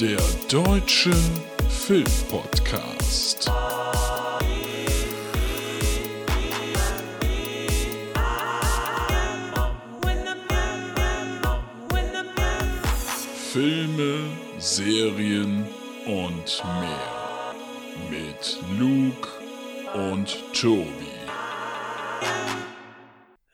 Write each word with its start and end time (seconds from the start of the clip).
Der 0.00 0.18
Deutsche 0.50 1.10
Filmpodcast. 1.70 3.50
Filme, 13.52 14.18
Serien 14.58 15.66
und 16.04 16.62
mehr. 16.80 17.54
Mit 18.10 18.58
Luke 18.78 19.28
und 19.94 20.36
Tobi. 20.52 21.08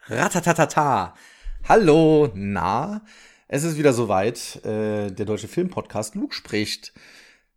Ratatatata. 0.09 1.15
Hallo, 1.69 2.33
na? 2.35 3.01
Es 3.55 3.65
ist 3.65 3.77
wieder 3.77 3.93
soweit. 3.93 4.65
Äh, 4.65 5.11
der 5.11 5.27
deutsche 5.27 5.47
Filmpodcast 5.47 6.15
Luke 6.15 6.35
spricht. 6.35 6.95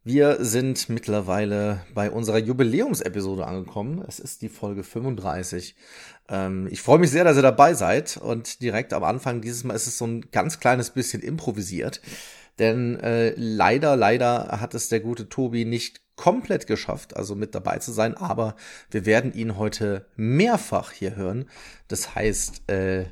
Wir 0.03 0.43
sind 0.43 0.89
mittlerweile 0.89 1.85
bei 1.93 2.11
unserer 2.11 2.37
Jubiläumsepisode 2.37 3.47
angekommen. 3.47 4.03
Es 4.05 4.19
ist 4.19 4.41
die 4.41 4.49
Folge 4.49 4.83
35. 4.83 5.73
Ähm, 6.27 6.67
ich 6.69 6.81
freue 6.81 6.99
mich 6.99 7.11
sehr, 7.11 7.23
dass 7.23 7.37
ihr 7.37 7.43
dabei 7.43 7.75
seid. 7.75 8.17
Und 8.17 8.61
direkt 8.61 8.91
am 8.91 9.05
Anfang 9.05 9.39
dieses 9.39 9.63
Mal 9.63 9.73
ist 9.73 9.87
es 9.87 9.97
so 9.97 10.05
ein 10.05 10.29
ganz 10.33 10.59
kleines 10.59 10.89
bisschen 10.89 11.21
improvisiert. 11.21 12.01
Denn 12.59 12.99
äh, 12.99 13.33
leider, 13.37 13.95
leider 13.95 14.59
hat 14.59 14.75
es 14.75 14.89
der 14.89 14.99
gute 14.99 15.29
Tobi 15.29 15.63
nicht 15.63 16.01
komplett 16.17 16.67
geschafft, 16.67 17.15
also 17.15 17.35
mit 17.35 17.55
dabei 17.55 17.77
zu 17.77 17.93
sein. 17.93 18.17
Aber 18.17 18.57
wir 18.91 19.05
werden 19.05 19.33
ihn 19.33 19.57
heute 19.57 20.07
mehrfach 20.17 20.91
hier 20.91 21.15
hören. 21.15 21.45
Das 21.87 22.15
heißt, 22.15 22.69
äh, 22.69 23.05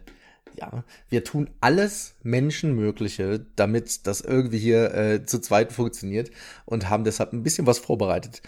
ja, 0.57 0.83
wir 1.09 1.23
tun 1.23 1.49
alles 1.61 2.15
Menschenmögliche, 2.23 3.45
damit 3.55 4.07
das 4.07 4.21
irgendwie 4.21 4.59
hier 4.59 4.93
äh, 4.93 5.25
zu 5.25 5.39
zweit 5.39 5.71
funktioniert 5.73 6.31
und 6.65 6.89
haben 6.89 7.03
deshalb 7.03 7.33
ein 7.33 7.43
bisschen 7.43 7.67
was 7.67 7.79
vorbereitet. 7.79 8.41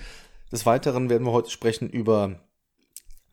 Des 0.52 0.66
Weiteren 0.66 1.10
werden 1.10 1.26
wir 1.26 1.32
heute 1.32 1.50
sprechen 1.50 1.90
über 1.90 2.40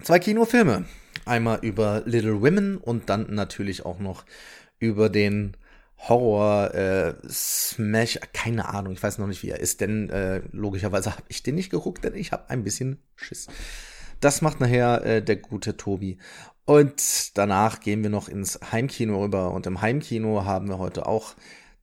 zwei 0.02 0.18
Kinofilme. 0.18 0.86
Einmal 1.24 1.58
über 1.62 2.02
Little 2.04 2.42
Women 2.42 2.78
und 2.78 3.08
dann 3.08 3.32
natürlich 3.34 3.84
auch 3.84 3.98
noch 3.98 4.24
über 4.78 5.08
den 5.08 5.56
Horror 6.08 6.74
äh, 6.74 7.14
Smash, 7.28 8.18
keine 8.32 8.68
Ahnung, 8.68 8.92
ich 8.92 9.02
weiß 9.02 9.18
noch 9.18 9.28
nicht, 9.28 9.44
wie 9.44 9.50
er 9.50 9.60
ist, 9.60 9.80
denn 9.80 10.10
äh, 10.10 10.42
logischerweise 10.50 11.12
habe 11.12 11.22
ich 11.28 11.44
den 11.44 11.54
nicht 11.54 11.70
geguckt, 11.70 12.02
denn 12.02 12.16
ich 12.16 12.32
habe 12.32 12.50
ein 12.50 12.64
bisschen 12.64 12.98
Schiss. 13.14 13.46
Das 14.18 14.42
macht 14.42 14.60
nachher 14.60 15.04
äh, 15.04 15.22
der 15.22 15.36
gute 15.36 15.76
Tobi. 15.76 16.18
Und 16.64 17.36
danach 17.36 17.80
gehen 17.80 18.02
wir 18.02 18.10
noch 18.10 18.28
ins 18.28 18.58
Heimkino 18.70 19.22
rüber. 19.22 19.52
Und 19.52 19.66
im 19.66 19.80
Heimkino 19.80 20.44
haben 20.44 20.68
wir 20.68 20.78
heute 20.78 21.06
auch 21.06 21.34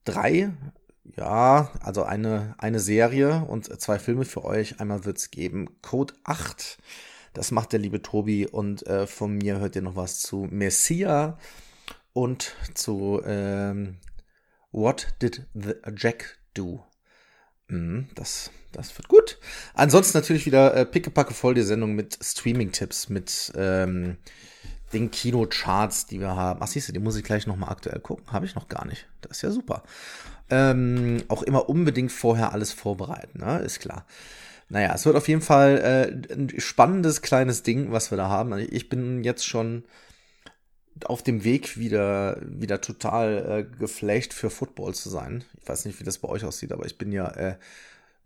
drei, 0.06 0.52
ja, 1.18 1.72
also 1.82 2.04
eine, 2.04 2.56
eine 2.58 2.80
Serie 2.80 3.46
und 3.46 3.82
zwei 3.82 4.00
Filme 4.00 4.26
für 4.26 4.46
euch. 4.46 4.80
Einmal 4.80 5.06
wird 5.06 5.18
es 5.18 5.32
geben 5.32 5.70
Code 5.82 6.14
8. 6.24 6.78
Das 7.34 7.52
macht 7.52 7.74
der 7.74 7.80
liebe 7.80 8.02
Tobi. 8.02 8.48
Und 8.48 8.88
äh, 8.88 9.06
von 9.06 9.36
mir 9.36 9.60
hört 9.60 9.76
ihr 9.76 9.82
noch 9.82 9.96
was 9.96 10.22
zu 10.22 10.48
Messia 10.50 11.38
und 12.14 12.56
zu 12.74 13.22
ähm, 13.26 13.98
What 14.72 15.16
Did 15.22 15.46
the 15.54 15.74
Jack 15.96 16.40
Do? 16.54 16.84
Mm, 17.68 18.04
das, 18.16 18.52
das 18.72 18.98
wird 18.98 19.08
gut. 19.08 19.40
Ansonsten 19.74 20.18
natürlich 20.18 20.46
wieder 20.46 20.74
äh, 20.74 20.86
pickepacke 20.86 21.34
voll 21.34 21.54
die 21.54 21.64
Sendung 21.64 21.96
mit 21.96 22.18
Streaming-Tipps, 22.22 23.10
mit 23.10 23.52
ähm, 23.56 24.18
den 24.94 25.12
Kinocharts, 25.12 26.06
die 26.08 26.20
wir 26.20 26.36
haben. 26.36 26.60
Ach, 26.62 26.68
siehst 26.68 26.90
du, 26.90 26.94
die 26.94 27.00
muss 27.00 27.16
ich 27.16 27.24
gleich 27.24 27.48
nochmal 27.48 27.70
aktuell 27.70 28.00
gucken. 28.00 28.26
Habe 28.32 28.46
ich 28.46 28.56
noch 28.56 28.68
gar 28.68 28.86
nicht. 28.86 29.08
Das 29.22 29.38
ist 29.38 29.42
ja 29.42 29.52
super. 29.52 29.84
Ähm, 30.50 31.24
auch 31.28 31.44
immer 31.44 31.70
unbedingt 31.70 32.12
vorher 32.12 32.54
alles 32.54 32.74
vorbereiten, 32.74 33.40
ne? 33.40 33.60
ist 33.60 33.80
klar. 33.80 34.06
Naja, 34.70 34.94
es 34.94 35.06
wird 35.06 35.16
auf 35.16 35.28
jeden 35.28 35.42
Fall 35.42 35.78
äh, 36.30 36.34
ein 36.34 36.60
spannendes 36.60 37.22
kleines 37.22 37.64
Ding, 37.64 37.92
was 37.92 38.12
wir 38.12 38.18
da 38.18 38.30
haben. 38.30 38.54
Also 38.54 38.68
ich 38.70 38.90
bin 38.90 39.24
jetzt 39.24 39.46
schon 39.46 39.84
auf 41.06 41.24
dem 41.24 41.44
Weg 41.44 41.78
wieder, 41.78 42.38
wieder 42.42 42.82
total 42.82 43.60
äh, 43.60 43.78
geflasht 43.78 44.34
für 44.34 44.50
Football 44.50 44.94
zu 44.94 45.10
sein. 45.10 45.44
Ich 45.62 45.68
weiß 45.68 45.86
nicht, 45.86 46.00
wie 46.00 46.04
das 46.04 46.20
bei 46.20 46.28
euch 46.28 46.46
aussieht, 46.46 46.72
aber 46.72 46.86
ich 46.86 46.98
bin 46.98 47.12
ja 47.12 47.28
äh, 47.30 47.56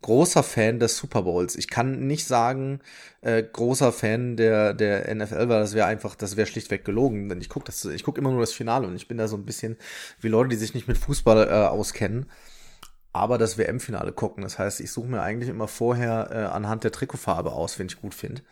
großer 0.04 0.44
Fan 0.44 0.80
des 0.80 0.98
Super 0.98 1.24
Bowls. 1.24 1.56
Ich 1.56 1.68
kann 1.68 2.06
nicht 2.06 2.28
sagen, 2.28 2.80
äh, 3.22 3.42
großer 3.42 3.92
Fan 3.92 4.38
der, 4.38 4.76
der 4.76 5.14
NFL, 5.14 5.50
weil 5.50 5.62
das 5.62 5.74
wäre 5.74 5.88
einfach, 5.88 6.14
das 6.14 6.38
wäre 6.38 6.46
schlichtweg 6.46 6.86
gelogen. 6.86 7.30
Denn 7.30 7.42
ich 7.42 7.50
gucke 7.50 7.66
das, 7.66 7.84
immer 7.86 8.32
nur 8.32 8.42
das 8.42 8.54
Finale 8.54 8.86
und 8.88 8.96
ich 8.96 9.08
bin 9.08 9.18
da 9.18 9.28
so 9.28 9.36
ein 9.36 9.46
bisschen 9.46 9.78
wie 10.22 10.28
Leute, 10.28 10.50
die 10.50 10.56
sich 10.58 10.76
nicht 10.76 10.88
mit 10.88 10.98
Fußball 10.98 11.48
äh, 11.48 11.52
auskennen, 11.68 12.28
aber 13.14 13.38
das 13.40 13.58
WM-Finale 13.58 14.12
gucken. 14.12 14.44
Das 14.44 14.60
heißt, 14.60 14.80
ich 14.82 14.92
suche 14.92 15.08
mir 15.08 15.22
eigentlich 15.22 15.50
immer 15.50 15.68
vorher 15.68 16.30
äh, 16.32 16.36
anhand 16.54 16.84
der 16.84 16.92
Trikotfarbe 16.92 17.52
aus, 17.52 17.80
wenn 17.80 17.88
ich 17.88 18.00
gut 18.02 18.14
finde. 18.14 18.44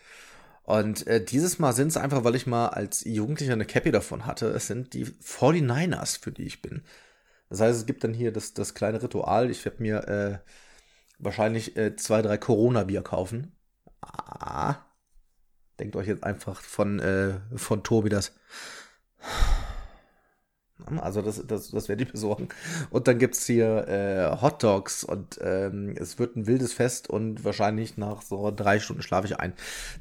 Und 0.64 1.06
äh, 1.08 1.24
dieses 1.24 1.60
Mal 1.60 1.74
sind 1.74 1.90
es 1.90 1.98
einfach, 1.98 2.24
weil 2.24 2.36
ich 2.36 2.48
mal 2.48 2.70
als 2.70 3.04
Jugendlicher 3.04 3.54
eine 3.54 3.66
Cappy 3.66 3.92
davon 3.92 4.26
hatte, 4.26 4.48
es 4.48 4.68
sind 4.68 4.94
die 4.94 5.06
49ers, 5.06 6.20
für 6.20 6.32
die 6.32 6.44
ich 6.44 6.62
bin. 6.62 6.84
Das 7.50 7.60
heißt, 7.60 7.80
es 7.80 7.86
gibt 7.86 8.04
dann 8.04 8.14
hier 8.14 8.32
das, 8.32 8.54
das 8.54 8.74
kleine 8.74 9.04
Ritual. 9.04 9.50
Ich 9.52 9.66
werde 9.66 9.82
mir 9.82 10.08
äh, 10.08 10.38
wahrscheinlich 11.22 11.78
äh, 11.78 11.96
zwei, 11.96 12.22
drei 12.22 12.38
Corona-Bier 12.38 13.02
kaufen. 13.02 13.56
Ah. 14.02 14.76
Denkt 15.80 15.96
euch 15.96 16.08
jetzt 16.08 16.24
einfach 16.24 16.62
von, 16.62 17.00
äh, 17.00 17.40
von 17.56 17.84
Tobi 17.84 18.10
das. 18.10 18.34
Also 21.00 21.22
das, 21.22 21.46
das, 21.46 21.70
das 21.70 21.90
werde 21.90 22.04
ich 22.04 22.12
besorgen. 22.12 22.50
Und 22.90 23.08
dann 23.08 23.20
gibt's 23.20 23.46
hier 23.46 23.88
äh, 23.88 24.42
Hot 24.42 24.64
Dogs 24.64 25.04
und 25.04 25.40
ähm, 25.40 25.94
es 25.96 26.18
wird 26.18 26.36
ein 26.36 26.48
wildes 26.48 26.74
Fest 26.74 27.08
und 27.08 27.46
wahrscheinlich 27.46 27.98
nach 27.98 28.24
so 28.24 28.52
drei 28.52 28.80
Stunden 28.80 29.04
schlafe 29.04 29.28
ich 29.28 29.40
ein. 29.40 29.54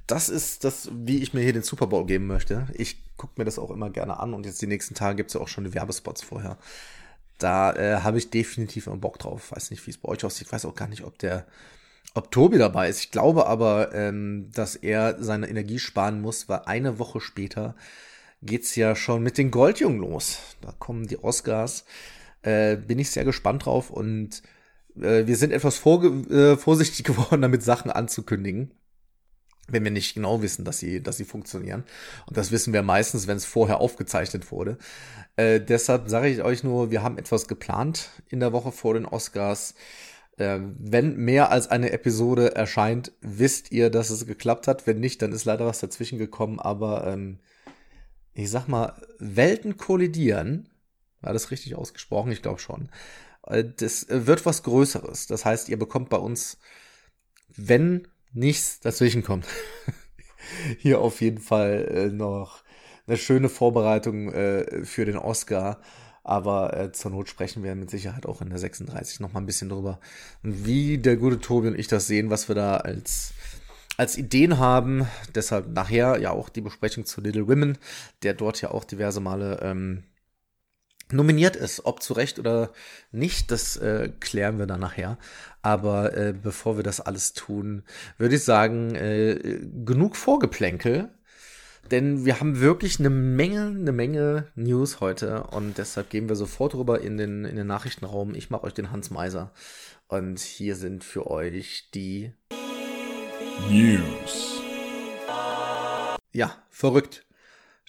Das 0.06 0.30
ist 0.30 0.64
das, 0.64 0.88
wie 0.92 1.22
ich 1.22 1.34
mir 1.34 1.42
hier 1.42 1.52
den 1.52 1.62
Super 1.62 1.86
Bowl 1.86 2.06
geben 2.06 2.26
möchte. 2.26 2.66
Ich 2.72 2.96
gucke 3.18 3.34
mir 3.36 3.44
das 3.44 3.58
auch 3.58 3.70
immer 3.70 3.90
gerne 3.90 4.18
an 4.18 4.32
und 4.32 4.46
jetzt 4.46 4.62
die 4.62 4.66
nächsten 4.66 4.94
Tage 4.94 5.16
gibt's 5.16 5.34
ja 5.34 5.40
auch 5.42 5.48
schon 5.48 5.64
die 5.64 5.74
Werbespots 5.74 6.22
vorher. 6.22 6.56
Da 7.40 7.72
äh, 7.72 8.00
habe 8.02 8.18
ich 8.18 8.30
definitiv 8.30 8.86
einen 8.86 9.00
Bock 9.00 9.18
drauf. 9.18 9.50
Weiß 9.50 9.70
nicht, 9.70 9.84
wie 9.86 9.90
es 9.90 9.98
bei 9.98 10.08
euch 10.08 10.24
aussieht. 10.24 10.52
Weiß 10.52 10.64
auch 10.66 10.74
gar 10.74 10.88
nicht, 10.88 11.04
ob 11.04 11.18
der, 11.18 11.46
ob 12.14 12.30
Tobi 12.30 12.58
dabei 12.58 12.88
ist. 12.88 13.00
Ich 13.00 13.10
glaube 13.10 13.46
aber, 13.46 13.94
ähm, 13.94 14.50
dass 14.54 14.76
er 14.76 15.22
seine 15.22 15.48
Energie 15.48 15.78
sparen 15.78 16.20
muss, 16.20 16.48
weil 16.48 16.60
eine 16.66 16.98
Woche 16.98 17.20
später 17.20 17.74
geht's 18.42 18.76
ja 18.76 18.94
schon 18.94 19.22
mit 19.22 19.38
den 19.38 19.50
Goldjungen 19.50 20.00
los. 20.00 20.38
Da 20.60 20.72
kommen 20.78 21.08
die 21.08 21.22
Oscars. 21.22 21.84
Äh, 22.42 22.76
bin 22.76 22.98
ich 22.98 23.10
sehr 23.10 23.24
gespannt 23.24 23.66
drauf 23.66 23.90
und 23.90 24.42
äh, 24.96 25.26
wir 25.26 25.36
sind 25.36 25.52
etwas 25.52 25.84
äh, 25.84 26.56
vorsichtig 26.56 27.04
geworden, 27.04 27.42
damit 27.42 27.62
Sachen 27.62 27.90
anzukündigen 27.90 28.70
wenn 29.72 29.84
wir 29.84 29.90
nicht 29.90 30.14
genau 30.14 30.42
wissen, 30.42 30.64
dass 30.64 30.78
sie, 30.78 31.02
dass 31.02 31.16
sie 31.16 31.24
funktionieren. 31.24 31.84
Und 32.26 32.36
das 32.36 32.50
wissen 32.50 32.72
wir 32.72 32.82
meistens, 32.82 33.26
wenn 33.26 33.36
es 33.36 33.44
vorher 33.44 33.80
aufgezeichnet 33.80 34.50
wurde. 34.50 34.78
Äh, 35.36 35.60
deshalb 35.60 36.08
sage 36.08 36.28
ich 36.28 36.42
euch 36.42 36.64
nur, 36.64 36.90
wir 36.90 37.02
haben 37.02 37.18
etwas 37.18 37.48
geplant 37.48 38.10
in 38.28 38.40
der 38.40 38.52
Woche 38.52 38.72
vor 38.72 38.94
den 38.94 39.06
Oscars. 39.06 39.74
Äh, 40.36 40.60
wenn 40.78 41.16
mehr 41.16 41.50
als 41.50 41.68
eine 41.68 41.92
Episode 41.92 42.54
erscheint, 42.54 43.12
wisst 43.20 43.72
ihr, 43.72 43.90
dass 43.90 44.10
es 44.10 44.26
geklappt 44.26 44.68
hat. 44.68 44.86
Wenn 44.86 45.00
nicht, 45.00 45.22
dann 45.22 45.32
ist 45.32 45.44
leider 45.44 45.66
was 45.66 45.80
dazwischen 45.80 46.18
gekommen. 46.18 46.58
Aber 46.60 47.06
ähm, 47.06 47.38
ich 48.32 48.50
sag 48.50 48.68
mal, 48.68 49.00
Welten 49.18 49.76
kollidieren. 49.76 50.68
War 51.20 51.32
das 51.32 51.50
richtig 51.50 51.74
ausgesprochen? 51.74 52.32
Ich 52.32 52.42
glaube 52.42 52.60
schon. 52.60 52.88
Äh, 53.46 53.64
das 53.76 54.06
wird 54.08 54.46
was 54.46 54.62
Größeres. 54.62 55.26
Das 55.26 55.44
heißt, 55.44 55.68
ihr 55.68 55.78
bekommt 55.78 56.08
bei 56.08 56.16
uns, 56.16 56.58
wenn 57.56 58.08
nichts 58.32 58.80
dazwischen 58.80 59.22
kommt. 59.22 59.46
Hier 60.78 61.00
auf 61.00 61.20
jeden 61.20 61.40
Fall 61.40 61.88
äh, 61.90 62.08
noch 62.08 62.62
eine 63.06 63.16
schöne 63.16 63.48
Vorbereitung 63.48 64.32
äh, 64.32 64.84
für 64.84 65.04
den 65.04 65.16
Oscar. 65.16 65.80
Aber 66.22 66.76
äh, 66.76 66.92
zur 66.92 67.10
Not 67.10 67.28
sprechen 67.28 67.62
wir 67.64 67.74
mit 67.74 67.90
Sicherheit 67.90 68.26
auch 68.26 68.42
in 68.42 68.50
der 68.50 68.58
36 68.58 69.20
noch 69.20 69.32
mal 69.32 69.40
ein 69.40 69.46
bisschen 69.46 69.70
drüber, 69.70 70.00
wie 70.42 70.98
der 70.98 71.16
gute 71.16 71.40
Tobi 71.40 71.68
und 71.68 71.78
ich 71.78 71.88
das 71.88 72.06
sehen, 72.06 72.30
was 72.30 72.48
wir 72.48 72.54
da 72.54 72.76
als, 72.76 73.32
als 73.96 74.18
Ideen 74.18 74.58
haben. 74.58 75.06
Deshalb 75.34 75.68
nachher 75.68 76.20
ja 76.20 76.30
auch 76.30 76.48
die 76.50 76.60
Besprechung 76.60 77.06
zu 77.06 77.20
Little 77.20 77.48
Women, 77.48 77.78
der 78.22 78.34
dort 78.34 78.60
ja 78.60 78.70
auch 78.70 78.84
diverse 78.84 79.20
Male 79.20 79.60
ähm, 79.62 80.04
nominiert 81.12 81.56
ist. 81.56 81.84
Ob 81.84 82.02
zu 82.02 82.12
Recht 82.12 82.38
oder 82.38 82.72
nicht, 83.12 83.50
das 83.50 83.76
äh, 83.76 84.10
klären 84.20 84.58
wir 84.58 84.66
dann 84.66 84.80
nachher. 84.80 85.18
Aber 85.62 86.16
äh, 86.16 86.32
bevor 86.32 86.76
wir 86.76 86.82
das 86.82 87.00
alles 87.00 87.32
tun, 87.32 87.82
würde 88.18 88.36
ich 88.36 88.44
sagen, 88.44 88.94
äh, 88.94 89.60
genug 89.84 90.16
Vorgeplänkel. 90.16 91.10
Denn 91.90 92.24
wir 92.24 92.38
haben 92.38 92.60
wirklich 92.60 93.00
eine 93.00 93.10
Menge, 93.10 93.66
eine 93.66 93.92
Menge 93.92 94.46
News 94.54 95.00
heute 95.00 95.44
und 95.44 95.78
deshalb 95.78 96.08
gehen 96.10 96.28
wir 96.28 96.36
sofort 96.36 96.74
rüber 96.74 97.00
in 97.00 97.16
den, 97.16 97.44
in 97.44 97.56
den 97.56 97.66
Nachrichtenraum. 97.66 98.34
Ich 98.34 98.50
mache 98.50 98.64
euch 98.64 98.74
den 98.74 98.92
Hans 98.92 99.10
Meiser 99.10 99.52
und 100.06 100.38
hier 100.38 100.76
sind 100.76 101.02
für 101.02 101.28
euch 101.28 101.90
die 101.92 102.32
News. 103.68 104.60
Ja, 106.32 106.56
verrückt. 106.70 107.24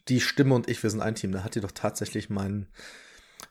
Die 0.07 0.19
Stimme 0.19 0.55
und 0.55 0.67
ich, 0.67 0.81
wir 0.81 0.89
sind 0.89 1.01
ein 1.01 1.15
Team. 1.15 1.31
Da 1.31 1.43
hat 1.43 1.55
ihr 1.55 1.61
doch 1.61 1.71
tatsächlich 1.71 2.29
meinen 2.29 2.67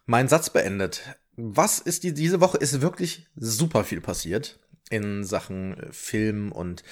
mein 0.06 0.28
Satz 0.28 0.50
beendet. 0.50 1.02
was 1.36 1.78
ist 1.78 2.02
die, 2.02 2.12
diese 2.12 2.40
Woche 2.40 2.58
ist 2.58 2.80
wirklich 2.80 3.26
super 3.36 3.84
viel 3.84 4.00
passiert 4.00 4.58
in 4.90 5.24
Sachen 5.24 5.78
äh, 5.78 5.92
Film 5.92 6.52
und 6.52 6.82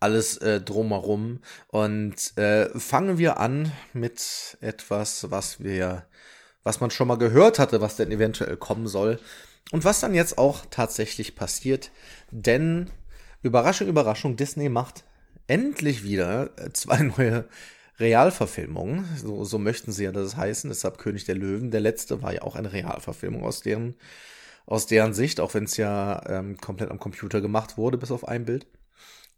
alles 0.00 0.38
äh, 0.38 0.60
drumherum. 0.60 1.40
Und 1.68 2.36
äh, 2.36 2.68
fangen 2.78 3.18
wir 3.18 3.38
an 3.38 3.70
mit 3.92 4.58
etwas, 4.60 5.30
was 5.30 5.62
wir, 5.62 6.06
was 6.64 6.80
man 6.80 6.90
schon 6.90 7.08
mal 7.08 7.18
gehört 7.18 7.58
hatte, 7.58 7.80
was 7.80 7.96
denn 7.96 8.10
eventuell 8.10 8.56
kommen 8.56 8.88
soll. 8.88 9.20
Und 9.70 9.84
was 9.84 10.00
dann 10.00 10.14
jetzt 10.14 10.38
auch 10.38 10.66
tatsächlich 10.70 11.36
passiert. 11.36 11.90
Denn 12.30 12.90
Überraschung, 13.42 13.86
Überraschung, 13.86 14.36
Disney 14.36 14.68
macht 14.68 15.04
endlich 15.46 16.02
wieder 16.02 16.50
äh, 16.58 16.72
zwei 16.72 16.98
neue 17.16 17.48
Realverfilmungen. 17.98 19.04
So, 19.16 19.44
so 19.44 19.58
möchten 19.58 19.92
sie 19.92 20.04
ja 20.04 20.12
das 20.12 20.36
heißen. 20.36 20.70
Deshalb 20.70 20.98
König 20.98 21.24
der 21.24 21.34
Löwen. 21.34 21.70
Der 21.70 21.80
letzte 21.80 22.22
war 22.22 22.32
ja 22.32 22.42
auch 22.42 22.56
eine 22.56 22.72
Realverfilmung 22.72 23.44
aus 23.44 23.60
deren, 23.60 23.96
aus 24.66 24.86
deren 24.86 25.14
Sicht, 25.14 25.40
auch 25.40 25.54
wenn 25.54 25.64
es 25.64 25.76
ja 25.76 26.22
ähm, 26.28 26.56
komplett 26.58 26.90
am 26.90 26.98
Computer 26.98 27.40
gemacht 27.40 27.76
wurde, 27.76 27.98
bis 27.98 28.10
auf 28.10 28.26
ein 28.26 28.44
Bild. 28.44 28.66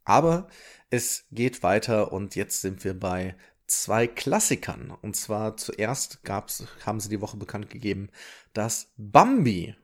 Aber 0.04 0.48
es 0.90 1.24
geht 1.30 1.62
weiter 1.62 2.12
und 2.12 2.36
jetzt 2.36 2.60
sind 2.60 2.84
wir 2.84 2.98
bei 2.98 3.36
zwei 3.66 4.06
Klassikern. 4.06 4.90
Und 4.90 5.16
zwar 5.16 5.56
zuerst 5.56 6.22
gab's, 6.24 6.64
haben 6.84 7.00
sie 7.00 7.08
die 7.08 7.20
Woche 7.20 7.36
bekannt 7.36 7.70
gegeben, 7.70 8.10
dass 8.52 8.92
Bambi 8.96 9.74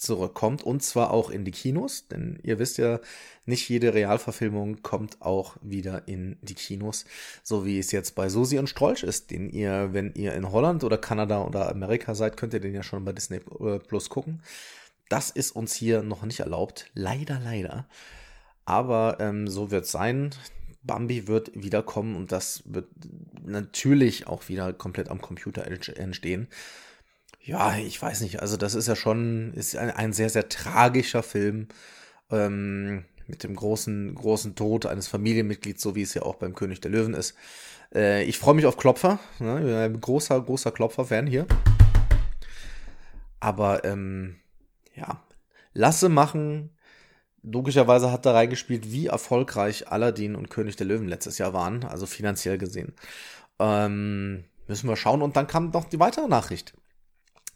zurückkommt 0.00 0.62
und 0.62 0.82
zwar 0.82 1.10
auch 1.10 1.30
in 1.30 1.44
die 1.44 1.50
Kinos, 1.50 2.08
denn 2.08 2.38
ihr 2.42 2.58
wisst 2.58 2.78
ja, 2.78 3.00
nicht 3.46 3.68
jede 3.68 3.94
Realverfilmung 3.94 4.82
kommt 4.82 5.20
auch 5.20 5.56
wieder 5.62 6.06
in 6.06 6.36
die 6.42 6.54
Kinos, 6.54 7.04
so 7.42 7.66
wie 7.66 7.78
es 7.78 7.92
jetzt 7.92 8.14
bei 8.14 8.28
Susi 8.28 8.58
und 8.58 8.68
Strolch 8.68 9.02
ist, 9.02 9.30
den 9.30 9.50
ihr, 9.50 9.92
wenn 9.92 10.12
ihr 10.14 10.34
in 10.34 10.50
Holland 10.50 10.84
oder 10.84 10.98
Kanada 10.98 11.44
oder 11.44 11.68
Amerika 11.68 12.14
seid, 12.14 12.36
könnt 12.36 12.54
ihr 12.54 12.60
den 12.60 12.74
ja 12.74 12.82
schon 12.82 13.04
bei 13.04 13.12
Disney 13.12 13.40
äh, 13.60 13.78
Plus 13.78 14.08
gucken. 14.08 14.42
Das 15.08 15.30
ist 15.30 15.50
uns 15.50 15.74
hier 15.74 16.02
noch 16.02 16.22
nicht 16.22 16.40
erlaubt, 16.40 16.86
leider, 16.94 17.40
leider. 17.40 17.86
Aber 18.64 19.16
ähm, 19.18 19.48
so 19.48 19.70
wird 19.70 19.84
es 19.84 19.90
sein. 19.90 20.30
Bambi 20.82 21.26
wird 21.26 21.50
wiederkommen 21.54 22.16
und 22.16 22.32
das 22.32 22.62
wird 22.64 22.86
natürlich 23.44 24.28
auch 24.28 24.48
wieder 24.48 24.72
komplett 24.72 25.08
am 25.08 25.20
Computer 25.20 25.66
entstehen. 25.66 26.48
Ja, 27.42 27.76
ich 27.76 28.00
weiß 28.00 28.20
nicht. 28.20 28.40
Also 28.40 28.56
das 28.56 28.74
ist 28.74 28.88
ja 28.88 28.96
schon 28.96 29.54
ist 29.54 29.76
ein, 29.76 29.90
ein 29.90 30.12
sehr, 30.12 30.30
sehr 30.30 30.48
tragischer 30.48 31.22
Film. 31.22 31.68
Ähm, 32.30 33.04
mit 33.30 33.44
dem 33.44 33.54
großen, 33.54 34.14
großen 34.14 34.56
Tod 34.56 34.86
eines 34.86 35.08
Familienmitglieds, 35.08 35.80
so 35.80 35.94
wie 35.94 36.02
es 36.02 36.14
ja 36.14 36.22
auch 36.22 36.34
beim 36.34 36.54
König 36.54 36.80
der 36.80 36.90
Löwen 36.90 37.14
ist. 37.14 37.34
Äh, 37.94 38.24
ich 38.24 38.38
freue 38.38 38.54
mich 38.54 38.66
auf 38.66 38.76
Klopfer. 38.76 39.20
Ne? 39.38 39.58
Ich 39.58 39.64
bin 39.64 39.74
ein 39.74 40.00
großer, 40.00 40.40
großer 40.40 40.72
Klopfer-Fan 40.72 41.26
hier. 41.26 41.46
Aber 43.38 43.84
ähm, 43.84 44.36
ja, 44.94 45.22
lasse 45.72 46.08
machen. 46.08 46.70
Logischerweise 47.42 48.12
hat 48.12 48.26
da 48.26 48.32
reingespielt, 48.32 48.92
wie 48.92 49.06
erfolgreich 49.06 49.88
Aladdin 49.88 50.36
und 50.36 50.50
König 50.50 50.76
der 50.76 50.86
Löwen 50.86 51.08
letztes 51.08 51.38
Jahr 51.38 51.54
waren, 51.54 51.84
also 51.84 52.04
finanziell 52.04 52.58
gesehen. 52.58 52.92
Ähm, 53.58 54.44
müssen 54.66 54.88
wir 54.88 54.96
schauen. 54.96 55.22
Und 55.22 55.36
dann 55.36 55.46
kam 55.46 55.70
noch 55.70 55.84
die 55.84 56.00
weitere 56.00 56.28
Nachricht. 56.28 56.74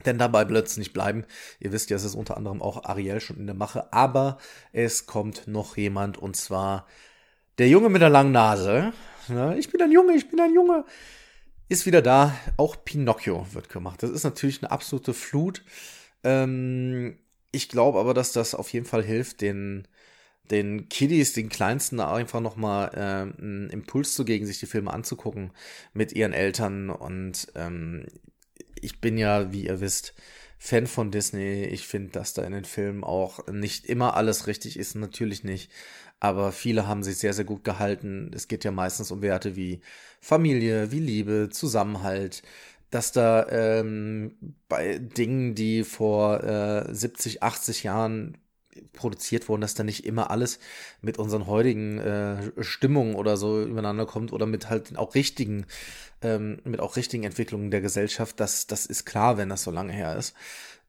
Denn 0.05 0.19
dabei 0.19 0.49
wird 0.49 0.93
bleiben. 0.93 1.25
Ihr 1.61 1.73
wisst 1.73 1.91
ja, 1.91 1.96
es 1.96 2.05
ist 2.05 2.14
unter 2.14 2.37
anderem 2.37 2.61
auch 2.61 2.85
Ariel 2.85 3.20
schon 3.20 3.38
in 3.38 3.46
der 3.46 3.55
Mache. 3.55 3.93
Aber 3.93 4.38
es 4.73 5.06
kommt 5.06 5.46
noch 5.46 5.76
jemand 5.76 6.19
und 6.19 6.37
zwar 6.37 6.87
der 7.58 7.69
Junge 7.69 7.88
mit 7.88 8.02
der 8.02 8.11
langen 8.11 8.32
Nase. 8.32 8.93
Ich 9.56 9.70
bin 9.70 9.81
ein 9.81 9.93
Junge, 9.93 10.14
ich 10.14 10.29
bin 10.29 10.41
ein 10.41 10.52
Junge. 10.52 10.85
Ist 11.69 11.87
wieder 11.87 12.02
da. 12.02 12.35
Auch 12.56 12.76
Pinocchio 12.85 13.46
wird 13.52 13.69
gemacht. 13.69 14.02
Das 14.02 14.11
ist 14.11 14.25
natürlich 14.25 14.62
eine 14.62 14.70
absolute 14.70 15.14
Flut. 15.14 15.64
Ähm, 16.23 17.19
ich 17.52 17.69
glaube 17.69 18.00
aber, 18.00 18.12
dass 18.12 18.32
das 18.32 18.55
auf 18.55 18.73
jeden 18.73 18.87
Fall 18.87 19.02
hilft, 19.02 19.41
den, 19.41 19.88
den 20.50 20.88
Kiddies, 20.88 21.32
den 21.32 21.49
Kleinsten, 21.49 22.00
einfach 22.00 22.41
nochmal 22.41 22.91
äh, 22.94 23.41
einen 23.41 23.70
Impuls 23.70 24.14
zu 24.14 24.25
geben, 24.25 24.44
sich 24.44 24.58
die 24.58 24.67
Filme 24.67 24.93
anzugucken 24.93 25.52
mit 25.94 26.12
ihren 26.12 26.32
Eltern. 26.32 26.91
Und 26.91 27.50
ähm, 27.55 28.06
ich 28.85 29.01
bin 29.01 29.19
ja, 29.19 29.53
wie 29.53 29.67
ihr 29.67 29.81
wisst, 29.81 30.15
Fan 30.59 30.87
von 30.87 31.11
Disney. 31.11 31.65
Ich 31.65 31.87
finde, 31.87 32.13
dass 32.13 32.33
da 32.33 32.43
in 32.43 32.53
den 32.53 32.65
Filmen 32.65 33.05
auch 33.05 33.47
nicht 33.49 33.87
immer 33.87 34.17
alles 34.17 34.47
richtig 34.47 34.79
ist, 34.79 34.95
natürlich 34.95 35.45
nicht. 35.45 35.71
Aber 36.21 36.53
viele 36.53 36.87
haben 36.87 37.03
sich 37.03 37.19
sehr, 37.19 37.35
sehr 37.35 37.45
gut 37.45 37.65
gehalten. 37.65 38.31
Es 38.35 38.49
geht 38.49 38.65
ja 38.65 38.71
meistens 38.71 39.11
um 39.11 39.21
Werte 39.21 39.57
wie 39.57 39.81
Familie, 40.21 40.91
wie 40.91 41.01
Liebe, 41.01 41.51
Zusammenhalt. 41.51 42.43
Dass 42.91 43.13
da 43.13 43.47
ähm, 43.51 44.37
bei 44.69 44.99
Dingen, 44.99 45.55
die 45.55 45.85
vor 45.85 46.43
äh, 46.45 46.95
70, 46.95 47.43
80 47.43 47.83
Jahren 47.83 48.39
produziert 48.93 49.49
wurden, 49.49 49.61
dass 49.61 49.75
da 49.75 49.85
nicht 49.85 50.05
immer 50.05 50.31
alles 50.31 50.59
mit 51.00 51.19
unseren 51.19 51.47
heutigen 51.47 51.99
äh, 51.99 52.53
Stimmungen 52.62 53.15
oder 53.15 53.37
so 53.37 53.62
übereinander 53.62 54.06
kommt 54.06 54.32
oder 54.32 54.47
mit 54.47 54.71
halt 54.71 54.97
auch 54.97 55.15
richtigen, 55.15 55.67
ähm, 56.23 56.61
mit 56.65 56.81
auch 56.81 56.97
richtigen 56.97 57.25
Entwicklungen 57.25 57.71
der 57.71 57.81
Gesellschaft. 57.81 58.41
Das, 58.41 58.67
das 58.67 58.87
ist 58.87 59.05
klar, 59.05 59.37
wenn 59.37 59.49
das 59.49 59.62
so 59.62 59.71
lange 59.71 59.93
her 59.93 60.17
ist. 60.17 60.35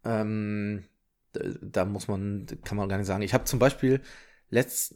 Ähm, 0.04 0.86
da 1.34 1.86
muss 1.86 2.08
man, 2.08 2.46
kann 2.64 2.78
man 2.78 2.90
gar 2.90 2.98
nicht 2.98 3.08
sagen. 3.08 3.22
Ich 3.22 3.34
habe 3.34 3.44
zum 3.44 3.60
Beispiel 3.60 4.02
letzt 4.50 4.96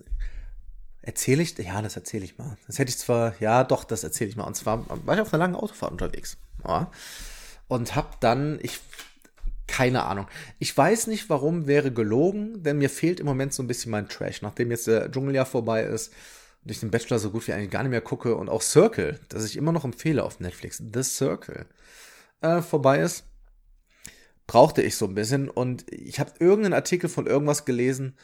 erzähle 1.02 1.42
ich, 1.42 1.58
ja, 1.58 1.82
das 1.82 1.96
erzähle 1.96 2.26
ich 2.26 2.38
mal. 2.38 2.58
Das 2.68 2.78
hätte 2.78 2.90
ich 2.90 2.98
zwar, 2.98 3.34
ja, 3.40 3.64
doch, 3.64 3.84
das 3.84 4.04
erzähle 4.04 4.30
ich 4.30 4.36
mal. 4.36 4.44
Und 4.44 4.56
zwar 4.56 4.86
war 5.06 5.16
ich 5.16 5.22
auf 5.22 5.34
einer 5.34 5.44
langen 5.44 5.56
Autofahrt 5.56 5.92
unterwegs. 5.92 6.38
Ja, 6.66 6.92
und 7.68 7.96
habe 7.96 8.10
dann, 8.20 8.60
ich 8.62 8.80
keine 9.70 10.04
Ahnung. 10.04 10.28
Ich 10.58 10.76
weiß 10.76 11.08
nicht, 11.08 11.30
warum 11.30 11.68
wäre 11.68 11.92
gelogen, 11.92 12.64
denn 12.64 12.78
mir 12.78 12.90
fehlt 12.90 13.20
im 13.20 13.26
Moment 13.26 13.54
so 13.54 13.64
ein 13.64 13.68
bisschen 13.68 13.92
mein 13.92 14.10
Trash. 14.10 14.42
Nachdem 14.42 14.72
jetzt 14.72 14.88
der 14.88 15.12
Dschungeljahr 15.12 15.46
vorbei 15.46 15.84
ist 15.84 16.14
und 16.64 16.72
ich 16.72 16.80
den 16.80 16.92
Bachelor 16.92 17.20
so 17.20 17.32
gut 17.32 17.48
wie 17.48 17.54
eigentlich 17.54 17.72
gar 17.72 17.84
nicht 17.84 17.92
mehr 17.92 18.02
gucke 18.02 18.36
und 18.36 18.50
auch 18.50 18.62
Circle, 18.62 19.20
das 19.30 19.46
ich 19.46 19.56
immer 19.56 19.72
noch 19.72 19.86
empfehle 19.86 20.24
auf 20.24 20.40
Netflix, 20.40 20.84
The 20.94 21.04
Circle, 21.04 21.66
äh, 22.42 22.62
vorbei 22.62 23.00
ist, 23.00 23.24
brauchte 24.48 24.82
ich 24.82 24.96
so 24.98 25.06
ein 25.06 25.16
bisschen 25.16 25.50
und 25.50 25.86
ich 25.92 26.20
habe 26.20 26.34
irgendeinen 26.40 26.74
Artikel 26.74 27.10
von 27.10 27.28
irgendwas 27.28 27.66
gelesen 27.66 28.18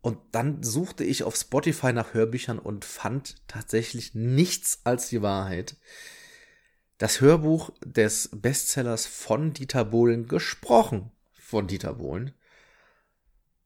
und 0.00 0.18
dann 0.32 0.62
suchte 0.62 1.04
ich 1.04 1.24
auf 1.24 1.36
Spotify 1.36 1.92
nach 1.92 2.14
Hörbüchern 2.14 2.58
und 2.58 2.84
fand 2.84 3.36
tatsächlich 3.48 4.14
nichts 4.14 4.80
als 4.84 5.08
die 5.08 5.22
Wahrheit 5.22 5.76
das 6.98 7.20
Hörbuch 7.20 7.70
des 7.84 8.30
Bestsellers 8.32 9.06
von 9.06 9.52
Dieter 9.52 9.84
Bohlen 9.84 10.28
gesprochen 10.28 11.10
von 11.52 11.66
Dieter 11.66 11.92
Bohlen. 11.92 12.32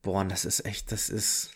Boah, 0.03 0.25
das 0.25 0.45
ist 0.45 0.65
echt, 0.67 0.91
das 0.91 1.09
ist, 1.09 1.51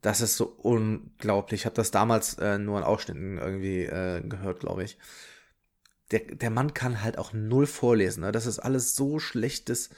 das 0.00 0.20
ist 0.20 0.36
so 0.36 0.46
unglaublich. 0.46 1.60
Ich 1.62 1.66
habe 1.66 1.76
das 1.76 1.90
damals 1.90 2.34
äh, 2.38 2.58
nur 2.58 2.78
in 2.78 2.84
Ausschnitten 2.84 3.36
irgendwie 3.38 3.82
äh, 3.82 4.22
gehört, 4.22 4.60
glaube 4.60 4.84
ich. 4.84 4.98
Der, 6.10 6.20
der 6.20 6.50
Mann 6.50 6.72
kann 6.72 7.02
halt 7.02 7.18
auch 7.18 7.32
null 7.32 7.66
vorlesen. 7.66 8.22
Ne? 8.22 8.32
Das 8.32 8.46
ist 8.46 8.60
alles 8.60 8.96
so 8.96 9.18
schlechtes. 9.18 9.90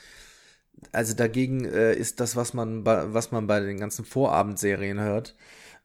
Also 0.92 1.14
dagegen 1.14 1.64
äh, 1.64 1.94
ist 1.94 2.20
das, 2.20 2.34
was 2.34 2.54
man, 2.54 2.82
bei, 2.82 3.12
was 3.12 3.30
man 3.30 3.46
bei 3.46 3.60
den 3.60 3.78
ganzen 3.78 4.04
Vorabendserien 4.04 4.98
hört, 5.00 5.36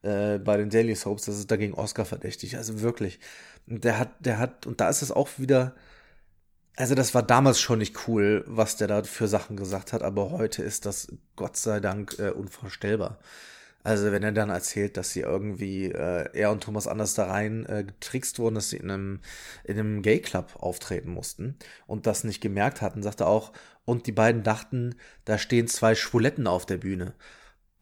äh, 0.01 0.39
bei 0.39 0.57
den 0.57 0.69
Daily 0.69 0.95
Soaps, 0.95 1.25
das 1.25 1.37
ist 1.37 1.51
dagegen 1.51 1.73
Oscar 1.73 2.05
verdächtig. 2.05 2.57
Also 2.57 2.81
wirklich. 2.81 3.19
Der 3.65 3.97
hat, 3.99 4.13
der 4.19 4.39
hat, 4.39 4.65
und 4.67 4.81
da 4.81 4.89
ist 4.89 5.01
es 5.01 5.11
auch 5.11 5.29
wieder, 5.37 5.75
also 6.75 6.95
das 6.95 7.13
war 7.13 7.23
damals 7.23 7.59
schon 7.61 7.79
nicht 7.79 8.07
cool, 8.07 8.43
was 8.47 8.75
der 8.77 8.87
da 8.87 9.03
für 9.03 9.27
Sachen 9.27 9.55
gesagt 9.57 9.93
hat, 9.93 10.01
aber 10.03 10.31
heute 10.31 10.63
ist 10.63 10.85
das 10.85 11.07
Gott 11.35 11.55
sei 11.57 11.79
Dank 11.79 12.17
äh, 12.19 12.29
unvorstellbar. 12.29 13.19
Also 13.83 14.11
wenn 14.13 14.23
er 14.23 14.31
dann 14.31 14.49
erzählt, 14.49 14.95
dass 14.95 15.11
sie 15.11 15.21
irgendwie, 15.21 15.91
äh, 15.91 16.29
er 16.33 16.51
und 16.51 16.63
Thomas 16.63 16.87
Anders 16.87 17.15
da 17.15 17.25
rein 17.25 17.65
äh, 17.65 17.83
getrickst 17.83 18.39
wurden, 18.39 18.55
dass 18.55 18.69
sie 18.69 18.77
in 18.77 18.89
einem, 18.89 19.19
in 19.65 19.77
einem 19.77 20.01
Gay-Club 20.01 20.55
auftreten 20.57 21.11
mussten 21.11 21.57
und 21.85 22.07
das 22.07 22.23
nicht 22.23 22.41
gemerkt 22.41 22.81
hatten, 22.81 23.03
sagt 23.03 23.19
er 23.19 23.27
auch, 23.27 23.51
und 23.85 24.07
die 24.07 24.13
beiden 24.13 24.43
dachten, 24.43 24.95
da 25.25 25.37
stehen 25.37 25.67
zwei 25.67 25.95
Schwuletten 25.95 26.47
auf 26.47 26.65
der 26.65 26.77
Bühne 26.77 27.13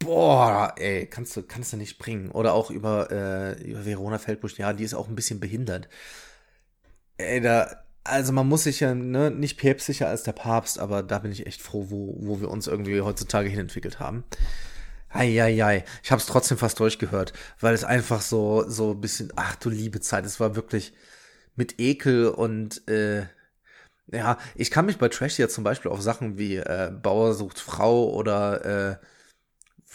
boah, 0.03 0.74
ey, 0.77 1.08
kannst 1.08 1.36
du, 1.36 1.43
kannst 1.43 1.74
du 1.74 1.77
nicht 1.77 1.98
bringen. 1.98 2.31
Oder 2.31 2.53
auch 2.53 2.72
über, 2.72 3.12
äh, 3.12 3.62
über 3.63 3.86
Verona 3.86 4.17
Feldbusch, 4.17 4.58
ja, 4.58 4.74
die 4.74 4.84
ist 4.84 4.93
auch 4.93 5.08
ein 5.08 5.15
bisschen 5.15 5.39
behindert. 5.39 5.88
Ey, 7.17 7.41
da, 7.41 7.84
also 8.03 8.34
man 8.34 8.48
muss 8.48 8.63
sich 8.63 8.79
ja, 8.79 8.93
ne, 8.96 9.31
nicht 9.31 9.58
päpstlicher 9.58 10.08
als 10.08 10.24
der 10.24 10.34
Papst, 10.34 10.79
aber 10.79 11.03
da 11.03 11.20
bin 11.20 11.31
ich 11.31 11.46
echt 11.46 11.62
froh, 11.62 11.88
wo, 11.89 12.15
wo 12.20 12.41
wir 12.41 12.50
uns 12.50 12.67
irgendwie 12.67 13.01
heutzutage 13.01 13.50
hinentwickelt 13.50 14.00
haben. 14.00 14.24
Eieiei, 15.10 15.84
ich 16.03 16.12
hab's 16.12 16.25
trotzdem 16.25 16.58
fast 16.58 16.79
durchgehört, 16.79 17.34
weil 17.60 17.74
es 17.74 17.84
einfach 17.84 18.22
so, 18.22 18.67
so 18.70 18.91
ein 18.91 19.01
bisschen, 19.01 19.31
ach 19.36 19.55
du 19.58 19.70
liebe 19.70 20.00
Zeit, 20.00 20.25
es 20.25 20.39
war 20.39 20.55
wirklich 20.55 20.93
mit 21.55 21.79
Ekel 21.79 22.29
und, 22.29 22.88
äh, 22.88 23.25
ja, 24.12 24.38
ich 24.55 24.72
kann 24.72 24.86
mich 24.86 24.98
bei 24.98 25.10
Trash 25.10 25.38
ja 25.39 25.48
zum 25.48 25.63
Beispiel 25.63 25.91
auf 25.91 26.01
Sachen 26.01 26.38
wie 26.38 26.58
äh, 26.58 26.91
Bauer 26.91 27.34
sucht 27.34 27.60
Frau 27.60 28.10
oder 28.12 28.65
äh, 28.91 29.05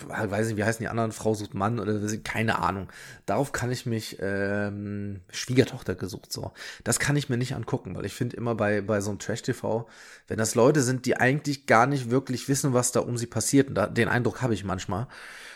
weiß 0.05 0.49
nicht, 0.49 0.57
wie 0.57 0.65
heißen 0.65 0.83
die 0.83 0.89
anderen, 0.89 1.13
Frau 1.13 1.35
sucht 1.35 1.55
Mann 1.55 1.81
oder 1.81 1.99
keine 2.23 2.59
Ahnung. 2.59 2.89
Darauf 3.25 3.53
kann 3.53 3.73
ich 3.73 3.87
mich, 3.87 4.19
ähm, 4.21 5.21
Schwiegertochter 5.31 5.95
gesucht, 5.95 6.33
so. 6.33 6.53
Das 6.85 6.99
kann 6.99 7.17
ich 7.17 7.29
mir 7.29 7.37
nicht 7.39 7.55
angucken, 7.55 7.95
weil 7.97 8.05
ich 8.05 8.15
finde 8.15 8.37
immer 8.37 8.55
bei, 8.55 8.83
bei 8.83 9.01
so 9.01 9.11
einem 9.11 9.19
Trash-TV, 9.19 9.89
wenn 10.29 10.39
das 10.39 10.55
Leute 10.55 10.83
sind, 10.83 11.07
die 11.07 11.17
eigentlich 11.17 11.67
gar 11.67 11.87
nicht 11.87 12.11
wirklich 12.11 12.49
wissen, 12.49 12.75
was 12.75 12.93
da 12.93 13.01
um 13.01 13.17
sie 13.17 13.27
passiert, 13.27 13.69
und 13.69 13.75
da, 13.75 13.87
den 13.87 14.09
Eindruck 14.09 14.43
habe 14.43 14.55
ich 14.55 14.65
manchmal, 14.65 15.07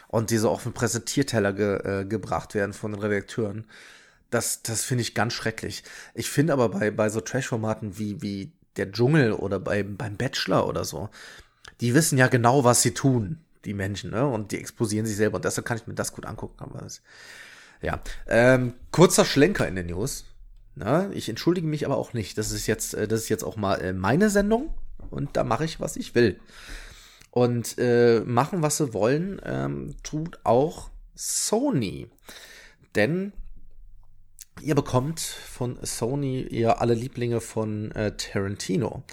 und 0.09 0.31
die 0.31 0.39
so 0.39 0.51
auf 0.51 0.63
den 0.63 0.73
Präsentierteller 0.73 1.53
ge, 1.53 2.01
äh, 2.01 2.05
gebracht 2.07 2.55
werden 2.55 2.73
von 2.73 2.93
den 2.93 3.01
Redakteuren, 3.01 3.67
das, 4.31 4.63
das 4.63 4.85
finde 4.85 5.03
ich 5.03 5.15
ganz 5.15 5.35
schrecklich. 5.35 5.83
Ich 6.15 6.31
finde 6.31 6.53
aber 6.55 6.71
bei, 6.71 6.91
bei 6.91 7.11
so 7.11 7.21
Trash-Formaten 7.21 7.99
wie, 7.99 8.23
wie 8.23 8.53
der 8.77 8.91
Dschungel 8.91 9.33
oder 9.33 9.61
bei, 9.61 9.83
beim 9.83 10.17
Bachelor 10.17 10.67
oder 10.67 10.85
so, 10.85 11.11
die 11.81 11.95
wissen 11.95 12.17
ja 12.17 12.29
genau, 12.29 12.65
was 12.65 12.83
sie 12.83 12.95
tun 12.95 13.41
die 13.64 13.75
Menschen, 13.75 14.11
ne? 14.11 14.26
Und 14.26 14.52
die 14.52 14.59
explosieren 14.59 15.07
sich 15.07 15.17
selber. 15.17 15.37
Und 15.37 15.45
deshalb 15.45 15.67
kann 15.67 15.76
ich 15.76 15.87
mir 15.87 15.95
das 15.95 16.12
gut 16.12 16.26
angucken. 16.26 16.57
Aber 16.59 16.81
das, 16.81 17.02
ja. 17.83 18.00
Ähm, 18.26 18.75
kurzer 18.90 19.25
Schlenker 19.25 19.67
in 19.69 19.76
den 19.76 19.87
News. 19.87 20.26
Na, 20.75 21.11
ich 21.12 21.29
entschuldige 21.29 21.67
mich 21.67 21.85
aber 21.85 21.97
auch 21.97 22.12
nicht. 22.12 22.38
Das 22.38 22.52
ist 22.52 22.67
jetzt, 22.67 22.95
äh, 22.95 23.09
das 23.09 23.23
ist 23.23 23.29
jetzt 23.29 23.45
auch 23.45 23.57
mal 23.57 23.81
äh, 23.81 23.93
meine 23.93 24.31
Sendung 24.31 24.73
und 25.11 25.37
da 25.37 25.45
mache 25.45 25.64
ich, 25.64 25.81
was 25.81 25.97
ich 25.97 26.14
will. 26.14 26.40
Und 27.31 27.76
äh, 27.79 28.21
machen, 28.21 28.62
was 28.62 28.79
sie 28.79 28.93
wollen, 28.93 29.40
ähm, 29.45 29.97
tut 30.02 30.40
auch 30.45 30.90
Sony. 31.14 32.09
Denn 32.95 33.33
ihr 34.62 34.75
bekommt 34.75 35.21
von 35.21 35.79
Sony 35.83 36.43
ihr 36.43 36.81
alle 36.81 36.95
Lieblinge 36.95 37.40
von 37.40 37.93
äh, 37.93 38.17
Tarantino. 38.17 39.05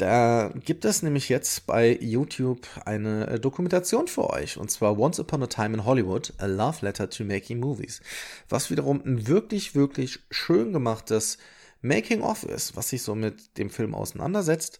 Da 0.00 0.50
gibt 0.54 0.86
es 0.86 1.02
nämlich 1.02 1.28
jetzt 1.28 1.66
bei 1.66 1.94
YouTube 2.00 2.66
eine 2.86 3.26
äh, 3.26 3.38
Dokumentation 3.38 4.08
für 4.08 4.30
euch, 4.30 4.56
und 4.56 4.70
zwar 4.70 4.98
Once 4.98 5.20
Upon 5.20 5.42
a 5.42 5.46
Time 5.46 5.74
in 5.74 5.84
Hollywood, 5.84 6.32
A 6.38 6.46
Love 6.46 6.78
Letter 6.80 7.10
to 7.10 7.22
Making 7.22 7.60
Movies, 7.60 8.00
was 8.48 8.70
wiederum 8.70 9.02
ein 9.04 9.26
wirklich, 9.26 9.74
wirklich 9.74 10.20
schön 10.30 10.72
gemachtes 10.72 11.36
Making-of 11.82 12.44
ist, 12.44 12.76
was 12.76 12.88
sich 12.88 13.02
so 13.02 13.14
mit 13.14 13.58
dem 13.58 13.68
Film 13.68 13.94
auseinandersetzt. 13.94 14.78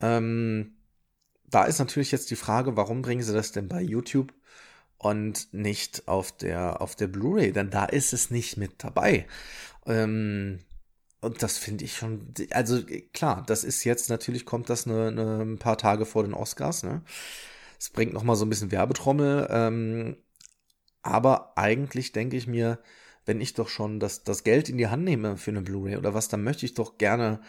Ähm, 0.00 0.76
da 1.50 1.64
ist 1.64 1.80
natürlich 1.80 2.12
jetzt 2.12 2.30
die 2.30 2.36
Frage, 2.36 2.76
warum 2.76 3.02
bringen 3.02 3.22
sie 3.22 3.34
das 3.34 3.50
denn 3.50 3.66
bei 3.66 3.82
YouTube 3.82 4.32
und 4.96 5.52
nicht 5.52 6.06
auf 6.06 6.30
der, 6.30 6.80
auf 6.80 6.94
der 6.94 7.08
Blu-ray? 7.08 7.52
Denn 7.52 7.70
da 7.70 7.84
ist 7.86 8.12
es 8.12 8.30
nicht 8.30 8.56
mit 8.58 8.84
dabei. 8.84 9.26
Ähm, 9.86 10.60
und 11.22 11.42
das 11.42 11.56
finde 11.56 11.84
ich 11.84 11.96
schon, 11.96 12.34
also 12.50 12.82
klar, 13.14 13.44
das 13.46 13.64
ist 13.64 13.84
jetzt 13.84 14.10
natürlich, 14.10 14.44
kommt 14.44 14.68
das 14.68 14.86
eine, 14.86 15.06
eine, 15.06 15.42
ein 15.42 15.58
paar 15.58 15.78
Tage 15.78 16.04
vor 16.04 16.24
den 16.24 16.34
Oscars, 16.34 16.82
ne? 16.82 17.02
Es 17.78 17.90
bringt 17.90 18.12
noch 18.12 18.24
mal 18.24 18.36
so 18.36 18.44
ein 18.44 18.48
bisschen 18.48 18.70
Werbetrommel, 18.70 19.48
ähm, 19.50 20.16
aber 21.02 21.56
eigentlich 21.56 22.12
denke 22.12 22.36
ich 22.36 22.46
mir, 22.46 22.78
wenn 23.24 23.40
ich 23.40 23.54
doch 23.54 23.68
schon 23.68 24.00
das, 24.00 24.24
das 24.24 24.44
Geld 24.44 24.68
in 24.68 24.78
die 24.78 24.88
Hand 24.88 25.04
nehme 25.04 25.36
für 25.36 25.52
eine 25.52 25.62
Blu-ray 25.62 25.96
oder 25.96 26.12
was, 26.12 26.28
dann 26.28 26.42
möchte 26.42 26.66
ich 26.66 26.74
doch 26.74 26.98
gerne 26.98 27.40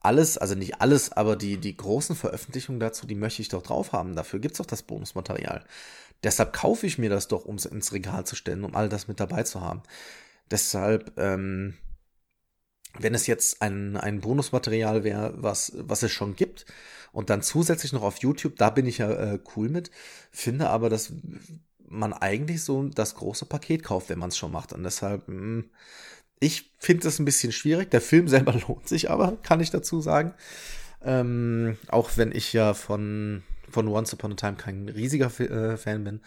alles, 0.00 0.36
also 0.36 0.54
nicht 0.54 0.80
alles, 0.80 1.12
aber 1.12 1.36
die, 1.36 1.58
die 1.58 1.76
großen 1.76 2.16
Veröffentlichungen 2.16 2.80
dazu, 2.80 3.06
die 3.06 3.14
möchte 3.14 3.42
ich 3.42 3.48
doch 3.48 3.62
drauf 3.62 3.92
haben. 3.92 4.14
Dafür 4.16 4.40
gibt's 4.40 4.58
doch 4.58 4.66
das 4.66 4.82
Bonusmaterial. 4.82 5.64
Deshalb 6.24 6.52
kaufe 6.52 6.86
ich 6.86 6.98
mir 6.98 7.10
das 7.10 7.28
doch, 7.28 7.44
um 7.44 7.56
es 7.56 7.64
ins 7.64 7.92
Regal 7.92 8.26
zu 8.26 8.36
stellen, 8.36 8.64
um 8.64 8.74
all 8.74 8.88
das 8.88 9.08
mit 9.08 9.20
dabei 9.20 9.44
zu 9.44 9.60
haben. 9.60 9.82
Deshalb, 10.50 11.12
ähm, 11.16 11.74
wenn 12.98 13.14
es 13.14 13.26
jetzt 13.26 13.62
ein, 13.62 13.96
ein 13.96 14.20
Bonusmaterial 14.20 15.04
wäre, 15.04 15.34
was, 15.36 15.72
was 15.76 16.02
es 16.02 16.12
schon 16.12 16.36
gibt, 16.36 16.66
und 17.12 17.30
dann 17.30 17.42
zusätzlich 17.42 17.92
noch 17.92 18.02
auf 18.02 18.18
YouTube, 18.18 18.56
da 18.56 18.70
bin 18.70 18.86
ich 18.86 18.98
ja 18.98 19.10
äh, 19.10 19.38
cool 19.54 19.68
mit, 19.68 19.90
finde 20.32 20.68
aber, 20.68 20.90
dass 20.90 21.12
man 21.88 22.12
eigentlich 22.12 22.64
so 22.64 22.88
das 22.88 23.14
große 23.14 23.46
Paket 23.46 23.84
kauft, 23.84 24.08
wenn 24.08 24.18
man 24.18 24.30
es 24.30 24.36
schon 24.36 24.50
macht. 24.50 24.72
Und 24.72 24.82
deshalb, 24.82 25.28
mh, 25.28 25.34
hm, 25.34 25.70
ich 26.40 26.72
finde 26.78 27.04
das 27.04 27.20
ein 27.20 27.24
bisschen 27.24 27.52
schwierig. 27.52 27.90
Der 27.90 28.00
Film 28.00 28.26
selber 28.28 28.52
lohnt 28.52 28.88
sich 28.88 29.10
aber, 29.10 29.36
kann 29.42 29.60
ich 29.60 29.70
dazu 29.70 30.00
sagen. 30.00 30.34
Ähm, 31.02 31.78
auch 31.88 32.10
wenn 32.16 32.32
ich 32.32 32.52
ja 32.52 32.74
von, 32.74 33.44
von 33.70 33.86
Once 33.86 34.12
Upon 34.12 34.32
a 34.32 34.34
Time 34.34 34.56
kein 34.56 34.88
riesiger 34.88 35.26
äh, 35.40 35.76
Fan 35.76 36.02
bin. 36.02 36.20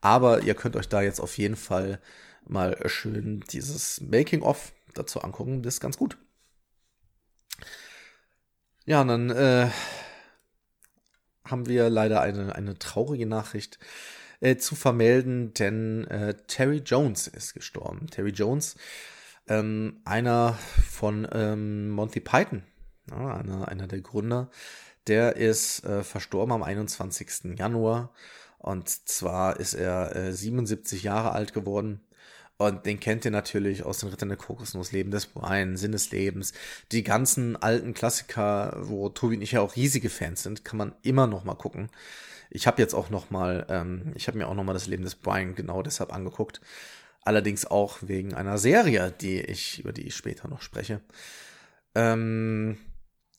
Aber 0.00 0.42
ihr 0.42 0.54
könnt 0.54 0.76
euch 0.76 0.88
da 0.88 1.02
jetzt 1.02 1.20
auf 1.20 1.36
jeden 1.36 1.56
Fall 1.56 2.00
mal 2.46 2.76
schön 2.86 3.44
dieses 3.52 4.00
Making-of 4.00 4.72
dazu 4.94 5.22
angucken. 5.22 5.62
Das 5.62 5.74
ist 5.74 5.80
ganz 5.80 5.96
gut. 5.96 6.18
Ja, 8.86 9.02
und 9.02 9.08
dann 9.08 9.30
äh, 9.30 9.68
haben 11.44 11.66
wir 11.66 11.90
leider 11.90 12.20
eine, 12.22 12.54
eine 12.54 12.78
traurige 12.78 13.26
Nachricht 13.26 13.78
äh, 14.40 14.56
zu 14.56 14.74
vermelden, 14.74 15.54
denn 15.54 16.06
äh, 16.06 16.34
Terry 16.46 16.78
Jones 16.78 17.26
ist 17.26 17.54
gestorben. 17.54 18.06
Terry 18.08 18.30
Jones, 18.30 18.76
ähm, 19.48 20.00
einer 20.04 20.58
von 20.88 21.28
ähm, 21.32 21.90
Monty 21.90 22.20
Python, 22.20 22.62
ja, 23.10 23.36
einer, 23.36 23.68
einer 23.68 23.86
der 23.86 24.00
Gründer, 24.00 24.50
der 25.06 25.36
ist 25.36 25.84
äh, 25.84 26.02
verstorben 26.02 26.52
am 26.52 26.62
21. 26.62 27.58
Januar. 27.58 28.12
Und 28.58 28.88
zwar 28.88 29.58
ist 29.58 29.72
er 29.72 30.34
77 30.34 31.02
Jahre 31.02 31.32
alt 31.32 31.54
geworden. 31.54 32.02
Und 32.60 32.84
den 32.84 33.00
kennt 33.00 33.24
ihr 33.24 33.30
natürlich 33.30 33.84
aus 33.84 34.00
den 34.00 34.10
Rittern 34.10 34.28
der 34.28 34.36
Kokosnuss, 34.36 34.92
Leben 34.92 35.10
des 35.10 35.24
Brian, 35.24 35.78
Sinn 35.78 35.92
des 35.92 36.10
Lebens. 36.10 36.52
Die 36.92 37.02
ganzen 37.02 37.56
alten 37.56 37.94
Klassiker, 37.94 38.76
wo 38.82 39.08
Tobi 39.08 39.36
und 39.36 39.40
ich 39.42 39.52
ja 39.52 39.62
auch 39.62 39.76
riesige 39.76 40.10
Fans 40.10 40.42
sind, 40.42 40.62
kann 40.62 40.76
man 40.76 40.92
immer 41.00 41.26
noch 41.26 41.44
mal 41.44 41.54
gucken. 41.54 41.88
Ich 42.50 42.66
habe 42.66 42.82
jetzt 42.82 42.92
auch 42.92 43.08
noch 43.08 43.30
mal, 43.30 43.64
ähm, 43.70 44.12
ich 44.14 44.28
habe 44.28 44.36
mir 44.36 44.46
auch 44.46 44.52
noch 44.52 44.64
mal 44.64 44.74
das 44.74 44.88
Leben 44.88 45.04
des 45.04 45.14
Brian 45.14 45.54
genau 45.54 45.82
deshalb 45.82 46.12
angeguckt. 46.12 46.60
Allerdings 47.22 47.64
auch 47.64 47.96
wegen 48.02 48.34
einer 48.34 48.58
Serie, 48.58 49.10
die 49.10 49.40
ich, 49.40 49.78
über 49.78 49.94
die 49.94 50.08
ich 50.08 50.14
später 50.14 50.46
noch 50.46 50.60
spreche. 50.60 51.00
Ähm, 51.94 52.76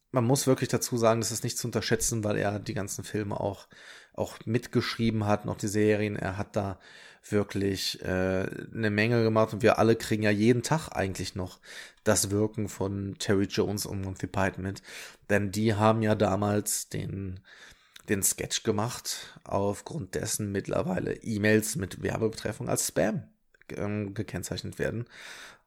man 0.10 0.25
muss 0.25 0.48
wirklich 0.48 0.70
dazu 0.70 0.98
sagen, 0.98 1.22
das 1.22 1.32
ist 1.32 1.44
nicht 1.44 1.60
zu 1.60 1.68
unterschätzen, 1.68 2.24
weil 2.24 2.38
er 2.38 2.58
die 2.58 2.74
ganzen 2.74 3.04
Filme 3.04 3.40
auch, 3.40 3.68
auch 4.16 4.40
mitgeschrieben 4.46 5.28
hat, 5.28 5.46
noch 5.46 5.58
die 5.58 5.68
Serien. 5.68 6.16
Er 6.16 6.40
hat 6.40 6.56
da 6.56 6.80
wirklich 7.30 8.01
äh, 8.04 8.48
eine 8.74 8.90
Menge 8.90 9.24
gemacht 9.24 9.54
und 9.54 9.62
wir 9.62 9.80
alle 9.80 9.96
kriegen 9.96 10.24
ja 10.24 10.32
jeden 10.32 10.63
Tag 10.63 10.90
eigentlich 10.90 11.36
noch 11.36 11.60
das 12.04 12.32
Wirken 12.32 12.68
von 12.68 13.16
Terry 13.20 13.46
Jones 13.46 13.86
und 13.86 14.01
Monty 14.01 14.28
Python 14.28 14.63
mit. 14.63 14.82
Denn 15.30 15.51
die 15.51 15.75
haben 15.75 16.01
ja 16.01 16.16
damals 16.16 16.90
den, 16.90 17.40
den 18.10 18.24
Sketch 18.24 18.63
gemacht, 18.63 19.40
aufgrund 19.44 20.16
dessen 20.16 20.51
mittlerweile 20.51 21.13
E-Mails 21.16 21.75
mit 21.75 22.01
Werbebetreffung 22.01 22.70
als 22.70 22.88
Spam 22.88 23.24
ähm, 23.70 24.13
gekennzeichnet 24.13 24.80
werden. 24.80 25.06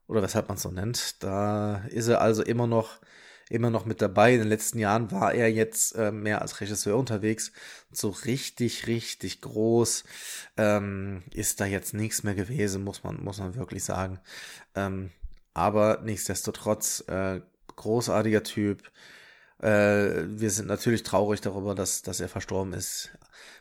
Oder 0.07 0.21
weshalb 0.21 0.49
man 0.49 0.57
es 0.57 0.63
so 0.63 0.71
nennt. 0.71 1.23
Da 1.23 1.77
ist 1.89 2.07
er 2.07 2.21
also 2.21 2.43
immer 2.43 2.67
noch 2.67 2.99
immer 3.49 3.69
noch 3.69 3.85
mit 3.85 4.01
dabei. 4.01 4.33
In 4.33 4.39
den 4.39 4.47
letzten 4.47 4.79
Jahren 4.79 5.11
war 5.11 5.33
er 5.33 5.51
jetzt 5.51 5.95
äh, 5.95 6.11
mehr 6.11 6.41
als 6.41 6.61
Regisseur 6.61 6.97
unterwegs. 6.97 7.51
So 7.91 8.09
richtig, 8.09 8.87
richtig 8.87 9.41
groß 9.41 10.03
ähm, 10.57 11.23
ist 11.31 11.59
da 11.59 11.65
jetzt 11.65 11.93
nichts 11.93 12.23
mehr 12.23 12.35
gewesen, 12.35 12.83
muss 12.83 13.03
man, 13.03 13.23
muss 13.23 13.39
man 13.39 13.55
wirklich 13.55 13.83
sagen. 13.83 14.19
Ähm, 14.75 15.11
aber 15.53 16.01
nichtsdestotrotz, 16.03 17.03
äh, 17.07 17.41
großartiger 17.75 18.43
Typ. 18.43 18.91
Äh, 19.59 20.27
wir 20.27 20.49
sind 20.49 20.67
natürlich 20.67 21.03
traurig 21.03 21.41
darüber, 21.41 21.75
dass, 21.75 22.01
dass 22.01 22.19
er 22.19 22.29
verstorben 22.29 22.73
ist 22.73 23.11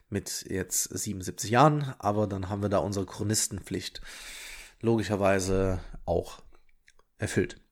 mit 0.09 0.47
jetzt 0.49 0.85
77 0.85 1.51
Jahren, 1.51 1.95
aber 1.99 2.27
dann 2.27 2.49
haben 2.49 2.63
wir 2.63 2.69
da 2.69 2.79
unsere 2.79 3.07
Chronistenpflicht 3.07 4.01
logischerweise 4.81 5.81
auch 6.05 6.43
erfüllt. 7.19 7.64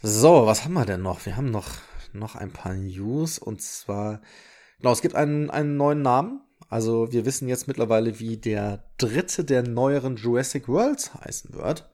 So, 0.00 0.46
was 0.46 0.62
haben 0.62 0.74
wir 0.74 0.84
denn 0.84 1.02
noch? 1.02 1.26
Wir 1.26 1.36
haben 1.36 1.50
noch, 1.50 1.66
noch 2.12 2.36
ein 2.36 2.52
paar 2.52 2.72
News 2.72 3.36
und 3.40 3.60
zwar, 3.60 4.20
genau, 4.78 4.92
es 4.92 5.02
gibt 5.02 5.16
einen, 5.16 5.50
einen 5.50 5.76
neuen 5.76 6.02
Namen. 6.02 6.40
Also 6.68 7.10
wir 7.10 7.26
wissen 7.26 7.48
jetzt 7.48 7.66
mittlerweile, 7.66 8.20
wie 8.20 8.36
der 8.36 8.84
dritte 8.98 9.44
der 9.44 9.64
neueren 9.64 10.14
Jurassic 10.14 10.68
Worlds 10.68 11.14
heißen 11.14 11.52
wird. 11.52 11.90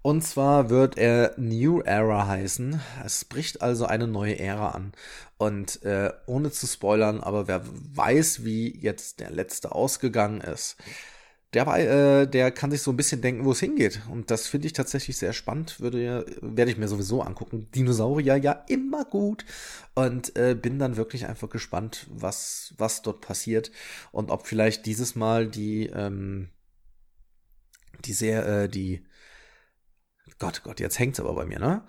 Und 0.00 0.22
zwar 0.22 0.70
wird 0.70 0.96
er 0.96 1.34
New 1.36 1.80
Era 1.80 2.28
heißen. 2.28 2.80
Es 3.04 3.24
bricht 3.24 3.62
also 3.62 3.86
eine 3.86 4.06
neue 4.06 4.38
Ära 4.38 4.68
an. 4.68 4.92
Und 5.36 5.82
äh, 5.82 6.12
ohne 6.26 6.52
zu 6.52 6.68
spoilern, 6.68 7.20
aber 7.20 7.48
wer 7.48 7.62
weiß, 7.64 8.44
wie 8.44 8.78
jetzt 8.78 9.18
der 9.18 9.30
letzte 9.30 9.72
ausgegangen 9.72 10.40
ist, 10.40 10.76
der, 11.54 11.66
äh, 11.66 12.26
der 12.26 12.50
kann 12.50 12.70
sich 12.70 12.82
so 12.82 12.90
ein 12.90 12.96
bisschen 12.96 13.20
denken, 13.20 13.44
wo 13.44 13.52
es 13.52 13.60
hingeht. 13.60 14.00
Und 14.10 14.30
das 14.30 14.48
finde 14.48 14.66
ich 14.66 14.72
tatsächlich 14.72 15.16
sehr 15.16 15.32
spannend. 15.32 15.80
Würde, 15.80 16.26
werde 16.40 16.70
ich 16.70 16.76
mir 16.76 16.88
sowieso 16.88 17.22
angucken. 17.22 17.68
Dinosaurier 17.74 18.36
ja 18.36 18.64
immer 18.68 19.04
gut. 19.04 19.44
Und 19.94 20.36
äh, 20.36 20.54
bin 20.54 20.78
dann 20.78 20.96
wirklich 20.96 21.26
einfach 21.26 21.48
gespannt, 21.48 22.06
was, 22.10 22.74
was 22.78 23.02
dort 23.02 23.20
passiert. 23.20 23.70
Und 24.10 24.30
ob 24.30 24.46
vielleicht 24.46 24.86
dieses 24.86 25.14
Mal 25.14 25.46
die, 25.46 25.86
ähm, 25.86 26.48
die 28.04 28.12
sehr, 28.12 28.46
äh, 28.46 28.68
die, 28.68 29.06
Gott, 30.38 30.62
Gott, 30.64 30.80
jetzt 30.80 30.98
hängt's 30.98 31.20
aber 31.20 31.34
bei 31.34 31.44
mir, 31.44 31.60
ne? 31.60 31.84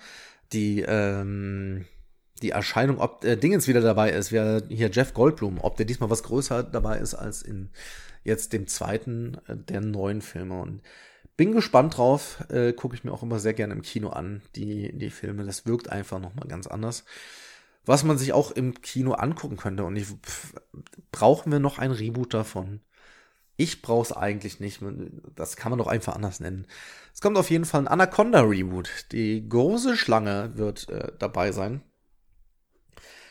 Die, 0.53 0.81
ähm, 0.81 1.85
die 2.43 2.51
Erscheinung, 2.51 2.99
ob 2.99 3.23
äh, 3.23 3.35
Dingens 3.35 3.67
wieder 3.67 3.81
dabei 3.81 4.11
ist, 4.11 4.31
wer 4.31 4.61
hier 4.69 4.91
Jeff 4.91 5.13
Goldblum, 5.13 5.59
ob 5.59 5.77
der 5.77 5.87
diesmal 5.87 6.11
was 6.11 6.21
größer 6.21 6.61
dabei 6.61 6.99
ist 6.99 7.15
als 7.15 7.41
in 7.41 7.71
jetzt 8.25 8.51
dem 8.51 8.67
zweiten 8.67 9.37
äh, 9.47 9.55
der 9.55 9.79
neuen 9.79 10.21
Filme. 10.21 10.59
Und 10.61 10.81
bin 11.37 11.53
gespannt 11.53 11.97
drauf, 11.97 12.43
äh, 12.49 12.73
gucke 12.73 12.95
ich 12.95 13.03
mir 13.03 13.13
auch 13.13 13.23
immer 13.23 13.39
sehr 13.39 13.53
gerne 13.53 13.73
im 13.73 13.81
Kino 13.81 14.09
an, 14.09 14.41
die, 14.55 14.97
die 14.97 15.09
Filme. 15.09 15.45
Das 15.45 15.65
wirkt 15.65 15.89
einfach 15.89 16.19
nochmal 16.19 16.47
ganz 16.47 16.67
anders. 16.67 17.05
Was 17.85 18.03
man 18.03 18.17
sich 18.17 18.33
auch 18.33 18.51
im 18.51 18.81
Kino 18.81 19.13
angucken 19.13 19.57
könnte. 19.57 19.85
Und 19.85 19.95
ich, 19.95 20.07
pff, 20.07 20.55
brauchen 21.11 21.51
wir 21.51 21.59
noch 21.59 21.77
ein 21.77 21.91
Reboot 21.91 22.33
davon? 22.33 22.81
Ich 23.57 23.81
brauche 23.81 24.01
es 24.01 24.11
eigentlich 24.11 24.59
nicht. 24.59 24.81
Das 25.35 25.55
kann 25.55 25.69
man 25.69 25.79
doch 25.79 25.87
einfach 25.87 26.15
anders 26.15 26.39
nennen. 26.39 26.67
Es 27.13 27.21
kommt 27.21 27.37
auf 27.37 27.49
jeden 27.49 27.65
Fall 27.65 27.81
ein 27.81 27.87
Anaconda-Reboot. 27.87 29.11
Die 29.11 29.47
große 29.47 29.95
Schlange 29.95 30.51
wird 30.55 30.89
äh, 30.89 31.13
dabei 31.17 31.51
sein. 31.51 31.81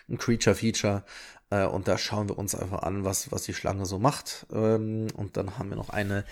Ein 0.08 0.18
Creature-Feature. 0.18 1.04
Äh, 1.50 1.66
und 1.66 1.88
da 1.88 1.98
schauen 1.98 2.28
wir 2.28 2.38
uns 2.38 2.54
einfach 2.54 2.82
an, 2.82 3.04
was, 3.04 3.32
was 3.32 3.44
die 3.44 3.54
Schlange 3.54 3.86
so 3.86 3.98
macht. 3.98 4.46
Ähm, 4.52 5.08
und 5.16 5.36
dann 5.36 5.58
haben 5.58 5.70
wir 5.70 5.76
noch 5.76 5.90
eine 5.90 6.24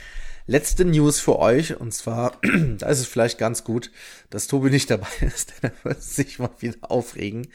letzte 0.47 0.85
News 0.85 1.19
für 1.21 1.39
euch. 1.39 1.79
Und 1.79 1.93
zwar, 1.93 2.39
da 2.79 2.89
ist 2.89 3.01
es 3.01 3.07
vielleicht 3.07 3.39
ganz 3.39 3.65
gut, 3.65 3.91
dass 4.31 4.47
Tobi 4.47 4.71
nicht 4.71 4.91
dabei 4.91 5.09
ist, 5.21 5.55
denn 5.63 5.71
er 5.71 5.91
wird 5.91 6.03
sich 6.03 6.39
mal 6.39 6.51
wieder 6.59 6.91
aufregen. 6.91 7.49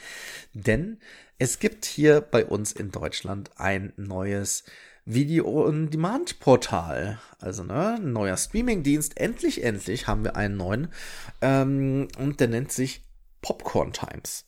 Denn 0.53 0.99
es 1.37 1.59
gibt 1.59 1.85
hier 1.85 2.21
bei 2.21 2.45
uns 2.45 2.71
in 2.71 2.91
Deutschland 2.91 3.51
ein 3.57 3.93
neues 3.97 4.63
Video-on-Demand-Portal. 5.05 7.19
Also, 7.39 7.63
ne, 7.63 7.99
neuer 8.01 8.37
Streaming-Dienst. 8.37 9.17
Endlich, 9.17 9.63
endlich 9.63 10.07
haben 10.07 10.23
wir 10.23 10.35
einen 10.35 10.57
neuen. 10.57 10.89
Ähm, 11.41 12.07
und 12.17 12.39
der 12.39 12.47
nennt 12.49 12.71
sich 12.71 13.03
Popcorn 13.41 13.93
Times. 13.93 14.45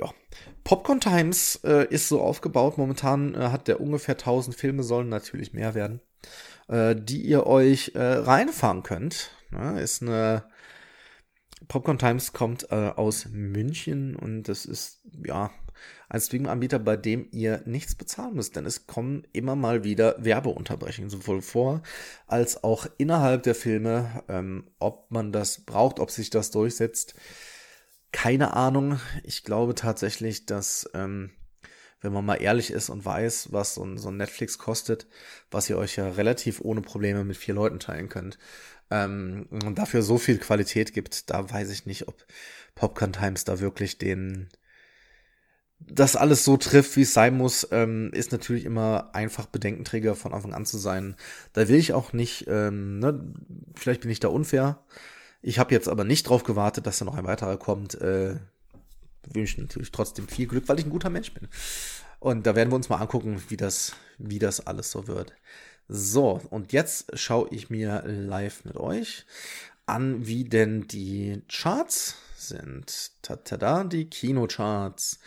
Ja, 0.00 0.12
Popcorn 0.64 1.00
Times 1.00 1.60
äh, 1.64 1.86
ist 1.88 2.08
so 2.08 2.20
aufgebaut. 2.20 2.78
Momentan 2.78 3.34
äh, 3.34 3.48
hat 3.50 3.68
der 3.68 3.80
ungefähr 3.80 4.14
1000 4.14 4.56
Filme, 4.56 4.82
sollen 4.82 5.08
natürlich 5.08 5.52
mehr 5.52 5.74
werden, 5.74 6.00
äh, 6.68 6.96
die 6.96 7.22
ihr 7.22 7.46
euch 7.46 7.92
äh, 7.94 8.02
reinfahren 8.02 8.82
könnt. 8.82 9.30
Ja, 9.52 9.78
ist 9.78 10.02
eine 10.02 10.44
Popcorn 11.68 11.98
Times 11.98 12.32
kommt 12.32 12.70
äh, 12.70 12.74
aus 12.74 13.26
München 13.30 14.16
und 14.16 14.44
das 14.44 14.66
ist 14.66 15.00
ja 15.24 15.50
ein 16.08 16.20
Streaming-Anbieter, 16.20 16.78
bei 16.78 16.96
dem 16.96 17.28
ihr 17.32 17.62
nichts 17.66 17.94
bezahlen 17.94 18.34
müsst, 18.34 18.56
denn 18.56 18.66
es 18.66 18.86
kommen 18.86 19.26
immer 19.32 19.56
mal 19.56 19.84
wieder 19.84 20.16
Werbeunterbrechungen, 20.22 21.10
sowohl 21.10 21.42
vor 21.42 21.82
als 22.26 22.62
auch 22.62 22.86
innerhalb 22.98 23.42
der 23.42 23.54
Filme. 23.54 24.22
Ähm, 24.28 24.70
ob 24.78 25.10
man 25.10 25.32
das 25.32 25.64
braucht, 25.64 25.98
ob 25.98 26.10
sich 26.10 26.30
das 26.30 26.50
durchsetzt, 26.50 27.14
keine 28.14 28.54
Ahnung. 28.54 29.00
Ich 29.24 29.42
glaube 29.42 29.74
tatsächlich, 29.74 30.46
dass, 30.46 30.88
ähm, 30.94 31.30
wenn 32.00 32.12
man 32.12 32.24
mal 32.24 32.36
ehrlich 32.36 32.70
ist 32.70 32.88
und 32.88 33.04
weiß, 33.04 33.48
was 33.50 33.74
so 33.74 33.84
ein, 33.84 33.98
so 33.98 34.08
ein 34.08 34.16
Netflix 34.16 34.56
kostet, 34.56 35.08
was 35.50 35.68
ihr 35.68 35.76
euch 35.76 35.96
ja 35.96 36.08
relativ 36.08 36.60
ohne 36.60 36.80
Probleme 36.80 37.24
mit 37.24 37.36
vier 37.36 37.54
Leuten 37.54 37.80
teilen 37.80 38.08
könnt, 38.08 38.38
ähm, 38.90 39.48
und 39.50 39.78
dafür 39.78 40.02
so 40.02 40.16
viel 40.16 40.38
Qualität 40.38 40.92
gibt, 40.92 41.28
da 41.30 41.50
weiß 41.50 41.70
ich 41.70 41.86
nicht, 41.86 42.06
ob 42.06 42.24
Popcorn 42.76 43.12
Times 43.12 43.44
da 43.44 43.58
wirklich 43.58 43.98
den, 43.98 44.48
das 45.80 46.14
alles 46.14 46.44
so 46.44 46.56
trifft, 46.56 46.96
wie 46.96 47.02
es 47.02 47.14
sein 47.14 47.36
muss, 47.36 47.66
ähm, 47.72 48.12
ist 48.12 48.30
natürlich 48.30 48.64
immer 48.64 49.10
einfach 49.12 49.46
Bedenkenträger 49.46 50.14
von 50.14 50.32
Anfang 50.32 50.54
an 50.54 50.66
zu 50.66 50.78
sein. 50.78 51.16
Da 51.52 51.66
will 51.68 51.76
ich 51.76 51.92
auch 51.92 52.12
nicht, 52.12 52.46
ähm, 52.46 53.00
ne, 53.00 53.34
vielleicht 53.74 54.02
bin 54.02 54.10
ich 54.10 54.20
da 54.20 54.28
unfair. 54.28 54.84
Ich 55.46 55.58
habe 55.58 55.74
jetzt 55.74 55.88
aber 55.88 56.04
nicht 56.04 56.26
drauf 56.26 56.42
gewartet, 56.42 56.86
dass 56.86 56.98
da 56.98 57.04
noch 57.04 57.16
ein 57.16 57.26
weiterer 57.26 57.58
kommt. 57.58 57.94
Äh, 58.00 58.36
wünsche 59.30 59.60
natürlich 59.60 59.92
trotzdem 59.92 60.26
viel 60.26 60.46
Glück, 60.46 60.66
weil 60.68 60.78
ich 60.78 60.86
ein 60.86 60.90
guter 60.90 61.10
Mensch 61.10 61.34
bin. 61.34 61.48
Und 62.18 62.46
da 62.46 62.56
werden 62.56 62.70
wir 62.70 62.76
uns 62.76 62.88
mal 62.88 62.96
angucken, 62.96 63.42
wie 63.50 63.58
das, 63.58 63.92
wie 64.16 64.38
das 64.38 64.66
alles 64.66 64.90
so 64.90 65.06
wird. 65.06 65.34
So, 65.86 66.40
und 66.48 66.72
jetzt 66.72 67.18
schaue 67.18 67.48
ich 67.50 67.68
mir 67.68 68.04
live 68.06 68.64
mit 68.64 68.76
euch 68.76 69.26
an, 69.84 70.26
wie 70.26 70.44
denn 70.44 70.88
die 70.88 71.42
Charts 71.46 72.16
sind. 72.36 73.12
Tada, 73.20 73.84
die 73.84 74.08
Kinocharts. 74.08 75.18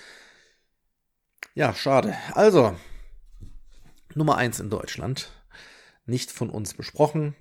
Ja, 1.54 1.76
schade. 1.76 2.18
Also, 2.34 2.76
Nummer 4.16 4.38
eins 4.38 4.60
in 4.60 4.72
Deutschland. 4.72 5.30
Nicht 6.08 6.32
von 6.32 6.50
uns 6.50 6.74
besprochen. 6.74 7.36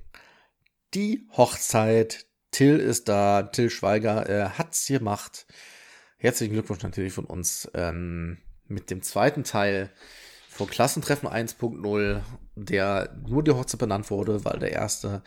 Die 0.92 1.26
Hochzeit. 1.32 2.26
Till 2.50 2.78
ist 2.78 3.08
da. 3.08 3.42
Till 3.42 3.70
Schweiger 3.70 4.28
äh, 4.28 4.48
hat's 4.50 4.86
gemacht. 4.86 5.46
Herzlichen 6.18 6.54
Glückwunsch 6.54 6.82
natürlich 6.82 7.12
von 7.12 7.24
uns 7.24 7.70
ähm, 7.74 8.38
mit 8.66 8.90
dem 8.90 9.02
zweiten 9.02 9.44
Teil 9.44 9.90
von 10.48 10.66
Klassentreffen 10.68 11.28
1.0, 11.28 12.20
der 12.54 13.14
nur 13.26 13.44
die 13.44 13.52
Hochzeit 13.52 13.78
benannt 13.78 14.10
wurde, 14.10 14.44
weil 14.44 14.58
der 14.58 14.72
erste 14.72 15.22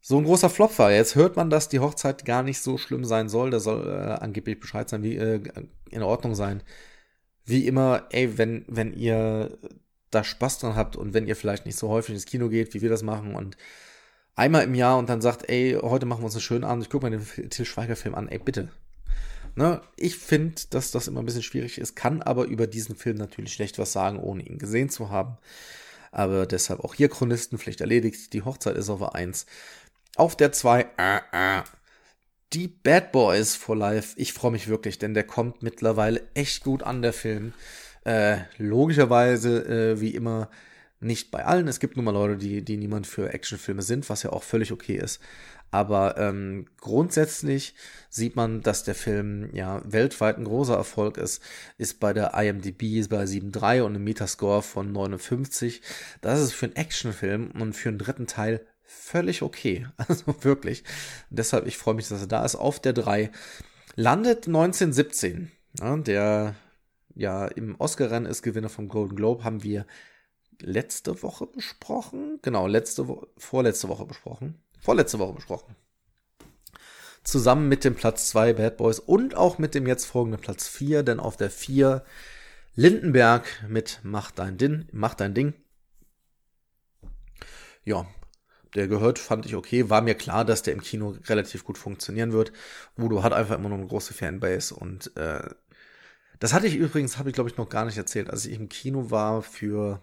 so 0.00 0.16
ein 0.16 0.24
großer 0.24 0.48
Flop 0.48 0.78
war. 0.78 0.92
Jetzt 0.92 1.16
hört 1.16 1.36
man, 1.36 1.50
dass 1.50 1.68
die 1.68 1.80
Hochzeit 1.80 2.24
gar 2.24 2.44
nicht 2.44 2.60
so 2.60 2.78
schlimm 2.78 3.04
sein 3.04 3.28
soll. 3.28 3.50
Der 3.50 3.60
soll 3.60 3.88
äh, 3.88 4.22
angeblich 4.22 4.60
Bescheid 4.60 4.88
sein, 4.88 5.02
wie 5.02 5.16
äh, 5.16 5.42
in 5.90 6.02
Ordnung 6.02 6.34
sein 6.34 6.62
wie 7.48 7.66
immer, 7.66 8.06
ey, 8.10 8.36
wenn, 8.36 8.64
wenn 8.68 8.92
ihr 8.92 9.58
da 10.10 10.22
Spaß 10.22 10.58
dran 10.58 10.76
habt 10.76 10.96
und 10.96 11.14
wenn 11.14 11.26
ihr 11.26 11.34
vielleicht 11.34 11.64
nicht 11.66 11.78
so 11.78 11.88
häufig 11.88 12.14
ins 12.14 12.26
Kino 12.26 12.48
geht, 12.48 12.74
wie 12.74 12.82
wir 12.82 12.90
das 12.90 13.02
machen 13.02 13.34
und 13.34 13.56
einmal 14.38 14.64
im 14.64 14.74
Jahr 14.74 14.98
und 14.98 15.08
dann 15.08 15.20
sagt, 15.20 15.48
ey, 15.48 15.78
heute 15.82 16.06
machen 16.06 16.20
wir 16.20 16.26
uns 16.26 16.34
einen 16.34 16.42
schönen 16.42 16.64
Abend, 16.64 16.84
ich 16.84 16.90
gucke 16.90 17.08
mir 17.08 17.18
den 17.18 17.50
Till 17.50 17.64
Schweiger 17.64 17.96
Film 17.96 18.14
an, 18.14 18.28
ey, 18.28 18.38
bitte. 18.38 18.68
Ne, 19.54 19.80
ich 19.96 20.16
finde, 20.16 20.62
dass 20.70 20.92
das 20.92 21.08
immer 21.08 21.20
ein 21.20 21.26
bisschen 21.26 21.42
schwierig 21.42 21.78
ist, 21.78 21.96
kann 21.96 22.22
aber 22.22 22.44
über 22.44 22.68
diesen 22.68 22.94
Film 22.94 23.16
natürlich 23.16 23.52
schlecht 23.52 23.78
was 23.78 23.92
sagen, 23.92 24.20
ohne 24.20 24.44
ihn 24.44 24.58
gesehen 24.58 24.88
zu 24.88 25.10
haben. 25.10 25.36
Aber 26.12 26.46
deshalb 26.46 26.84
auch 26.84 26.94
hier 26.94 27.08
Chronistenpflicht 27.08 27.80
erledigt. 27.80 28.32
Die 28.32 28.42
Hochzeit 28.42 28.76
ist 28.76 28.88
auf 28.88 29.00
der 29.00 29.14
1. 29.16 29.46
Auf 30.16 30.36
der 30.36 30.52
2, 30.52 30.86
äh, 30.96 31.20
äh, 31.32 31.62
die 32.52 32.68
Bad 32.68 33.10
Boys 33.10 33.56
for 33.56 33.76
Life. 33.76 34.14
Ich 34.16 34.32
freue 34.32 34.52
mich 34.52 34.68
wirklich, 34.68 34.98
denn 34.98 35.12
der 35.14 35.24
kommt 35.24 35.62
mittlerweile 35.62 36.22
echt 36.34 36.62
gut 36.62 36.82
an, 36.84 37.02
der 37.02 37.12
Film. 37.12 37.52
Äh, 38.04 38.38
logischerweise, 38.58 39.64
äh, 39.64 40.00
wie 40.00 40.14
immer, 40.14 40.48
nicht 41.00 41.30
bei 41.30 41.44
allen. 41.44 41.68
Es 41.68 41.80
gibt 41.80 41.96
nun 41.96 42.04
mal 42.04 42.12
Leute, 42.12 42.36
die, 42.36 42.64
die 42.64 42.76
niemand 42.76 43.06
für 43.06 43.32
Actionfilme 43.32 43.82
sind, 43.82 44.08
was 44.08 44.22
ja 44.22 44.30
auch 44.30 44.42
völlig 44.42 44.72
okay 44.72 44.96
ist. 44.96 45.20
Aber 45.70 46.16
ähm, 46.16 46.66
grundsätzlich 46.80 47.74
sieht 48.08 48.36
man, 48.36 48.62
dass 48.62 48.84
der 48.84 48.94
Film 48.94 49.50
ja 49.52 49.82
weltweit 49.84 50.38
ein 50.38 50.44
großer 50.44 50.74
Erfolg 50.74 51.18
ist. 51.18 51.42
Ist 51.76 52.00
bei 52.00 52.12
der 52.12 52.32
IMDb 52.34 53.06
bei 53.08 53.24
7,3 53.24 53.82
und 53.82 53.94
einem 53.94 54.04
Metascore 54.04 54.62
von 54.62 54.90
59. 54.92 55.82
Das 56.20 56.40
ist 56.40 56.52
für 56.52 56.66
einen 56.66 56.76
Actionfilm 56.76 57.50
und 57.50 57.74
für 57.74 57.90
einen 57.90 57.98
dritten 57.98 58.26
Teil 58.26 58.64
völlig 58.82 59.42
okay. 59.42 59.86
Also 60.08 60.34
wirklich. 60.42 60.84
Und 61.30 61.38
deshalb, 61.38 61.66
ich 61.66 61.76
freue 61.76 61.94
mich, 61.94 62.08
dass 62.08 62.22
er 62.22 62.28
da 62.28 62.44
ist. 62.44 62.56
Auf 62.56 62.80
der 62.80 62.94
3 62.94 63.30
landet 63.94 64.46
1917. 64.46 65.52
Ja, 65.78 65.96
der 65.98 66.54
ja 67.14 67.46
im 67.46 67.74
Oscar-Rennen 67.78 68.26
ist 68.26 68.42
Gewinner 68.42 68.70
vom 68.70 68.88
Golden 68.88 69.16
Globe, 69.16 69.44
haben 69.44 69.62
wir 69.62 69.86
letzte 70.60 71.22
Woche 71.22 71.46
besprochen. 71.46 72.38
Genau, 72.42 72.66
letzte 72.66 73.08
Wo 73.08 73.26
vorletzte 73.36 73.88
Woche 73.88 74.06
besprochen. 74.06 74.60
Vorletzte 74.80 75.18
Woche 75.18 75.34
besprochen. 75.34 75.76
Zusammen 77.24 77.68
mit 77.68 77.84
dem 77.84 77.94
Platz 77.94 78.28
2 78.30 78.54
Bad 78.54 78.76
Boys 78.76 79.00
und 79.00 79.34
auch 79.34 79.58
mit 79.58 79.74
dem 79.74 79.86
jetzt 79.86 80.06
folgenden 80.06 80.40
Platz 80.40 80.66
4, 80.68 81.02
denn 81.02 81.20
auf 81.20 81.36
der 81.36 81.50
4 81.50 82.04
Lindenberg 82.74 83.64
mit 83.68 84.00
Mach 84.02 84.30
dein 84.30 84.56
Ding, 84.56 84.86
Mach 84.92 85.14
dein 85.14 85.34
Ding. 85.34 85.54
Ja, 87.84 88.06
der 88.74 88.86
gehört, 88.86 89.18
fand 89.18 89.46
ich 89.46 89.56
okay. 89.56 89.90
War 89.90 90.02
mir 90.02 90.14
klar, 90.14 90.44
dass 90.44 90.62
der 90.62 90.74
im 90.74 90.82
Kino 90.82 91.16
relativ 91.26 91.64
gut 91.64 91.78
funktionieren 91.78 92.32
wird. 92.32 92.52
Udo 92.96 93.22
hat 93.22 93.32
einfach 93.32 93.56
immer 93.56 93.68
noch 93.68 93.78
eine 93.78 93.86
große 93.86 94.14
Fanbase 94.14 94.74
und 94.74 95.16
äh, 95.16 95.48
das 96.38 96.52
hatte 96.52 96.66
ich 96.66 96.76
übrigens, 96.76 97.18
habe 97.18 97.30
ich 97.30 97.34
glaube 97.34 97.50
ich 97.50 97.56
noch 97.56 97.68
gar 97.68 97.84
nicht 97.84 97.96
erzählt, 97.96 98.30
als 98.30 98.46
ich 98.46 98.54
im 98.54 98.68
Kino 98.68 99.10
war 99.10 99.42
für, 99.42 100.02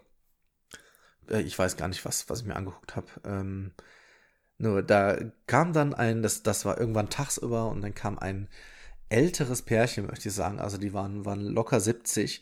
äh, 1.30 1.42
ich 1.42 1.58
weiß 1.58 1.78
gar 1.78 1.88
nicht 1.88 2.06
was, 2.06 2.30
was 2.30 2.42
ich 2.42 2.46
mir 2.46 2.56
angeguckt 2.56 2.96
habe. 2.96 3.08
Ähm, 3.26 3.72
nur 4.58 4.84
da 4.84 5.18
kam 5.48 5.74
dann 5.74 5.94
ein, 5.94 6.22
das, 6.22 6.44
das 6.44 6.66
war 6.66 6.80
irgendwann 6.80 7.10
tagsüber 7.10 7.70
und 7.70 7.82
dann 7.82 7.94
kam 7.94 8.18
ein 8.20 8.48
älteres 9.10 9.62
Pärchen, 9.62 10.08
möchte 10.08 10.30
ich 10.30 10.36
sagen. 10.36 10.60
Also 10.60 10.78
die 10.78 10.94
waren, 10.94 11.26
waren 11.26 11.42
locker 11.42 11.80
70. 11.80 12.42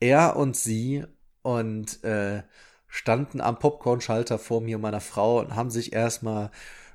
Er 0.00 0.36
und 0.36 0.56
sie 0.56 1.04
und 1.42 2.02
äh, 2.04 2.42
standen 2.88 3.40
am 3.40 3.58
Popcorn-Schalter 3.58 4.38
vor 4.38 4.60
mir 4.60 4.76
und 4.76 4.82
meiner 4.82 5.00
Frau 5.00 5.40
und 5.40 5.54
haben 5.56 5.70
sich 5.70 5.92
erstmal 5.92 6.50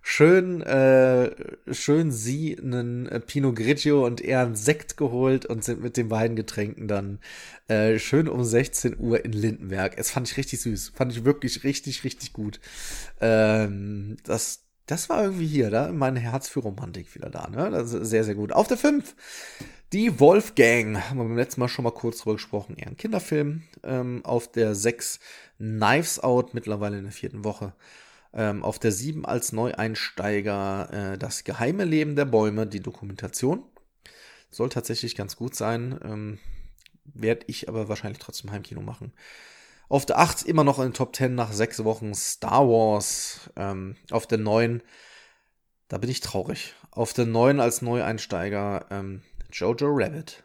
schön, 0.10 0.62
äh, 0.62 1.36
schön 1.74 2.12
sie 2.12 2.58
einen 2.58 3.08
äh, 3.08 3.20
Pinot 3.20 3.58
Grigio 3.58 4.06
und 4.06 4.22
er 4.22 4.40
einen 4.40 4.56
Sekt 4.56 4.96
geholt 4.96 5.46
und 5.46 5.66
sind 5.66 5.82
mit 5.82 5.98
den 5.98 6.08
beiden 6.08 6.38
Getränken 6.38 6.88
dann 6.88 7.20
äh, 7.68 8.00
schön 8.00 8.30
um 8.30 8.42
16 8.42 8.98
Uhr 9.00 9.26
in 9.26 9.34
Lindenberg. 9.34 9.98
Es 9.98 10.12
fand 10.12 10.30
ich 10.30 10.38
richtig 10.38 10.62
süß. 10.62 10.94
Fand 10.96 11.12
ich 11.12 11.26
wirklich 11.26 11.66
richtig, 11.66 12.06
richtig 12.06 12.32
gut. 12.32 12.62
Ähm, 13.20 14.16
das, 14.24 14.64
das 14.86 15.10
war 15.10 15.24
irgendwie 15.24 15.46
hier, 15.46 15.70
da 15.70 15.92
mein 15.92 16.16
Herz 16.16 16.48
für 16.48 16.62
Romantik 16.62 17.14
wieder 17.14 17.30
da, 17.30 17.50
ne? 17.50 17.70
Das 17.70 17.92
ist 17.92 18.10
sehr, 18.10 18.24
sehr 18.24 18.36
gut. 18.36 18.54
Auf 18.54 18.70
der 18.70 18.78
5 18.78 19.14
Die 19.92 20.22
Wolfgang, 20.22 21.02
haben 21.10 21.18
wir 21.18 21.26
beim 21.26 21.36
letzten 21.36 21.60
Mal 21.60 21.68
schon 21.68 21.84
mal 21.84 21.92
kurz 21.92 22.20
drüber 22.20 22.36
gesprochen, 22.36 22.78
eher 22.78 22.88
ein 22.88 22.98
Kinderfilm. 22.98 23.64
Ähm, 23.84 24.24
auf 24.24 24.50
der 24.50 24.74
6 24.74 25.20
Knives 25.58 26.22
Out, 26.22 26.54
mittlerweile 26.54 26.98
in 26.98 27.04
der 27.04 27.12
vierten 27.12 27.44
Woche. 27.44 27.74
Ähm, 28.34 28.64
auf 28.64 28.80
der 28.80 28.92
7 28.92 29.26
als 29.26 29.52
Neueinsteiger 29.52 31.14
äh, 31.14 31.18
Das 31.18 31.44
geheime 31.44 31.86
Leben 31.86 32.16
der 32.16 32.26
Bäume, 32.26 32.68
die 32.68 32.82
Dokumentation. 32.82 33.64
Soll 34.50 34.70
tatsächlich 34.70 35.16
ganz 35.16 35.36
gut 35.36 35.56
sein. 35.56 36.00
Ähm, 36.04 36.40
Werde 37.06 37.46
ich 37.48 37.70
aber 37.70 37.90
wahrscheinlich 37.90 38.20
trotzdem 38.20 38.52
Heimkino 38.52 38.82
machen. 38.82 39.14
Auf 39.90 40.06
der 40.06 40.20
8 40.20 40.44
immer 40.44 40.64
noch 40.64 40.80
in 40.80 40.90
den 40.90 40.94
Top 40.94 41.16
10 41.16 41.34
nach 41.36 41.54
sechs 41.54 41.84
Wochen 41.84 42.14
Star 42.14 42.68
Wars. 42.68 43.50
Ähm, 43.56 43.96
auf 44.12 44.28
der 44.28 44.38
9, 44.38 44.84
da 45.88 45.98
bin 45.98 46.10
ich 46.10 46.20
traurig. 46.20 46.74
Auf 46.92 47.14
der 47.14 47.26
9 47.26 47.60
als 47.62 47.82
Neueinsteiger 47.82 48.86
ähm, 48.90 49.22
Jojo 49.52 49.88
Rabbit. 49.90 50.44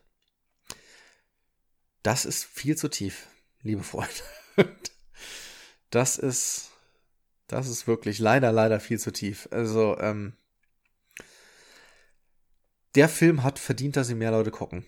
Das 2.04 2.24
ist 2.24 2.44
viel 2.44 2.76
zu 2.76 2.88
tief, 2.88 3.26
liebe 3.62 3.82
Freunde. 3.82 4.12
Das 5.90 6.16
ist, 6.16 6.70
das 7.52 7.68
ist 7.68 7.86
wirklich 7.86 8.18
leider, 8.18 8.50
leider 8.52 8.80
viel 8.80 8.98
zu 8.98 9.12
tief. 9.12 9.48
Also, 9.50 9.98
ähm, 9.98 10.32
der 12.94 13.08
Film 13.08 13.42
hat 13.42 13.58
verdient, 13.58 13.96
dass 13.96 14.10
ihn 14.10 14.18
mehr 14.18 14.30
Leute 14.30 14.50
gucken. 14.50 14.84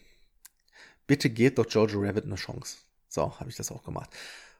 Bitte 1.06 1.30
gebt 1.30 1.58
doch 1.58 1.70
Jojo 1.70 2.00
Rabbit 2.00 2.24
eine 2.24 2.36
Chance. 2.36 2.78
So, 3.08 3.38
habe 3.38 3.50
ich 3.50 3.56
das 3.56 3.70
auch 3.70 3.84
gemacht. 3.84 4.10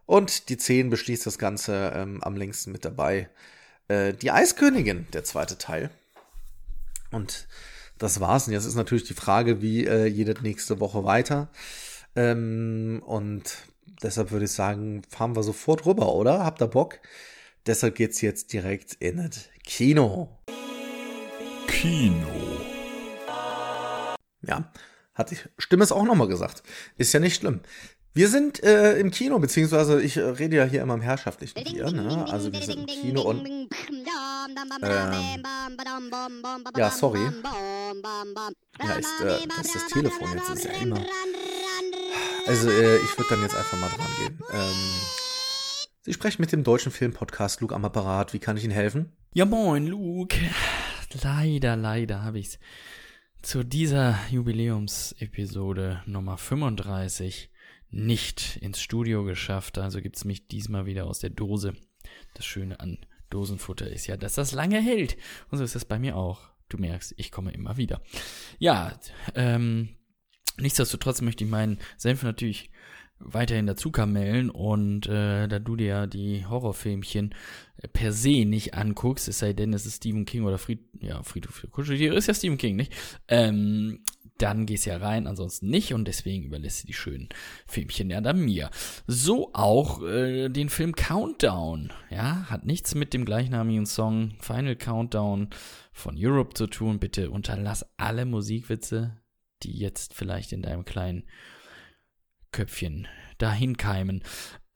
Und 0.06 0.48
die 0.48 0.56
10 0.56 0.90
beschließt 0.90 1.26
das 1.26 1.38
Ganze 1.38 1.92
ähm, 1.94 2.22
am 2.22 2.36
längsten 2.36 2.72
mit 2.72 2.84
dabei. 2.84 3.28
Äh, 3.88 4.12
die 4.12 4.30
Eiskönigin, 4.30 5.06
der 5.12 5.24
zweite 5.24 5.58
Teil. 5.58 5.90
Und 7.10 7.48
das 7.98 8.20
war's. 8.20 8.46
Und 8.46 8.52
jetzt 8.52 8.66
ist 8.66 8.74
natürlich 8.74 9.04
die 9.04 9.14
Frage, 9.14 9.62
wie 9.62 9.86
äh, 9.86 10.06
jede 10.06 10.40
nächste 10.42 10.80
Woche 10.80 11.04
weiter. 11.04 11.48
Ähm, 12.16 13.02
und 13.06 13.56
deshalb 14.02 14.30
würde 14.30 14.44
ich 14.44 14.52
sagen, 14.52 15.02
fahren 15.08 15.36
wir 15.36 15.42
sofort 15.42 15.86
rüber, 15.86 16.14
oder? 16.14 16.44
Habt 16.44 16.60
ihr 16.62 16.68
Bock? 16.68 17.00
Deshalb 17.66 17.94
geht's 17.94 18.20
jetzt 18.20 18.52
direkt 18.52 18.94
in 19.00 19.16
das 19.16 19.48
Kino. 19.64 20.28
Kino. 21.66 22.28
Ja, 24.42 24.70
hat 25.14 25.30
die 25.30 25.38
Stimme 25.56 25.84
es 25.84 25.90
auch 25.90 26.04
nochmal 26.04 26.28
gesagt. 26.28 26.62
Ist 26.98 27.14
ja 27.14 27.20
nicht 27.20 27.36
schlimm. 27.36 27.60
Wir 28.12 28.28
sind 28.28 28.62
äh, 28.62 28.98
im 28.98 29.10
Kino, 29.10 29.38
beziehungsweise 29.38 30.00
ich 30.02 30.18
äh, 30.18 30.20
rede 30.20 30.56
ja 30.56 30.64
hier 30.64 30.82
immer 30.82 30.94
im 30.94 31.00
herrschaftlichen 31.00 31.58
hier, 31.64 31.90
ne? 31.90 32.26
Also 32.28 32.52
wir 32.52 32.60
sind 32.60 32.80
im 32.80 32.86
Kino 32.86 33.22
und 33.22 33.44
ähm, 33.46 33.68
ja, 36.76 36.90
sorry. 36.90 37.20
Ja, 38.82 38.94
ist, 38.94 39.20
äh, 39.20 39.48
das 39.48 39.66
ist 39.66 39.74
das 39.74 39.86
Telefon 39.88 40.28
jetzt, 40.34 40.50
ist 40.50 40.64
ja 40.64 40.72
immer. 40.82 41.04
Also 42.46 42.70
äh, 42.70 42.98
ich 42.98 43.18
würde 43.18 43.30
dann 43.30 43.42
jetzt 43.42 43.56
einfach 43.56 43.78
mal 43.80 43.88
dran 43.88 44.06
gehen. 44.18 44.38
Ähm, 44.52 45.23
Sie 46.06 46.12
sprechen 46.12 46.42
mit 46.42 46.52
dem 46.52 46.64
deutschen 46.64 46.92
Filmpodcast 46.92 47.62
Luke 47.62 47.74
am 47.74 47.86
Apparat. 47.86 48.34
Wie 48.34 48.38
kann 48.38 48.58
ich 48.58 48.64
Ihnen 48.64 48.74
helfen? 48.74 49.16
Ja 49.32 49.46
moin, 49.46 49.86
Luke. 49.86 50.36
Leider, 51.22 51.76
leider 51.76 52.22
habe 52.22 52.38
ich's 52.38 52.58
zu 53.40 53.64
dieser 53.64 54.18
Jubiläumsepisode 54.30 56.02
Nummer 56.04 56.36
35 56.36 57.50
nicht 57.88 58.58
ins 58.60 58.82
Studio 58.82 59.24
geschafft. 59.24 59.78
Also 59.78 60.02
gibt's 60.02 60.26
mich 60.26 60.46
diesmal 60.46 60.84
wieder 60.84 61.06
aus 61.06 61.20
der 61.20 61.30
Dose. 61.30 61.72
Das 62.34 62.44
Schöne 62.44 62.80
an 62.80 62.98
Dosenfutter 63.30 63.90
ist 63.90 64.06
ja, 64.06 64.18
dass 64.18 64.34
das 64.34 64.52
lange 64.52 64.82
hält. 64.82 65.16
Und 65.48 65.56
so 65.56 65.64
ist 65.64 65.74
das 65.74 65.86
bei 65.86 65.98
mir 65.98 66.16
auch. 66.16 66.50
Du 66.68 66.76
merkst, 66.76 67.14
ich 67.16 67.32
komme 67.32 67.52
immer 67.52 67.78
wieder. 67.78 68.02
Ja, 68.58 69.00
ähm, 69.34 69.96
nichtsdestotrotz 70.58 71.22
möchte 71.22 71.44
ich 71.44 71.50
meinen 71.50 71.78
Senf 71.96 72.24
natürlich 72.24 72.70
weiterhin 73.24 73.66
dazu 73.66 73.90
kamellen 73.90 74.50
und 74.50 75.06
äh, 75.06 75.48
da 75.48 75.58
du 75.58 75.76
dir 75.76 75.86
ja 75.86 76.06
die 76.06 76.46
Horrorfilmchen 76.46 77.34
per 77.92 78.12
se 78.12 78.44
nicht 78.44 78.74
anguckst, 78.74 79.28
es 79.28 79.38
sei 79.38 79.52
denn, 79.52 79.72
es 79.72 79.86
ist 79.86 79.96
Stephen 79.96 80.24
King 80.24 80.44
oder 80.44 80.58
Fried, 80.58 80.80
ja, 81.00 81.22
Friedhof 81.22 81.54
für 81.54 81.68
Kuscheltiere 81.68 82.16
ist 82.16 82.28
ja 82.28 82.34
Stephen 82.34 82.58
King, 82.58 82.76
nicht? 82.76 82.92
Ähm, 83.28 84.00
dann 84.38 84.66
gehst 84.66 84.86
ja 84.86 84.96
rein, 84.96 85.26
ansonsten 85.26 85.68
nicht 85.68 85.94
und 85.94 86.08
deswegen 86.08 86.44
überlässt 86.44 86.78
sie 86.78 86.86
die 86.88 86.92
schönen 86.92 87.28
Filmchen 87.66 88.10
ja 88.10 88.20
dann 88.20 88.40
mir. 88.40 88.70
So 89.06 89.50
auch 89.52 90.02
äh, 90.02 90.48
den 90.48 90.68
Film 90.70 90.94
Countdown, 90.94 91.92
ja, 92.10 92.46
hat 92.50 92.64
nichts 92.66 92.94
mit 92.94 93.14
dem 93.14 93.24
gleichnamigen 93.24 93.86
Song 93.86 94.34
Final 94.40 94.76
Countdown 94.76 95.50
von 95.92 96.16
Europe 96.18 96.54
zu 96.54 96.66
tun. 96.66 96.98
Bitte 96.98 97.30
unterlass 97.30 97.86
alle 97.96 98.24
Musikwitze, 98.24 99.16
die 99.62 99.78
jetzt 99.78 100.14
vielleicht 100.14 100.52
in 100.52 100.62
deinem 100.62 100.84
kleinen 100.84 101.24
Köpfchen 102.54 103.08
dahin 103.38 103.76
keimen. 103.76 104.22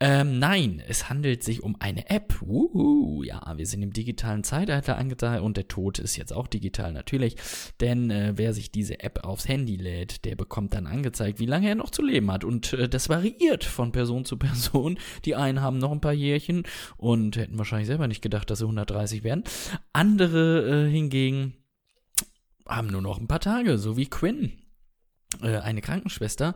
Ähm, 0.00 0.38
nein, 0.40 0.82
es 0.86 1.08
handelt 1.08 1.44
sich 1.44 1.62
um 1.62 1.76
eine 1.80 2.10
App. 2.10 2.42
Uhu, 2.42 3.22
ja, 3.22 3.40
wir 3.56 3.66
sind 3.66 3.82
im 3.82 3.92
digitalen 3.92 4.42
Zeitalter 4.42 4.96
angetan 4.96 5.40
und 5.40 5.56
der 5.56 5.68
Tod 5.68 6.00
ist 6.00 6.16
jetzt 6.16 6.32
auch 6.32 6.48
digital 6.48 6.92
natürlich. 6.92 7.36
Denn 7.80 8.10
äh, 8.10 8.32
wer 8.34 8.52
sich 8.52 8.72
diese 8.72 9.00
App 9.00 9.24
aufs 9.24 9.46
Handy 9.46 9.76
lädt, 9.76 10.24
der 10.24 10.34
bekommt 10.34 10.74
dann 10.74 10.88
angezeigt, 10.88 11.38
wie 11.38 11.46
lange 11.46 11.68
er 11.68 11.74
noch 11.76 11.90
zu 11.90 12.02
leben 12.02 12.32
hat. 12.32 12.42
Und 12.42 12.72
äh, 12.72 12.88
das 12.88 13.08
variiert 13.08 13.62
von 13.62 13.92
Person 13.92 14.24
zu 14.24 14.36
Person. 14.38 14.98
Die 15.24 15.36
einen 15.36 15.60
haben 15.60 15.78
noch 15.78 15.92
ein 15.92 16.00
paar 16.00 16.12
Jährchen 16.12 16.64
und 16.96 17.36
hätten 17.36 17.58
wahrscheinlich 17.58 17.88
selber 17.88 18.08
nicht 18.08 18.22
gedacht, 18.22 18.50
dass 18.50 18.58
sie 18.58 18.64
130 18.64 19.22
werden. 19.22 19.44
Andere 19.92 20.86
äh, 20.86 20.90
hingegen 20.90 21.54
haben 22.66 22.88
nur 22.88 23.02
noch 23.02 23.18
ein 23.18 23.28
paar 23.28 23.40
Tage, 23.40 23.78
so 23.78 23.96
wie 23.96 24.06
Quinn. 24.06 24.52
Äh, 25.42 25.58
eine 25.58 25.82
Krankenschwester, 25.82 26.54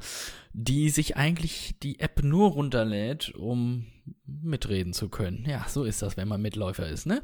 die 0.52 0.88
sich 0.88 1.16
eigentlich 1.16 1.76
die 1.82 2.00
App 2.00 2.22
nur 2.22 2.50
runterlädt, 2.50 3.34
um 3.34 3.86
mitreden 4.26 4.92
zu 4.92 5.08
können. 5.08 5.44
Ja, 5.46 5.66
so 5.68 5.84
ist 5.84 6.02
das, 6.02 6.16
wenn 6.16 6.28
man 6.28 6.40
Mitläufer 6.40 6.88
ist, 6.88 7.06
ne? 7.06 7.22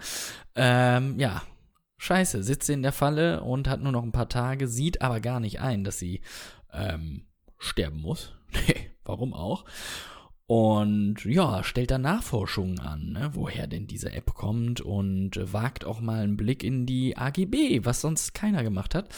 Ähm, 0.55 1.19
ja, 1.19 1.43
scheiße, 1.97 2.43
sitzt 2.43 2.69
in 2.69 2.83
der 2.83 2.93
Falle 2.93 3.43
und 3.43 3.67
hat 3.67 3.81
nur 3.81 3.93
noch 3.93 4.03
ein 4.03 4.13
paar 4.13 4.29
Tage, 4.29 4.69
sieht 4.69 5.01
aber 5.01 5.21
gar 5.21 5.41
nicht 5.41 5.61
ein, 5.61 5.85
dass 5.85 5.99
sie 5.99 6.21
ähm, 6.73 7.27
sterben 7.59 8.01
muss. 8.01 8.35
Nee, 8.67 8.91
warum 9.05 9.35
auch? 9.35 9.67
Und 10.47 11.27
ja, 11.27 11.63
stellt 11.63 11.91
dann 11.91 12.01
Nachforschungen 12.01 12.79
an, 12.81 13.13
ne, 13.13 13.31
woher 13.35 13.67
denn 13.67 13.87
diese 13.87 14.11
App 14.13 14.33
kommt 14.33 14.81
und 14.81 15.39
wagt 15.53 15.85
auch 15.85 16.01
mal 16.01 16.23
einen 16.23 16.39
Blick 16.39 16.65
in 16.65 16.87
die 16.87 17.19
AGB, 17.19 17.85
was 17.85 18.01
sonst 18.01 18.33
keiner 18.33 18.63
gemacht 18.63 18.95
hat. 18.95 19.11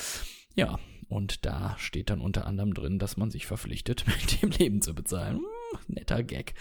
Ja, 0.57 0.81
und 1.11 1.45
da 1.45 1.77
steht 1.79 2.09
dann 2.11 2.21
unter 2.21 2.47
anderem 2.47 2.73
drin, 2.73 3.01
dass 3.01 3.17
man 3.17 3.31
sich 3.31 3.47
verpflichtet, 3.47 4.05
mit 4.23 4.41
dem 4.41 4.51
Leben 4.51 4.81
zu 4.81 4.95
bezahlen. 4.95 5.39
Hm, 5.39 5.45
netter 5.89 6.23
Gag. 6.23 6.55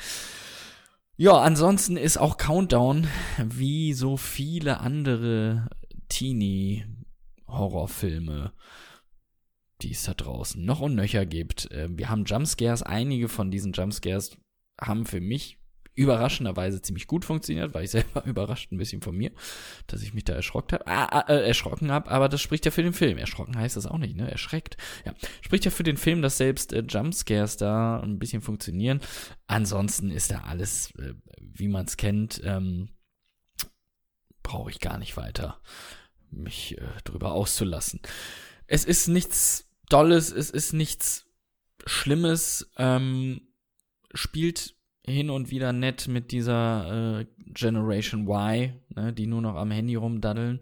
Ja, 1.15 1.33
ansonsten 1.33 1.97
ist 1.97 2.17
auch 2.17 2.37
Countdown 2.37 3.07
wie 3.43 3.93
so 3.93 4.17
viele 4.17 4.79
andere 4.79 5.69
Teenie-Horrorfilme, 6.07 8.53
die 9.81 9.91
es 9.91 10.03
da 10.03 10.13
draußen 10.13 10.63
noch 10.63 10.79
und 10.79 10.95
nöcher 10.95 11.25
gibt. 11.25 11.67
Ähm, 11.71 11.97
wir 11.97 12.09
haben 12.09 12.23
Jumpscares, 12.25 12.83
einige 12.83 13.27
von 13.29 13.51
diesen 13.51 13.73
Jumpscares 13.73 14.37
haben 14.79 15.05
für 15.05 15.21
mich 15.21 15.58
überraschenderweise 15.99 16.81
ziemlich 16.81 17.07
gut 17.07 17.25
funktioniert, 17.25 17.73
war 17.73 17.83
ich 17.83 17.91
selber 17.91 18.23
überrascht 18.25 18.71
ein 18.71 18.77
bisschen 18.77 19.01
von 19.01 19.15
mir, 19.15 19.31
dass 19.87 20.01
ich 20.01 20.13
mich 20.13 20.23
da 20.23 20.33
erschrocken 20.33 20.79
habe, 20.79 20.87
ah, 20.87 21.05
ah, 21.05 21.25
äh, 21.27 21.47
erschrocken 21.47 21.91
habe, 21.91 22.09
aber 22.09 22.29
das 22.29 22.41
spricht 22.41 22.65
ja 22.65 22.71
für 22.71 22.83
den 22.83 22.93
Film. 22.93 23.17
Erschrocken 23.17 23.57
heißt 23.57 23.75
das 23.75 23.85
auch 23.85 23.97
nicht, 23.97 24.15
ne? 24.15 24.31
Erschreckt. 24.31 24.77
Ja, 25.05 25.13
spricht 25.41 25.65
ja 25.65 25.71
für 25.71 25.83
den 25.83 25.97
Film, 25.97 26.21
dass 26.21 26.37
selbst 26.37 26.71
äh, 26.71 26.83
Jumpscares 26.87 27.57
da 27.57 27.99
ein 27.99 28.17
bisschen 28.17 28.41
funktionieren. 28.41 29.01
Ansonsten 29.47 30.09
ist 30.09 30.31
da 30.31 30.39
alles, 30.41 30.93
äh, 30.97 31.13
wie 31.41 31.67
man 31.67 31.85
es 31.85 31.97
kennt, 31.97 32.41
ähm, 32.45 32.89
brauche 34.41 34.71
ich 34.71 34.79
gar 34.79 34.97
nicht 34.97 35.17
weiter 35.17 35.59
mich 36.31 36.77
äh, 36.77 36.87
drüber 37.03 37.33
auszulassen. 37.33 37.99
Es 38.67 38.85
ist 38.85 39.07
nichts 39.07 39.67
Dolles, 39.89 40.31
es 40.31 40.49
ist 40.49 40.73
nichts 40.73 41.25
Schlimmes, 41.85 42.71
ähm, 42.77 43.41
spielt 44.13 44.75
hin 45.09 45.29
und 45.29 45.51
wieder 45.51 45.73
nett 45.73 46.07
mit 46.07 46.31
dieser 46.31 47.19
äh, 47.19 47.25
Generation 47.53 48.27
Y, 48.27 48.73
ne, 48.95 49.13
die 49.13 49.27
nur 49.27 49.41
noch 49.41 49.55
am 49.55 49.71
Handy 49.71 49.95
rumdaddeln. 49.95 50.59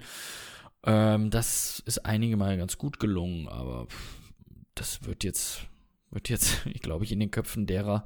Ähm, 0.84 1.30
das 1.30 1.82
ist 1.86 2.06
einige 2.06 2.38
Mal 2.38 2.58
ganz 2.58 2.78
gut 2.78 3.00
gelungen, 3.00 3.48
aber 3.48 3.88
das 4.76 5.06
wird 5.06 5.24
jetzt, 5.24 5.68
wird 6.12 6.30
jetzt, 6.30 6.66
ich 6.74 6.82
glaube 6.82 7.04
ich, 7.04 7.12
in 7.12 7.20
den 7.20 7.32
Köpfen 7.32 7.68
derer, 7.68 8.06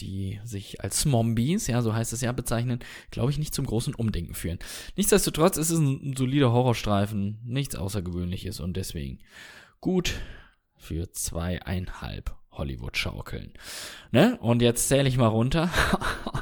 die 0.00 0.40
sich 0.44 0.80
als 0.80 1.00
Smombies, 1.00 1.68
ja, 1.68 1.80
so 1.80 1.94
heißt 1.94 2.12
es 2.12 2.22
ja, 2.22 2.32
bezeichnen, 2.32 2.80
glaube 3.12 3.30
ich, 3.30 3.38
nicht 3.38 3.54
zum 3.54 3.66
großen 3.66 3.94
Umdenken 3.94 4.34
führen. 4.34 4.58
Nichtsdestotrotz 4.96 5.56
ist 5.56 5.70
es 5.70 5.78
ein 5.78 6.16
solider 6.16 6.50
Horrorstreifen, 6.50 7.38
nichts 7.44 7.76
Außergewöhnliches 7.76 8.58
und 8.58 8.76
deswegen 8.76 9.20
gut 9.80 10.20
für 10.76 11.12
zweieinhalb 11.12 12.34
Hollywood 12.60 12.96
schaukeln. 12.96 13.52
Ne? 14.12 14.38
Und 14.40 14.62
jetzt 14.62 14.88
zähle 14.88 15.08
ich 15.08 15.16
mal 15.16 15.26
runter, 15.26 15.70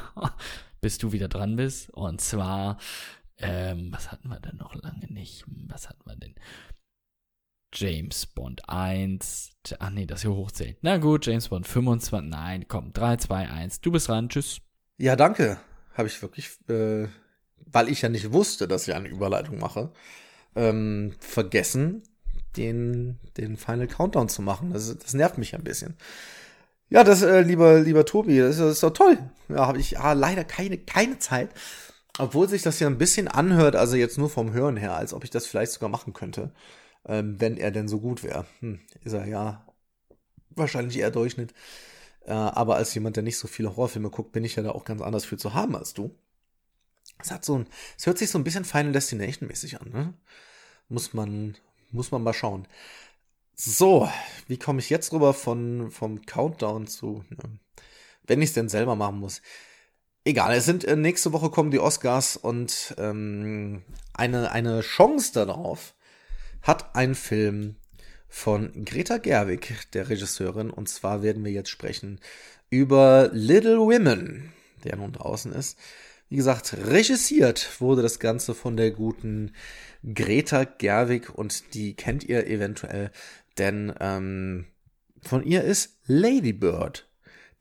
bis 0.81 0.99
du 0.99 1.11
wieder 1.11 1.27
dran 1.27 1.55
bist. 1.55 1.89
Und 1.89 2.21
zwar, 2.21 2.77
ähm, 3.37 3.91
was 3.91 4.11
hatten 4.11 4.29
wir 4.29 4.39
denn 4.39 4.57
noch 4.57 4.75
lange 4.75 5.11
nicht? 5.11 5.45
Was 5.67 5.89
hatten 5.89 6.03
wir 6.05 6.15
denn? 6.15 6.35
James 7.73 8.25
Bond 8.25 8.67
1. 8.67 9.51
Ach 9.79 9.89
nee, 9.89 10.05
das 10.05 10.21
hier 10.21 10.33
hochzählen. 10.33 10.75
Na 10.81 10.97
gut, 10.97 11.25
James 11.25 11.49
Bond 11.49 11.67
25. 11.67 12.29
Nein, 12.29 12.67
komm, 12.67 12.93
3, 12.93 13.17
2, 13.17 13.49
1. 13.49 13.81
Du 13.81 13.91
bist 13.91 14.07
dran. 14.07 14.29
Tschüss. 14.29 14.61
Ja, 14.97 15.15
danke. 15.15 15.59
Habe 15.93 16.07
ich 16.07 16.21
wirklich, 16.21 16.49
äh, 16.67 17.07
weil 17.65 17.89
ich 17.89 18.01
ja 18.01 18.09
nicht 18.09 18.33
wusste, 18.33 18.67
dass 18.67 18.87
ich 18.87 18.93
eine 18.93 19.07
Überleitung 19.07 19.59
mache, 19.59 19.91
ähm, 20.55 21.15
vergessen, 21.19 22.03
den, 22.57 23.19
den 23.37 23.57
Final 23.57 23.87
Countdown 23.87 24.29
zu 24.29 24.41
machen. 24.41 24.71
Das, 24.73 24.97
das 24.97 25.13
nervt 25.13 25.37
mich 25.37 25.55
ein 25.55 25.63
bisschen. 25.63 25.95
Ja, 26.89 27.03
das, 27.03 27.21
äh, 27.21 27.41
lieber, 27.41 27.79
lieber 27.79 28.05
Tobi, 28.05 28.39
das, 28.39 28.57
das 28.57 28.73
ist 28.73 28.83
doch 28.83 28.93
toll. 28.93 29.17
Ja, 29.47 29.67
habe 29.67 29.79
ich 29.79 29.91
ja, 29.91 30.13
leider 30.13 30.43
keine, 30.43 30.77
keine 30.77 31.19
Zeit. 31.19 31.51
Obwohl 32.17 32.49
sich 32.49 32.63
das 32.63 32.79
ja 32.79 32.87
ein 32.87 32.97
bisschen 32.97 33.27
anhört, 33.27 33.75
also 33.75 33.95
jetzt 33.95 34.17
nur 34.17 34.29
vom 34.29 34.51
Hören 34.51 34.75
her, 34.75 34.95
als 34.95 35.13
ob 35.13 35.23
ich 35.23 35.29
das 35.29 35.45
vielleicht 35.45 35.71
sogar 35.71 35.89
machen 35.89 36.13
könnte, 36.13 36.51
ähm, 37.05 37.39
wenn 37.39 37.57
er 37.57 37.71
denn 37.71 37.87
so 37.87 37.99
gut 37.99 38.23
wäre. 38.23 38.45
Hm, 38.59 38.79
ist 39.03 39.13
er 39.13 39.27
ja 39.27 39.65
wahrscheinlich 40.49 40.97
eher 40.97 41.11
Durchschnitt. 41.11 41.53
Äh, 42.25 42.33
aber 42.33 42.75
als 42.75 42.93
jemand, 42.93 43.15
der 43.15 43.23
nicht 43.23 43.37
so 43.37 43.47
viele 43.47 43.69
Horrorfilme 43.69 44.09
guckt, 44.09 44.31
bin 44.31 44.43
ich 44.43 44.55
ja 44.55 44.63
da 44.63 44.71
auch 44.71 44.83
ganz 44.83 45.01
anders 45.01 45.25
für 45.25 45.37
zu 45.37 45.53
haben 45.53 45.75
als 45.75 45.93
du. 45.93 46.15
Es 47.21 47.31
hat 47.31 47.45
so 47.45 47.57
ein, 47.57 47.67
es 47.97 48.05
hört 48.05 48.17
sich 48.17 48.29
so 48.29 48.37
ein 48.37 48.43
bisschen 48.43 48.65
Final 48.65 48.93
Destination 48.93 49.47
mäßig 49.47 49.79
an, 49.81 49.89
ne? 49.89 50.13
Muss 50.87 51.13
man, 51.13 51.55
muss 51.91 52.11
man 52.11 52.23
mal 52.23 52.33
schauen. 52.33 52.67
So, 53.55 54.09
wie 54.47 54.57
komme 54.57 54.79
ich 54.79 54.89
jetzt 54.89 55.11
rüber 55.11 55.33
von, 55.33 55.91
vom 55.91 56.25
Countdown 56.25 56.87
zu, 56.87 57.23
ne, 57.29 57.59
wenn 58.25 58.41
ich 58.41 58.49
es 58.49 58.53
denn 58.53 58.69
selber 58.69 58.95
machen 58.95 59.19
muss? 59.19 59.41
Egal, 60.23 60.53
es 60.55 60.65
sind, 60.65 60.85
äh, 60.85 60.95
nächste 60.95 61.33
Woche 61.33 61.49
kommen 61.49 61.71
die 61.71 61.79
Oscars 61.79 62.37
und 62.37 62.95
ähm, 62.97 63.83
eine, 64.13 64.51
eine 64.51 64.81
Chance 64.81 65.33
darauf 65.33 65.95
hat 66.61 66.95
ein 66.95 67.15
Film 67.15 67.75
von 68.27 68.85
Greta 68.85 69.17
Gerwig, 69.17 69.91
der 69.93 70.09
Regisseurin, 70.09 70.69
und 70.69 70.87
zwar 70.87 71.23
werden 71.23 71.43
wir 71.43 71.51
jetzt 71.51 71.69
sprechen 71.69 72.19
über 72.69 73.29
Little 73.33 73.79
Women, 73.79 74.53
der 74.83 74.95
nun 74.97 75.11
draußen 75.11 75.51
ist. 75.51 75.77
Wie 76.29 76.35
gesagt, 76.35 76.75
regissiert 76.85 77.81
wurde 77.81 78.03
das 78.03 78.19
Ganze 78.19 78.53
von 78.53 78.77
der 78.77 78.91
guten 78.91 79.51
Greta 80.13 80.63
Gerwig 80.63 81.29
und 81.29 81.73
die 81.73 81.95
kennt 81.95 82.23
ihr 82.23 82.45
eventuell, 82.45 83.11
denn 83.57 83.93
ähm, 83.99 84.67
von 85.23 85.43
ihr 85.43 85.63
ist 85.63 85.97
Lady 86.05 86.53
Bird, 86.53 87.09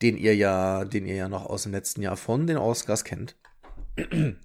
den 0.02 0.18
ihr 0.18 0.37
ja, 0.37 0.85
den 0.85 1.07
ihr 1.07 1.16
ja 1.16 1.28
noch 1.28 1.46
aus 1.46 1.62
dem 1.62 1.72
letzten 1.72 2.02
Jahr 2.02 2.16
von 2.16 2.46
den 2.46 2.59
Oscars 2.59 3.04
kennt. 3.04 3.37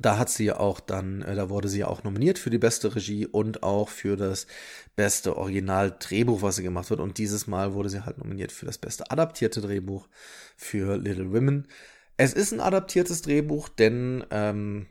Da 0.00 0.16
hat 0.16 0.30
sie 0.30 0.44
ja 0.44 0.60
auch 0.60 0.78
dann, 0.78 1.22
äh, 1.22 1.34
da 1.34 1.50
wurde 1.50 1.68
sie 1.68 1.80
ja 1.80 1.88
auch 1.88 2.04
nominiert 2.04 2.38
für 2.38 2.50
die 2.50 2.58
beste 2.58 2.94
Regie 2.94 3.26
und 3.26 3.64
auch 3.64 3.88
für 3.88 4.16
das 4.16 4.46
beste 4.94 5.36
Originaldrehbuch, 5.36 6.40
was 6.40 6.54
sie 6.54 6.62
gemacht 6.62 6.88
wird. 6.90 7.00
Und 7.00 7.18
dieses 7.18 7.48
Mal 7.48 7.74
wurde 7.74 7.88
sie 7.88 8.04
halt 8.04 8.18
nominiert 8.18 8.52
für 8.52 8.64
das 8.64 8.78
beste 8.78 9.10
adaptierte 9.10 9.60
Drehbuch 9.60 10.06
für 10.56 10.96
Little 10.98 11.32
Women. 11.32 11.66
Es 12.18 12.32
ist 12.32 12.52
ein 12.52 12.60
adaptiertes 12.60 13.22
Drehbuch, 13.22 13.68
denn 13.68 14.24
ähm, 14.32 14.86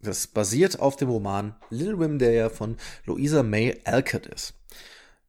das 0.00 0.26
basiert 0.26 0.80
auf 0.80 0.96
dem 0.96 1.08
Roman 1.08 1.54
Little 1.70 2.00
Women, 2.00 2.18
der 2.18 2.32
ja 2.32 2.48
von 2.50 2.76
Louisa 3.06 3.44
May 3.44 3.80
Alcott 3.84 4.26
ist. 4.26 4.54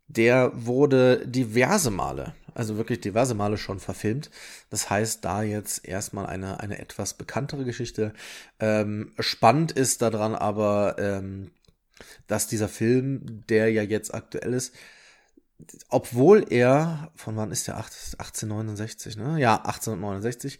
Der 0.08 0.52
wurde 0.54 1.28
diverse 1.28 1.91
Male, 1.91 2.34
also 2.56 2.78
wirklich 2.78 2.99
diverse 2.99 3.36
Male 3.36 3.58
schon 3.60 3.80
verfilmt. 3.80 4.32
Das 4.71 4.89
heißt, 4.89 5.23
da 5.23 5.43
jetzt 5.43 5.88
erstmal 5.88 6.26
eine, 6.26 6.60
eine 6.60 6.80
etwas 6.80 7.13
bekanntere 7.13 7.63
Geschichte. 7.63 8.13
Ähm, 8.60 9.13
spannend 9.19 9.71
ist 9.71 10.02
daran 10.02 10.34
aber, 10.34 10.95
ähm, 10.97 11.52
dass 12.26 12.47
dieser 12.47 12.69
Film, 12.69 13.43
der 13.49 13.71
ja 13.71 13.84
jetzt 13.84 14.15
aktuell 14.15 14.54
ist, 14.54 14.73
obwohl 15.89 16.46
er, 16.50 17.12
von 17.16 17.36
wann 17.36 17.52
ist 17.52 17.68
der? 17.68 17.78
1869, 17.78 19.18
ne? 19.18 19.39
Ja, 19.39 19.58
1869, 19.58 20.60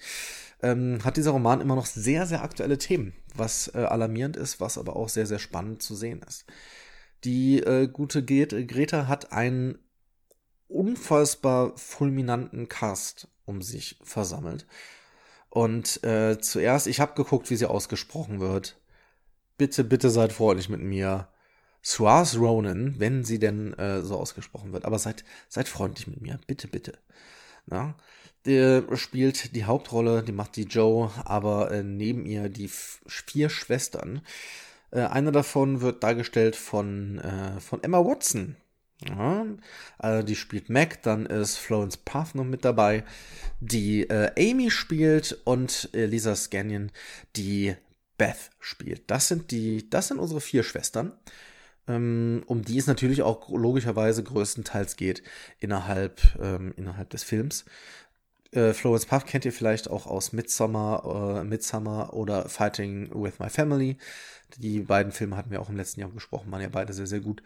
ähm, 0.62 1.00
hat 1.04 1.18
dieser 1.18 1.32
Roman 1.32 1.62
immer 1.62 1.76
noch 1.76 1.86
sehr, 1.86 2.26
sehr 2.26 2.44
aktuelle 2.44 2.78
Themen, 2.78 3.14
was 3.36 3.70
äh, 3.74 3.80
alarmierend 3.80 4.38
ist, 4.38 4.60
was 4.60 4.78
aber 4.78 4.96
auch 4.96 5.10
sehr, 5.10 5.26
sehr 5.26 5.40
spannend 5.40 5.82
zu 5.82 5.96
sehen 5.96 6.22
ist. 6.28 6.46
Die 7.24 7.60
äh, 7.60 7.88
gute 7.88 8.24
Greta 8.24 9.08
hat 9.08 9.32
einen 9.32 9.80
unfassbar 10.68 11.78
fulminanten 11.78 12.68
Cast 12.68 13.28
um 13.46 13.62
sich 13.62 14.00
versammelt. 14.04 14.66
Und 15.50 16.04
äh, 16.04 16.40
zuerst, 16.40 16.88
ich 16.88 17.00
habe 17.00 17.14
geguckt, 17.14 17.50
wie 17.50 17.56
sie 17.56 17.70
ausgesprochen 17.70 18.40
wird. 18.40 18.78
Bitte, 19.58 19.84
bitte 19.84 20.10
seid 20.10 20.34
freundlich 20.34 20.70
mit 20.70 20.82
mir. 20.82 21.28
Suaz 21.84 22.38
Ronan, 22.38 22.96
wenn 22.98 23.24
sie 23.26 23.40
denn 23.40 23.74
äh, 23.74 24.02
so 24.02 24.18
ausgesprochen 24.18 24.72
wird. 24.72 24.86
Aber 24.86 24.98
seid, 24.98 25.24
seid 25.50 25.68
freundlich 25.68 26.08
mit 26.08 26.22
mir. 26.22 26.40
Bitte, 26.48 26.68
bitte. 26.68 26.94
Na? 27.66 27.96
Der 28.46 28.84
spielt 28.96 29.56
die 29.56 29.66
Hauptrolle, 29.66 30.24
die 30.24 30.32
macht 30.32 30.56
die 30.56 30.64
Joe, 30.64 31.12
aber 31.26 31.72
äh, 31.72 31.84
neben 31.84 32.26
ihr 32.26 32.50
die 32.50 32.70
vier 32.70 33.50
Schwestern. 33.50 34.22
Äh, 34.92 35.02
eine 35.02 35.32
davon 35.32 35.82
wird 35.82 36.04
dargestellt 36.04 36.56
von, 36.56 37.20
äh, 37.20 37.60
von 37.60 37.84
Emma 37.84 38.00
Watson. 38.00 38.56
Ja, 39.06 39.46
also 39.98 40.26
die 40.26 40.38
spielt 40.38 40.70
Mac, 40.70 41.02
dann 41.04 41.26
ist 41.26 41.58
Florence 41.58 41.98
Path 41.98 42.36
noch 42.36 42.46
mit 42.46 42.64
dabei, 42.64 43.04
die 43.60 44.10
äh, 44.10 44.32
Amy 44.38 44.72
spielt 44.72 45.42
und 45.44 45.90
Lisa 45.92 46.38
Scannion, 46.38 46.90
die 47.36 47.76
Beth 48.18 48.52
spielt. 48.62 49.12
Das 49.12 49.28
sind 49.28 49.52
die, 49.52 49.90
das 49.90 50.08
sind 50.08 50.20
unsere 50.20 50.40
vier 50.40 50.64
Schwestern 50.64 51.12
um 51.88 52.62
die 52.64 52.78
es 52.78 52.88
natürlich 52.88 53.24
auch 53.24 53.50
logischerweise 53.50 54.24
größtenteils 54.24 54.96
geht 54.96 55.22
innerhalb, 55.60 56.22
ähm, 56.42 56.74
innerhalb 56.78 57.10
des 57.10 57.24
Films. 57.24 57.66
Äh, 58.52 58.74
Florence 58.74 59.06
Puff 59.06 59.26
kennt 59.26 59.46
ihr 59.46 59.52
vielleicht 59.52 59.90
auch 59.90 60.06
aus 60.06 60.32
Midsummer, 60.32 61.42
äh, 61.42 61.44
Midsummer 61.44 62.14
oder 62.14 62.48
Fighting 62.48 63.10
with 63.14 63.40
My 63.40 63.50
Family. 63.50 63.98
Die 64.58 64.80
beiden 64.82 65.12
Filme 65.12 65.36
hatten 65.36 65.52
wir 65.52 65.62
auch 65.62 65.70
im 65.70 65.78
letzten 65.78 66.02
Jahr 66.02 66.10
besprochen, 66.10 66.52
waren 66.52 66.62
ja 66.62 66.70
beide 66.70 66.94
sehr, 66.94 67.08
sehr 67.08 67.20
gut. 67.20 67.42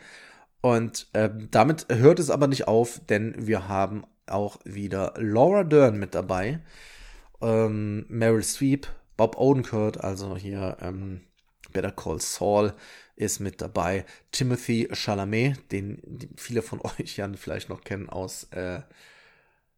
Und 0.61 1.07
äh, 1.13 1.29
damit 1.51 1.87
hört 1.89 2.19
es 2.19 2.29
aber 2.29 2.47
nicht 2.47 2.67
auf, 2.67 2.99
denn 3.07 3.35
wir 3.37 3.67
haben 3.67 4.03
auch 4.25 4.59
wieder 4.65 5.13
Laura 5.17 5.63
Dern 5.63 5.97
mit 5.97 6.13
dabei, 6.13 6.59
ähm, 7.41 8.05
Meryl 8.09 8.43
Streep, 8.43 8.87
Bob 9.15 9.37
Odenkirk, 9.37 10.03
also 10.03 10.35
hier 10.35 10.77
ähm, 10.81 11.21
Better 11.71 11.91
Call 11.91 12.19
Saul, 12.19 12.73
ist 13.17 13.39
mit 13.39 13.61
dabei. 13.61 14.05
Timothy 14.31 14.87
Chalamet, 14.93 15.71
den, 15.71 16.29
viele 16.37 16.61
von 16.61 16.79
euch 16.99 17.17
ja 17.17 17.29
vielleicht 17.33 17.67
noch 17.67 17.81
kennen 17.83 18.09
aus 18.09 18.45
äh, 18.51 18.81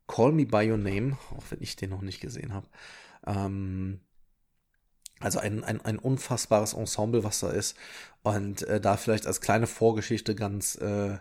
Call 0.08 0.32
Me 0.34 0.45
By 0.45 0.69
Your 0.69 0.78
Name, 0.78 1.17
auch 1.36 1.43
wenn 1.49 1.62
ich 1.62 1.75
den 1.75 1.89
noch 1.89 2.02
nicht 2.02 2.19
gesehen 2.19 2.54
habe. 2.54 2.67
Ähm, 3.25 4.02
also 5.19 5.39
ein, 5.39 5.63
ein, 5.63 5.82
ein 5.82 5.99
unfassbares 5.99 6.73
Ensemble, 6.73 7.23
was 7.23 7.39
da 7.39 7.49
ist. 7.49 7.78
Und 8.23 8.63
äh, 8.63 8.80
da 8.82 8.97
vielleicht 8.97 9.28
als 9.28 9.41
kleine 9.41 9.67
Vorgeschichte 9.67 10.36
ganz 10.36 10.75
äh, 10.75 11.17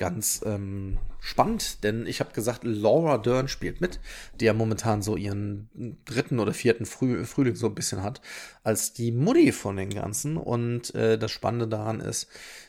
ganz 0.00 0.40
ähm, 0.46 0.96
spannend, 1.20 1.84
denn 1.84 2.06
ich 2.06 2.20
habe 2.20 2.32
gesagt, 2.32 2.64
Laura 2.64 3.18
Dern 3.18 3.48
spielt 3.48 3.82
mit, 3.82 4.00
die 4.40 4.46
ja 4.46 4.54
momentan 4.54 5.02
so 5.02 5.14
ihren 5.14 5.68
dritten 6.06 6.38
oder 6.38 6.54
vierten 6.54 6.86
Früh 6.86 7.22
Frühling 7.26 7.54
so 7.54 7.66
ein 7.66 7.74
bisschen 7.74 8.02
hat, 8.02 8.22
als 8.64 8.94
die 8.94 9.12
Mutti 9.12 9.52
von 9.52 9.76
den 9.76 9.90
Ganzen. 9.90 10.38
Und 10.38 10.94
äh, 10.94 11.18
das 11.18 11.30
Spannende 11.30 11.68
daran 11.68 12.00
ist, 12.00 12.28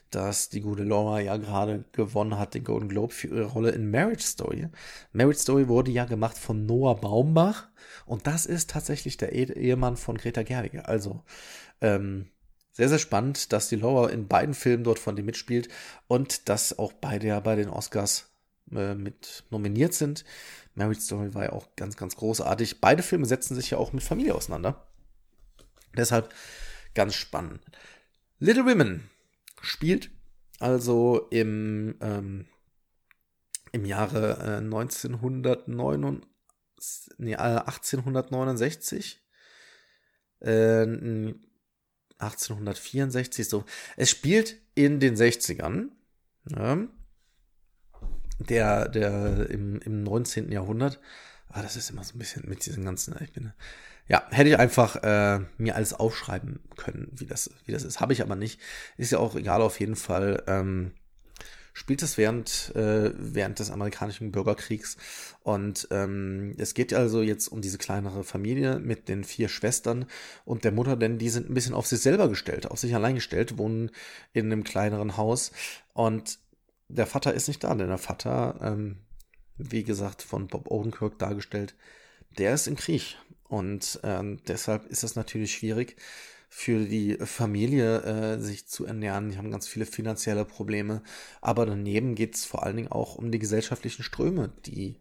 dass 0.10 0.50
die 0.50 0.60
gute 0.60 0.84
Laura 0.84 1.22
ja 1.22 1.38
gerade 1.38 1.86
gewonnen 1.94 2.38
hat, 2.38 2.54
den 2.54 2.66
Golden 2.66 2.90
Globe 2.90 3.14
für 3.14 3.28
ihre 3.28 3.46
Rolle 3.46 3.72
in 3.72 3.90
Marriage 3.90 4.26
Story. 4.26 4.68
Marriage 5.14 5.40
Story 5.40 5.70
wurde 5.70 5.92
ja 5.92 6.04
gemacht 6.04 6.38
von 6.38 6.66
Noah 6.66 7.00
Baumbach 7.00 7.70
und 8.06 8.28
das 8.28 8.46
ist 8.46 8.72
tatsächlich 8.72 9.16
der 9.16 9.32
Ehemann 9.32 9.96
von 9.96 10.18
Greta 10.18 10.44
Gerwig. 10.44 10.82
Also, 10.84 11.24
ähm, 11.80 12.28
sehr, 12.72 12.90
sehr 12.90 13.00
spannend, 13.00 13.52
dass 13.52 13.70
die 13.70 13.76
Laura 13.76 14.10
in 14.10 14.28
beiden 14.28 14.54
Filmen 14.54 14.84
dort 14.84 15.00
von 15.00 15.16
dem 15.16 15.26
mitspielt 15.26 15.70
und 16.08 16.50
dass 16.50 16.78
auch 16.78 16.94
beide 16.94 17.28
ja 17.28 17.40
bei 17.40 17.56
den 17.56 17.70
Oscars 17.70 18.30
äh, 18.72 18.96
mit 18.96 19.44
nominiert 19.50 19.94
sind. 19.94 20.24
Marriage 20.76 21.02
Story 21.02 21.34
war 21.34 21.44
ja 21.44 21.52
auch 21.52 21.76
ganz, 21.76 21.98
ganz 21.98 22.16
großartig. 22.16 22.80
Beide 22.80 23.04
Filme 23.04 23.26
setzen 23.26 23.56
sich 23.56 23.72
ja 23.72 23.78
auch 23.78 23.92
mit 23.92 24.04
Familie 24.04 24.36
auseinander. 24.36 24.88
Deshalb 25.98 26.34
ganz 26.94 27.16
spannend. 27.16 27.62
Little 28.40 28.66
Women 28.66 29.10
spielt 29.62 30.10
also 30.60 31.28
im, 31.32 31.96
ähm, 32.02 32.46
im 33.72 33.86
Jahre 33.86 34.38
äh, 34.40 34.58
1909, 34.58 36.26
nee, 37.18 37.36
1869. 37.36 39.22
Äh, 40.40 41.34
1864 42.22 43.48
so. 43.48 43.66
Es 43.98 44.10
spielt 44.10 44.58
in 44.76 45.00
den 45.00 45.16
60ern. 45.16 45.90
Ja, 46.50 46.88
der, 48.40 48.90
der 48.90 49.50
im, 49.50 49.80
im 49.82 50.04
19. 50.04 50.52
Jahrhundert. 50.52 51.00
Ah, 51.50 51.62
das 51.62 51.76
ist 51.76 51.90
immer 51.90 52.04
so 52.04 52.16
ein 52.16 52.20
bisschen 52.20 52.48
mit 52.48 52.66
diesen 52.66 52.86
ganzen, 52.86 53.16
ich 53.22 53.34
bin, 53.34 53.52
ja, 54.08 54.24
hätte 54.32 54.50
ich 54.50 54.60
einfach 54.60 54.96
äh, 55.04 55.40
mir 55.58 55.76
alles 55.76 55.94
aufschreiben 55.94 56.60
können, 56.78 57.10
wie 57.12 57.26
das, 57.26 57.50
wie 57.66 57.72
das 57.72 57.84
ist. 57.84 58.00
Habe 58.00 58.14
ich 58.14 58.22
aber 58.22 58.36
nicht. 58.36 58.60
Ist 58.98 59.12
ja 59.12 59.20
auch 59.20 59.36
egal 59.36 59.62
auf 59.62 59.80
jeden 59.80 59.96
Fall. 59.96 60.44
Ähm, 60.48 60.94
spielt 61.74 62.04
es 62.04 62.18
während, 62.18 62.74
äh, 62.76 63.12
während 63.16 63.60
des 63.60 63.72
amerikanischen 63.72 64.32
Bürgerkriegs. 64.32 64.98
Und 65.44 65.88
ähm, 65.92 66.56
es 66.58 66.74
geht 66.74 66.94
also 66.94 67.22
jetzt 67.22 67.48
um 67.48 67.62
diese 67.62 67.78
kleinere 67.78 68.24
Familie 68.24 68.80
mit 68.80 69.08
den 69.10 69.24
vier 69.24 69.50
Schwestern 69.50 70.06
und 70.46 70.64
der 70.64 70.72
Mutter, 70.72 70.96
denn 70.96 71.18
die 71.18 71.30
sind 71.30 71.50
ein 71.50 71.54
bisschen 71.54 71.74
auf 71.74 71.88
sich 71.88 72.02
selber 72.02 72.30
gestellt, 72.30 72.70
auf 72.70 72.80
sich 72.80 72.94
allein 72.96 73.16
gestellt, 73.16 73.58
wohnen 73.58 73.92
in 74.34 74.46
einem 74.46 74.64
kleineren 74.64 75.18
Haus. 75.18 75.52
Und 75.94 76.40
der 76.90 77.08
Vater 77.08 77.34
ist 77.34 77.48
nicht 77.48 77.64
da, 77.64 77.74
denn 77.74 77.88
der 77.88 77.98
Vater, 77.98 78.60
ähm, 78.62 78.98
wie 79.58 79.84
gesagt, 79.84 80.22
von 80.22 80.48
Bob 80.48 80.70
Odenkirk 80.70 81.18
dargestellt, 81.20 81.76
der 82.38 82.54
ist 82.54 82.68
im 82.68 82.76
Krieg. 82.76 83.18
Und 83.48 84.00
ähm, 84.04 84.40
deshalb 84.48 84.86
ist 84.88 85.04
es 85.04 85.16
natürlich 85.16 85.54
schwierig, 85.54 85.98
für 86.54 86.84
die 86.84 87.18
Familie 87.24 88.02
äh, 88.02 88.40
sich 88.40 88.68
zu 88.68 88.86
ernähren. 88.86 89.30
Die 89.32 89.38
haben 89.38 89.52
ganz 89.52 89.70
viele 89.70 89.86
finanzielle 89.86 90.44
Probleme. 90.44 91.02
Aber 91.40 91.66
daneben 91.66 92.14
geht 92.14 92.36
es 92.36 92.44
vor 92.44 92.64
allen 92.64 92.76
Dingen 92.76 92.92
auch 92.92 93.16
um 93.16 93.32
die 93.32 93.40
gesellschaftlichen 93.40 94.04
Ströme, 94.04 94.52
die, 94.66 94.98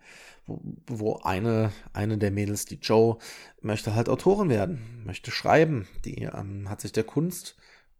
wo, 0.46 0.60
wo 0.86 1.16
eine, 1.16 1.72
eine 1.92 2.18
der 2.18 2.30
Mädels, 2.30 2.66
die 2.66 2.78
Joe, 2.80 3.18
möchte 3.60 3.96
halt 3.96 4.08
Autorin 4.08 4.48
werden, 4.48 5.02
möchte 5.04 5.32
schreiben. 5.32 5.88
Die 6.04 6.22
ähm, 6.22 6.70
hat 6.70 6.80
sich 6.80 6.92
der 6.92 7.04
Kunst 7.04 7.56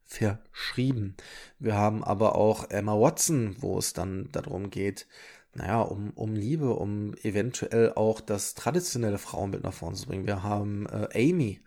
verschrieben. 0.07 1.17
Wir 1.59 1.75
haben 1.75 2.05
aber 2.05 2.37
auch 2.37 2.71
Emma 2.71 2.95
Watson, 2.95 3.57
wo 3.59 3.79
es 3.79 3.93
dann 3.95 4.29
darum 4.31 4.71
geht, 4.71 5.09
naja, 5.55 5.81
um, 5.81 6.11
um 6.11 6.37
Liebe, 6.37 6.71
um 6.71 7.15
eventuell 7.25 7.95
auch 7.95 8.21
das 8.21 8.55
traditionelle 8.55 9.19
Frauenbild 9.19 9.65
nach 9.65 9.75
vorne 9.75 9.97
zu 9.97 10.07
bringen. 10.07 10.27
Wir 10.27 10.45
haben 10.45 10.87
äh, 10.87 11.31
Amy, 11.31 11.61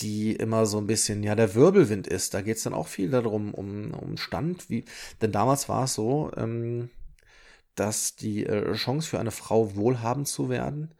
die 0.00 0.34
immer 0.34 0.66
so 0.66 0.78
ein 0.78 0.86
bisschen, 0.86 1.22
ja, 1.22 1.34
der 1.34 1.54
Wirbelwind 1.54 2.06
ist. 2.06 2.34
Da 2.34 2.42
geht 2.42 2.56
es 2.58 2.62
dann 2.62 2.74
auch 2.74 2.88
viel 2.88 3.10
darum, 3.10 3.54
um, 3.54 3.92
um 3.94 4.16
Stand. 4.16 4.70
Wie, 4.70 4.84
denn 5.20 5.32
damals 5.32 5.68
war 5.68 5.84
es 5.84 5.94
so, 5.94 6.30
ähm, 6.36 6.90
dass 7.74 8.16
die 8.16 8.44
äh, 8.46 8.72
Chance 8.74 9.08
für 9.08 9.20
eine 9.20 9.30
Frau 9.30 9.76
wohlhabend 9.76 10.28
zu 10.28 10.48
werden, 10.48 10.94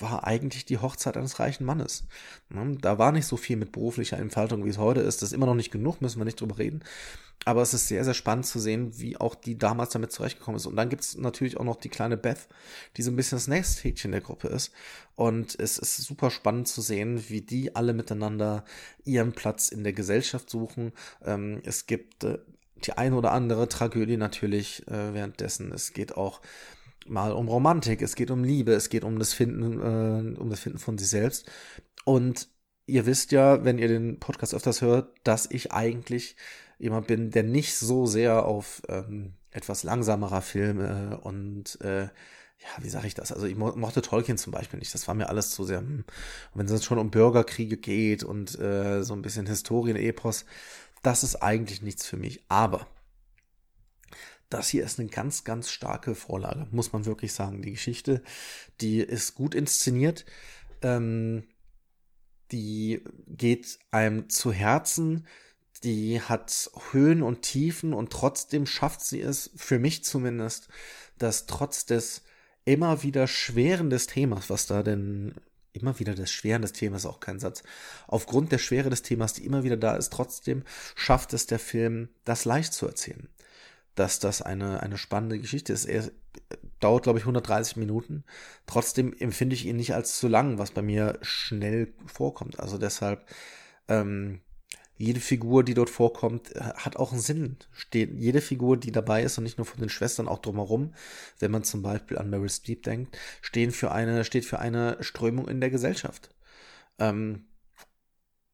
war 0.00 0.26
eigentlich 0.26 0.64
die 0.64 0.78
Hochzeit 0.78 1.16
eines 1.16 1.38
reichen 1.38 1.64
Mannes. 1.64 2.04
Ne? 2.48 2.76
Da 2.80 2.98
war 2.98 3.12
nicht 3.12 3.26
so 3.26 3.36
viel 3.36 3.56
mit 3.56 3.72
beruflicher 3.72 4.18
Entfaltung, 4.18 4.64
wie 4.64 4.70
es 4.70 4.78
heute 4.78 5.00
ist. 5.00 5.22
Das 5.22 5.30
ist 5.30 5.34
immer 5.34 5.46
noch 5.46 5.54
nicht 5.54 5.70
genug, 5.70 6.00
müssen 6.00 6.18
wir 6.18 6.24
nicht 6.24 6.40
drüber 6.40 6.58
reden. 6.58 6.82
Aber 7.46 7.62
es 7.62 7.72
ist 7.72 7.88
sehr, 7.88 8.04
sehr 8.04 8.14
spannend 8.14 8.46
zu 8.46 8.58
sehen, 8.58 8.98
wie 8.98 9.16
auch 9.16 9.34
die 9.34 9.56
damals 9.56 9.92
damit 9.92 10.12
zurechtgekommen 10.12 10.56
ist. 10.56 10.66
Und 10.66 10.76
dann 10.76 10.90
gibt 10.90 11.02
es 11.02 11.16
natürlich 11.16 11.56
auch 11.56 11.64
noch 11.64 11.76
die 11.76 11.88
kleine 11.88 12.18
Beth, 12.18 12.48
die 12.96 13.02
so 13.02 13.10
ein 13.10 13.16
bisschen 13.16 13.36
das 13.36 13.48
nächste 13.48 13.82
Häkchen 13.84 14.12
der 14.12 14.20
Gruppe 14.20 14.48
ist. 14.48 14.72
Und 15.16 15.58
es 15.58 15.78
ist 15.78 15.96
super 15.96 16.30
spannend 16.30 16.68
zu 16.68 16.82
sehen, 16.82 17.28
wie 17.28 17.40
die 17.40 17.74
alle 17.74 17.94
miteinander 17.94 18.64
ihren 19.04 19.32
Platz 19.32 19.70
in 19.70 19.84
der 19.84 19.94
Gesellschaft 19.94 20.50
suchen. 20.50 20.92
Ähm, 21.24 21.62
es 21.64 21.86
gibt 21.86 22.24
äh, 22.24 22.38
die 22.84 22.92
eine 22.92 23.16
oder 23.16 23.32
andere 23.32 23.68
Tragödie 23.68 24.18
natürlich 24.18 24.86
äh, 24.88 25.14
währenddessen. 25.14 25.72
Es 25.72 25.94
geht 25.94 26.16
auch 26.16 26.40
mal 27.10 27.32
um 27.32 27.48
Romantik, 27.48 28.02
es 28.02 28.14
geht 28.14 28.30
um 28.30 28.44
Liebe, 28.44 28.72
es 28.72 28.88
geht 28.88 29.04
um 29.04 29.18
das 29.18 29.32
Finden, 29.32 29.80
äh, 29.80 30.38
um 30.38 30.50
das 30.50 30.60
Finden 30.60 30.78
von 30.78 30.98
sich 30.98 31.08
selbst. 31.08 31.50
Und 32.04 32.48
ihr 32.86 33.06
wisst 33.06 33.32
ja, 33.32 33.64
wenn 33.64 33.78
ihr 33.78 33.88
den 33.88 34.18
Podcast 34.20 34.54
öfters 34.54 34.80
hört, 34.80 35.14
dass 35.24 35.46
ich 35.50 35.72
eigentlich 35.72 36.36
jemand 36.78 37.06
bin, 37.06 37.30
der 37.30 37.42
nicht 37.42 37.76
so 37.76 38.06
sehr 38.06 38.46
auf 38.46 38.82
ähm, 38.88 39.34
etwas 39.50 39.82
langsamerer 39.82 40.42
Filme 40.42 41.20
und 41.22 41.80
äh, 41.82 42.08
ja, 42.60 42.84
wie 42.84 42.90
sage 42.90 43.06
ich 43.06 43.14
das? 43.14 43.32
Also 43.32 43.46
ich 43.46 43.56
mo 43.56 43.72
mochte 43.74 44.02
Tolkien 44.02 44.36
zum 44.36 44.52
Beispiel 44.52 44.78
nicht. 44.78 44.92
Das 44.92 45.08
war 45.08 45.14
mir 45.14 45.28
alles 45.30 45.50
zu 45.50 45.64
sehr. 45.64 45.78
Hm. 45.78 46.04
wenn 46.54 46.66
es 46.66 46.84
schon 46.84 46.98
um 46.98 47.10
Bürgerkriege 47.10 47.78
geht 47.78 48.22
und 48.22 48.58
äh, 48.58 49.02
so 49.02 49.14
ein 49.14 49.22
bisschen 49.22 49.46
Historien-Epos, 49.46 50.44
das 51.02 51.22
ist 51.24 51.36
eigentlich 51.36 51.82
nichts 51.82 52.06
für 52.06 52.18
mich. 52.18 52.44
Aber 52.48 52.86
das 54.50 54.68
hier 54.68 54.84
ist 54.84 54.98
eine 54.98 55.08
ganz, 55.08 55.44
ganz 55.44 55.70
starke 55.70 56.14
Vorlage, 56.14 56.66
muss 56.70 56.92
man 56.92 57.06
wirklich 57.06 57.32
sagen. 57.32 57.62
Die 57.62 57.72
Geschichte, 57.72 58.22
die 58.80 58.98
ist 58.98 59.34
gut 59.34 59.54
inszeniert. 59.54 60.26
Ähm, 60.82 61.44
die 62.52 63.02
geht 63.28 63.78
einem 63.90 64.28
zu 64.28 64.52
Herzen 64.52 65.26
die 65.82 66.20
hat 66.20 66.70
Höhen 66.90 67.22
und 67.22 67.42
Tiefen 67.42 67.94
und 67.94 68.12
trotzdem 68.12 68.66
schafft 68.66 69.00
sie 69.02 69.20
es, 69.20 69.50
für 69.56 69.78
mich 69.78 70.04
zumindest, 70.04 70.68
dass 71.18 71.46
trotz 71.46 71.86
des 71.86 72.22
immer 72.64 73.02
wieder 73.02 73.26
Schweren 73.26 73.90
des 73.90 74.06
Themas, 74.06 74.50
was 74.50 74.66
da 74.66 74.82
denn 74.82 75.34
immer 75.72 75.98
wieder 75.98 76.14
das 76.14 76.30
Schweren 76.30 76.62
des 76.62 76.72
Themas, 76.72 77.06
auch 77.06 77.20
kein 77.20 77.40
Satz, 77.40 77.62
aufgrund 78.06 78.52
der 78.52 78.58
Schwere 78.58 78.90
des 78.90 79.02
Themas, 79.02 79.32
die 79.32 79.46
immer 79.46 79.64
wieder 79.64 79.76
da 79.76 79.96
ist, 79.96 80.12
trotzdem 80.12 80.64
schafft 80.96 81.32
es 81.32 81.46
der 81.46 81.58
Film, 81.58 82.08
das 82.24 82.44
leicht 82.44 82.74
zu 82.74 82.86
erzählen. 82.86 83.28
Dass 83.94 84.18
das 84.18 84.42
eine, 84.42 84.82
eine 84.82 84.98
spannende 84.98 85.38
Geschichte 85.38 85.72
ist. 85.72 85.84
Er 85.84 86.10
dauert, 86.80 87.04
glaube 87.04 87.18
ich, 87.18 87.24
130 87.24 87.76
Minuten. 87.76 88.24
Trotzdem 88.66 89.14
empfinde 89.18 89.54
ich 89.54 89.66
ihn 89.66 89.76
nicht 89.76 89.94
als 89.94 90.18
zu 90.18 90.28
lang, 90.28 90.58
was 90.58 90.70
bei 90.70 90.82
mir 90.82 91.18
schnell 91.22 91.94
vorkommt. 92.06 92.60
Also 92.60 92.78
deshalb, 92.78 93.26
ähm, 93.88 94.40
jede 94.96 95.20
Figur, 95.20 95.64
die 95.64 95.72
dort 95.72 95.88
vorkommt, 95.88 96.50
hat 96.54 96.96
auch 96.96 97.12
einen 97.12 97.22
Sinn. 97.22 97.56
Steht, 97.72 98.12
jede 98.12 98.42
Figur, 98.42 98.76
die 98.76 98.92
dabei 98.92 99.22
ist 99.22 99.38
und 99.38 99.44
nicht 99.44 99.56
nur 99.56 99.64
von 99.64 99.80
den 99.80 99.88
Schwestern, 99.88 100.28
auch 100.28 100.40
drumherum, 100.40 100.94
wenn 101.38 101.50
man 101.50 101.64
zum 101.64 101.82
Beispiel 101.82 102.18
an 102.18 102.28
Meryl 102.28 102.50
Streep 102.50 102.82
denkt, 102.82 103.16
stehen 103.40 103.70
für 103.70 103.92
eine, 103.92 104.24
steht 104.24 104.44
für 104.44 104.58
eine 104.58 104.98
Strömung 105.00 105.48
in 105.48 105.60
der 105.60 105.70
Gesellschaft. 105.70 106.34
Ähm, 106.98 107.46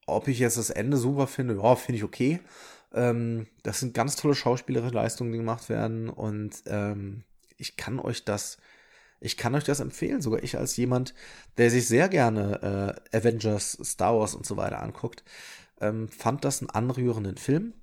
ob 0.07 0.29
ich 0.29 0.39
jetzt 0.39 0.57
das 0.57 0.71
Ende 0.71 0.99
super 0.99 1.27
finde, 1.27 1.57
ja, 1.61 1.75
finde 1.75 1.97
ich 1.99 2.05
okay. 2.05 2.39
Ähm, 2.97 3.47
das 3.63 3.79
sind 3.79 3.95
ganz 3.95 4.17
tolle 4.17 4.35
schauspielerische 4.35 4.95
Leistungen, 4.95 5.31
die 5.33 5.39
gemacht 5.39 5.69
werden 5.69 6.09
und 6.09 6.63
ähm, 6.67 7.23
ich 7.57 7.77
kann 7.77 8.01
euch 8.01 8.25
das, 8.25 8.59
ich 9.21 9.37
kann 9.37 9.55
euch 9.55 9.65
das 9.65 9.81
empfehlen, 9.81 10.21
sogar 10.21 10.43
ich 10.43 10.59
als 10.59 10.77
jemand, 10.77 11.15
der 11.59 11.71
sich 11.71 11.87
sehr 11.87 12.09
gerne 12.09 12.99
äh, 13.13 13.17
Avengers, 13.17 13.79
Star 13.85 14.19
Wars 14.19 14.35
und 14.35 14.45
so 14.45 14.57
weiter 14.57 14.83
anguckt 14.83 15.23
ähm, 15.81 16.09
fand 16.09 16.45
das 16.45 16.61
einen 16.61 16.71
anrührenden 16.71 17.37
Film. 17.37 17.75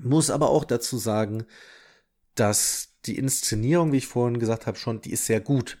Muss 0.00 0.30
aber 0.30 0.50
auch 0.50 0.64
dazu 0.64 0.98
sagen, 0.98 1.44
dass 2.34 2.88
die 3.06 3.16
Inszenierung, 3.16 3.92
wie 3.92 3.98
ich 3.98 4.06
vorhin 4.06 4.40
gesagt 4.40 4.66
habe, 4.66 4.78
schon, 4.78 5.00
die 5.00 5.12
ist 5.12 5.26
sehr 5.26 5.40
gut. 5.40 5.78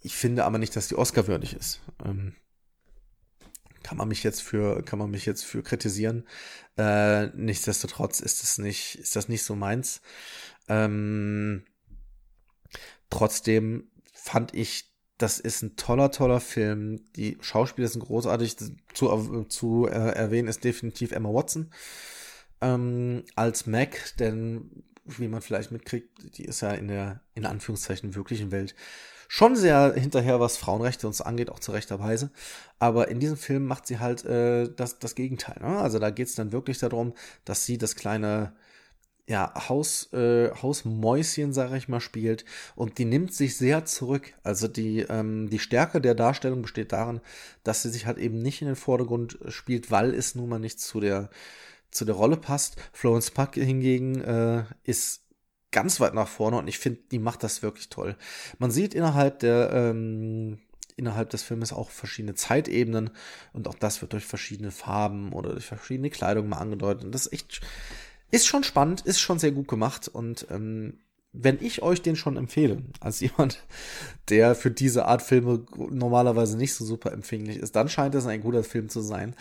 Ich 0.00 0.14
finde 0.14 0.44
aber 0.44 0.58
nicht, 0.58 0.76
dass 0.76 0.88
die 0.88 0.96
Oscar-würdig 0.96 1.54
ist. 1.54 1.80
Ähm, 2.04 2.34
kann 3.84 3.96
man 3.98 4.08
mich 4.08 4.24
jetzt 4.24 4.42
für, 4.42 4.82
kann 4.82 4.98
man 4.98 5.10
mich 5.10 5.26
jetzt 5.26 5.44
für 5.44 5.62
kritisieren. 5.62 6.26
Äh, 6.76 7.26
nichtsdestotrotz 7.36 8.18
ist 8.18 8.42
das 8.42 8.58
nicht, 8.58 8.96
ist 8.96 9.14
das 9.14 9.28
nicht 9.28 9.44
so 9.44 9.54
meins. 9.54 10.02
Ähm, 10.68 11.64
trotzdem 13.10 13.88
fand 14.12 14.52
ich 14.54 14.90
das 15.16 15.38
ist 15.38 15.62
ein 15.62 15.76
toller, 15.76 16.10
toller 16.10 16.40
Film. 16.40 17.04
Die 17.14 17.38
Schauspieler 17.40 17.86
sind 17.86 18.04
großartig. 18.04 18.56
Zu, 18.94 19.44
zu 19.48 19.86
äh, 19.86 19.92
erwähnen 19.92 20.48
ist 20.48 20.64
definitiv 20.64 21.12
Emma 21.12 21.28
Watson 21.32 21.70
ähm, 22.64 23.24
als 23.36 23.66
Mac, 23.66 24.16
denn 24.18 24.84
wie 25.04 25.28
man 25.28 25.42
vielleicht 25.42 25.70
mitkriegt, 25.70 26.38
die 26.38 26.46
ist 26.46 26.62
ja 26.62 26.72
in 26.72 26.88
der, 26.88 27.20
in 27.34 27.44
Anführungszeichen, 27.44 28.14
wirklichen 28.14 28.50
Welt 28.50 28.74
schon 29.28 29.56
sehr 29.56 29.94
hinterher, 29.94 30.40
was 30.40 30.56
Frauenrechte 30.56 31.06
uns 31.06 31.20
angeht, 31.20 31.50
auch 31.50 31.60
zu 31.60 31.72
rechter 31.72 32.00
Weise. 32.00 32.30
Aber 32.78 33.08
in 33.08 33.20
diesem 33.20 33.36
Film 33.36 33.66
macht 33.66 33.86
sie 33.86 33.98
halt 33.98 34.24
äh, 34.24 34.68
das, 34.74 34.98
das 34.98 35.14
Gegenteil. 35.14 35.56
Ne? 35.60 35.78
Also 35.78 35.98
da 35.98 36.10
geht 36.10 36.28
es 36.28 36.34
dann 36.34 36.52
wirklich 36.52 36.78
darum, 36.78 37.14
dass 37.44 37.64
sie 37.64 37.78
das 37.78 37.96
kleine 37.96 38.52
ja, 39.26 39.54
Haus, 39.68 40.12
äh, 40.12 40.50
Hausmäuschen, 40.50 41.52
sage 41.54 41.76
ich 41.76 41.88
mal, 41.88 42.00
spielt. 42.00 42.44
Und 42.74 42.98
die 42.98 43.06
nimmt 43.06 43.32
sich 43.32 43.56
sehr 43.56 43.84
zurück. 43.86 44.34
Also 44.42 44.68
die, 44.68 45.00
ähm, 45.00 45.48
die 45.48 45.58
Stärke 45.58 46.00
der 46.00 46.14
Darstellung 46.14 46.62
besteht 46.62 46.92
darin, 46.92 47.20
dass 47.62 47.82
sie 47.82 47.90
sich 47.90 48.06
halt 48.06 48.18
eben 48.18 48.38
nicht 48.38 48.60
in 48.60 48.66
den 48.68 48.76
Vordergrund 48.76 49.38
spielt, 49.48 49.90
weil 49.90 50.14
es 50.14 50.34
nun 50.34 50.48
mal 50.50 50.58
nicht 50.58 50.78
zu 50.78 51.00
der, 51.00 51.30
zu 51.90 52.04
der 52.04 52.14
Rolle 52.14 52.36
passt. 52.36 52.76
Florence 52.92 53.30
Puck 53.30 53.54
hingegen 53.54 54.20
äh, 54.20 54.64
ist 54.82 55.23
ganz 55.74 56.00
weit 56.00 56.14
nach 56.14 56.28
vorne 56.28 56.56
und 56.56 56.68
ich 56.68 56.78
finde, 56.78 57.00
die 57.10 57.18
macht 57.18 57.42
das 57.42 57.62
wirklich 57.62 57.88
toll. 57.90 58.16
Man 58.58 58.70
sieht 58.70 58.94
innerhalb 58.94 59.40
der, 59.40 59.70
ähm, 59.72 60.58
innerhalb 60.96 61.30
des 61.30 61.42
Filmes 61.42 61.72
auch 61.72 61.90
verschiedene 61.90 62.36
Zeitebenen 62.36 63.10
und 63.52 63.66
auch 63.68 63.74
das 63.74 64.00
wird 64.00 64.12
durch 64.12 64.24
verschiedene 64.24 64.70
Farben 64.70 65.32
oder 65.32 65.50
durch 65.50 65.66
verschiedene 65.66 66.10
Kleidung 66.10 66.48
mal 66.48 66.58
angedeutet. 66.58 67.04
Und 67.04 67.12
das 67.12 67.26
ist 67.26 67.32
echt 67.32 67.60
ist 68.30 68.46
schon 68.46 68.64
spannend, 68.64 69.02
ist 69.02 69.20
schon 69.20 69.38
sehr 69.38 69.52
gut 69.52 69.68
gemacht 69.68 70.08
und 70.08 70.46
ähm, 70.50 70.98
wenn 71.36 71.60
ich 71.60 71.82
euch 71.82 72.00
den 72.00 72.14
schon 72.14 72.36
empfehle, 72.36 72.82
als 73.00 73.20
jemand, 73.20 73.58
der 74.28 74.54
für 74.54 74.70
diese 74.70 75.06
Art 75.06 75.22
Filme 75.22 75.66
normalerweise 75.90 76.56
nicht 76.56 76.74
so 76.74 76.84
super 76.84 77.12
empfänglich 77.12 77.58
ist, 77.58 77.74
dann 77.76 77.88
scheint 77.88 78.14
es 78.14 78.26
ein 78.26 78.40
guter 78.40 78.64
Film 78.64 78.88
zu 78.88 79.00
sein. 79.00 79.34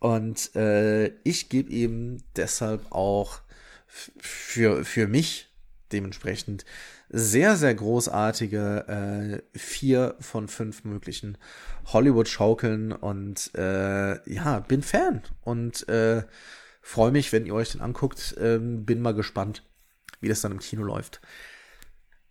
Und 0.00 0.56
äh, 0.56 1.08
ich 1.22 1.50
gebe 1.50 1.70
ihm 1.70 2.22
deshalb 2.36 2.90
auch 2.90 3.40
für, 3.86 4.84
für 4.84 5.06
mich 5.06 5.53
dementsprechend 5.94 6.64
sehr, 7.08 7.56
sehr 7.56 7.74
großartige 7.74 9.42
äh, 9.54 9.58
vier 9.58 10.16
von 10.20 10.48
fünf 10.48 10.84
möglichen 10.84 11.38
Hollywood-Schaukeln 11.86 12.92
und 12.92 13.50
äh, 13.54 14.30
ja, 14.30 14.60
bin 14.60 14.82
Fan 14.82 15.22
und 15.42 15.88
äh, 15.88 16.24
freue 16.82 17.12
mich, 17.12 17.32
wenn 17.32 17.46
ihr 17.46 17.54
euch 17.54 17.72
den 17.72 17.80
anguckt. 17.80 18.34
Ähm, 18.38 18.84
bin 18.84 19.00
mal 19.00 19.14
gespannt, 19.14 19.62
wie 20.20 20.28
das 20.28 20.42
dann 20.42 20.52
im 20.52 20.58
Kino 20.58 20.82
läuft. 20.82 21.20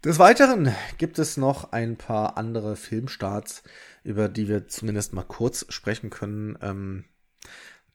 Des 0.03 0.19
Weiteren 0.19 0.75
gibt 0.97 1.17
es 1.17 1.37
noch 1.37 1.71
ein 1.71 1.95
paar 1.95 2.37
andere 2.37 2.75
Filmstarts, 2.75 3.63
über 4.03 4.27
die 4.27 4.49
wir 4.49 4.67
zumindest 4.67 5.13
mal 5.13 5.23
kurz 5.23 5.65
sprechen 5.69 6.09
können. 6.09 6.57
Ähm, 6.61 7.05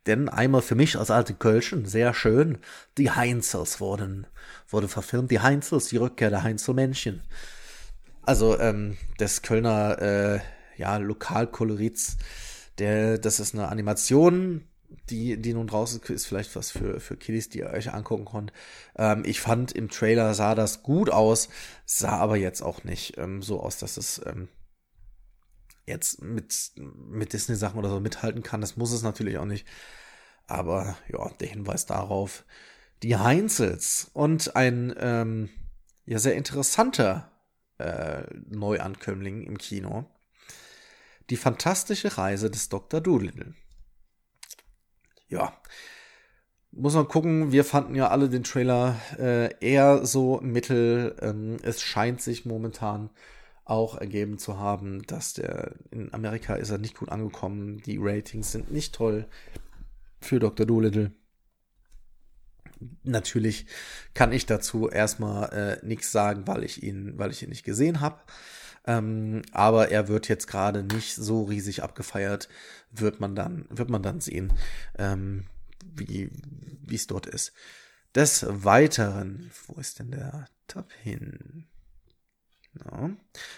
denn 0.07 0.29
einmal 0.29 0.63
für 0.63 0.75
mich 0.75 0.97
als 0.99 1.11
alte 1.11 1.35
Kölschen, 1.35 1.85
sehr 1.85 2.15
schön, 2.15 2.59
die 2.97 3.11
Heinzels 3.11 3.81
wurden, 3.81 4.27
wurde 4.69 4.89
verfilmt. 4.89 5.31
Die 5.31 5.41
Heinzels, 5.41 5.89
die 5.89 5.99
Rückkehr 5.99 6.31
der 6.31 6.43
Heinzelmännchen. 6.43 7.23
Also 8.23 8.59
ähm, 8.59 8.97
des 9.21 9.43
Kölner 9.43 10.01
äh, 10.01 10.41
ja, 10.77 10.97
Lokalkolorits. 10.97 12.17
Der, 12.79 13.19
das 13.19 13.41
ist 13.41 13.55
eine 13.55 13.69
Animation, 13.69 14.65
die, 15.11 15.37
die 15.37 15.53
nun 15.53 15.67
draußen 15.67 16.01
ist, 16.09 16.27
vielleicht 16.27 16.55
was 16.57 16.71
für, 16.71 17.01
für 17.01 17.17
Kiddies, 17.17 17.49
die 17.49 17.59
ihr 17.59 17.71
euch 17.71 17.93
angucken 17.93 18.27
könnt. 18.27 18.53
Ähm, 18.97 19.23
ich 19.27 19.41
fand 19.41 19.73
im 19.73 19.89
Trailer 19.89 20.35
sah 20.35 20.55
das 20.55 20.83
gut 20.83 21.11
aus, 21.11 21.49
sah 21.85 22.19
aber 22.19 22.37
jetzt 22.37 22.63
auch 22.63 22.85
nicht 22.85 23.19
ähm, 23.19 23.43
so 23.43 23.61
aus, 23.61 23.79
dass 23.79 23.97
es 23.97 24.21
ähm, 24.25 24.49
jetzt 25.89 26.23
mit, 26.23 26.73
mit 26.77 27.33
Disney-Sachen 27.33 27.79
oder 27.79 27.91
so 27.91 28.01
mithalten 28.01 28.43
kann. 28.43 28.61
Das 28.61 28.77
muss 28.77 28.93
es 28.93 29.03
natürlich 29.03 29.39
auch 29.39 29.45
nicht. 29.45 29.67
Aber 30.47 30.97
ja, 31.09 31.29
der 31.41 31.49
Hinweis 31.49 31.87
darauf, 31.87 32.45
die 33.03 33.17
Heinzels 33.17 34.11
und 34.13 34.57
ein 34.57 34.95
ähm, 34.99 35.51
ja 36.07 36.19
sehr 36.19 36.37
interessanter 36.37 37.31
äh, 37.79 38.23
Neuankömmling 38.49 39.43
im 39.43 39.59
Kino. 39.59 40.07
Die 41.31 41.37
fantastische 41.37 42.17
Reise 42.17 42.51
des 42.51 42.71
Dr. 42.71 43.01
Doolittle. 43.01 43.55
Ja, 45.29 45.61
muss 46.71 46.95
man 46.95 47.09
gucken. 47.09 47.53
Wir 47.53 47.65
fanden 47.65 47.95
ja 47.95 48.09
alle 48.09 48.29
den 48.29 48.45
Trailer 48.45 48.97
äh, 49.19 49.55
eher 49.61 50.07
so 50.07 50.41
mittel. 50.43 51.17
Ähm, 51.21 51.59
es 51.63 51.83
scheint 51.83 52.23
sich 52.23 52.47
momentan 52.47 53.11
auch 53.69 53.97
ergeben 53.97 54.39
zu 54.39 54.59
haben, 54.59 55.03
dass 55.03 55.35
der 55.35 55.75
in 55.91 56.13
Amerika 56.15 56.55
ist 56.55 56.71
er 56.71 56.79
nicht 56.79 56.97
gut 56.97 57.11
angekommen. 57.11 57.83
Die 57.83 57.99
Ratings 58.01 58.53
sind 58.53 58.73
nicht 58.73 58.95
toll 58.95 59.27
für 60.21 60.39
Dr. 60.39 60.67
Doolittle. 60.67 61.13
Natürlich 63.03 63.67
kann 64.15 64.33
ich 64.33 64.47
dazu 64.47 64.89
erstmal 64.89 65.53
äh, 65.83 65.87
nichts 65.87 66.13
sagen, 66.13 66.47
weil 66.47 66.65
ich 66.65 66.83
ihn, 66.83 67.19
weil 67.19 67.31
ich 67.31 67.43
ihn 67.43 67.51
nicht 67.51 67.65
gesehen 67.65 68.01
habe. 68.01 68.21
Ähm, 68.87 69.43
aber 69.53 69.91
er 69.91 70.09
wird 70.09 70.29
jetzt 70.29 70.47
gerade 70.47 70.83
nicht 70.83 71.15
so 71.15 71.45
riesig 71.45 71.83
abgefeiert, 71.83 72.49
wird 72.91 73.21
man 73.21 73.35
dann, 73.35 73.67
wird 73.69 73.91
man 73.91 74.03
dann 74.03 74.21
sehen, 74.21 74.53
ähm, 74.97 75.45
wie 75.95 76.31
es 76.91 77.07
dort 77.07 77.27
ist. 77.27 77.53
Des 78.15 78.47
Weiteren, 78.49 79.51
wo 79.67 79.79
ist 79.79 79.99
denn 79.99 80.11
der 80.11 80.47
Tab 80.69 80.91
hin? 81.03 81.67
Ja, 82.85 83.11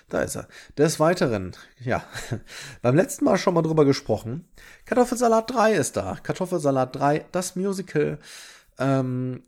da 0.09 0.23
ist 0.23 0.37
er. 0.37 0.49
Des 0.79 1.01
Weiteren, 1.01 1.53
ja, 1.79 2.05
beim 2.83 2.97
letzten 2.97 3.25
Mal 3.25 3.39
schon 3.39 3.55
mal 3.55 3.63
drüber 3.63 3.85
gesprochen. 3.85 4.49
Kartoffelsalat 4.85 5.51
3 5.51 5.75
ist 5.75 5.97
da. 5.97 6.19
Kartoffelsalat 6.23 6.97
3, 6.97 7.27
das 7.33 7.57
Musical. 7.57 8.19
Ähm, 8.79 9.43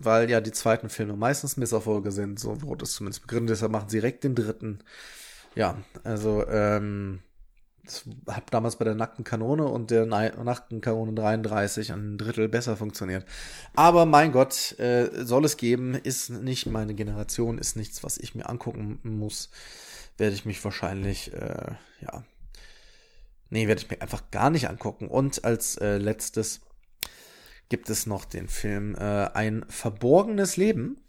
weil 0.00 0.30
ja 0.30 0.40
die 0.40 0.52
zweiten 0.52 0.90
Filme 0.90 1.16
meistens 1.16 1.56
Misserfolge 1.56 2.12
sind, 2.12 2.38
so 2.38 2.62
wurde 2.62 2.84
es 2.84 2.92
zumindest 2.92 3.22
begründet. 3.22 3.56
Deshalb 3.56 3.72
machen 3.72 3.88
sie 3.88 3.98
direkt 3.98 4.24
den 4.24 4.36
dritten. 4.36 4.78
Ja, 5.54 5.76
also, 6.04 6.46
ähm, 6.46 7.20
hat 8.28 8.52
damals 8.52 8.76
bei 8.76 8.84
der 8.84 8.94
nackten 8.94 9.24
Kanone 9.24 9.66
und 9.66 9.90
der 9.90 10.06
nackten 10.06 10.80
Kanone 10.80 11.12
33 11.14 11.92
ein 11.92 12.18
Drittel 12.18 12.48
besser 12.48 12.76
funktioniert. 12.76 13.24
Aber 13.74 14.06
mein 14.06 14.32
Gott, 14.32 14.78
äh, 14.78 15.10
soll 15.24 15.44
es 15.44 15.56
geben, 15.56 15.94
ist 15.94 16.30
nicht 16.30 16.66
meine 16.66 16.94
Generation, 16.94 17.58
ist 17.58 17.76
nichts, 17.76 18.04
was 18.04 18.18
ich 18.18 18.34
mir 18.34 18.48
angucken 18.48 19.00
muss. 19.02 19.50
Werde 20.16 20.34
ich 20.34 20.44
mich 20.44 20.62
wahrscheinlich, 20.64 21.32
äh, 21.32 21.72
ja. 22.00 22.24
Nee, 23.50 23.66
werde 23.68 23.80
ich 23.80 23.90
mir 23.90 24.02
einfach 24.02 24.30
gar 24.30 24.50
nicht 24.50 24.68
angucken. 24.68 25.08
Und 25.08 25.44
als 25.44 25.76
äh, 25.76 25.98
letztes 25.98 26.60
gibt 27.68 27.90
es 27.90 28.06
noch 28.06 28.24
den 28.24 28.48
Film 28.48 28.94
äh, 28.94 29.28
Ein 29.32 29.64
verborgenes 29.68 30.56
Leben. 30.56 31.00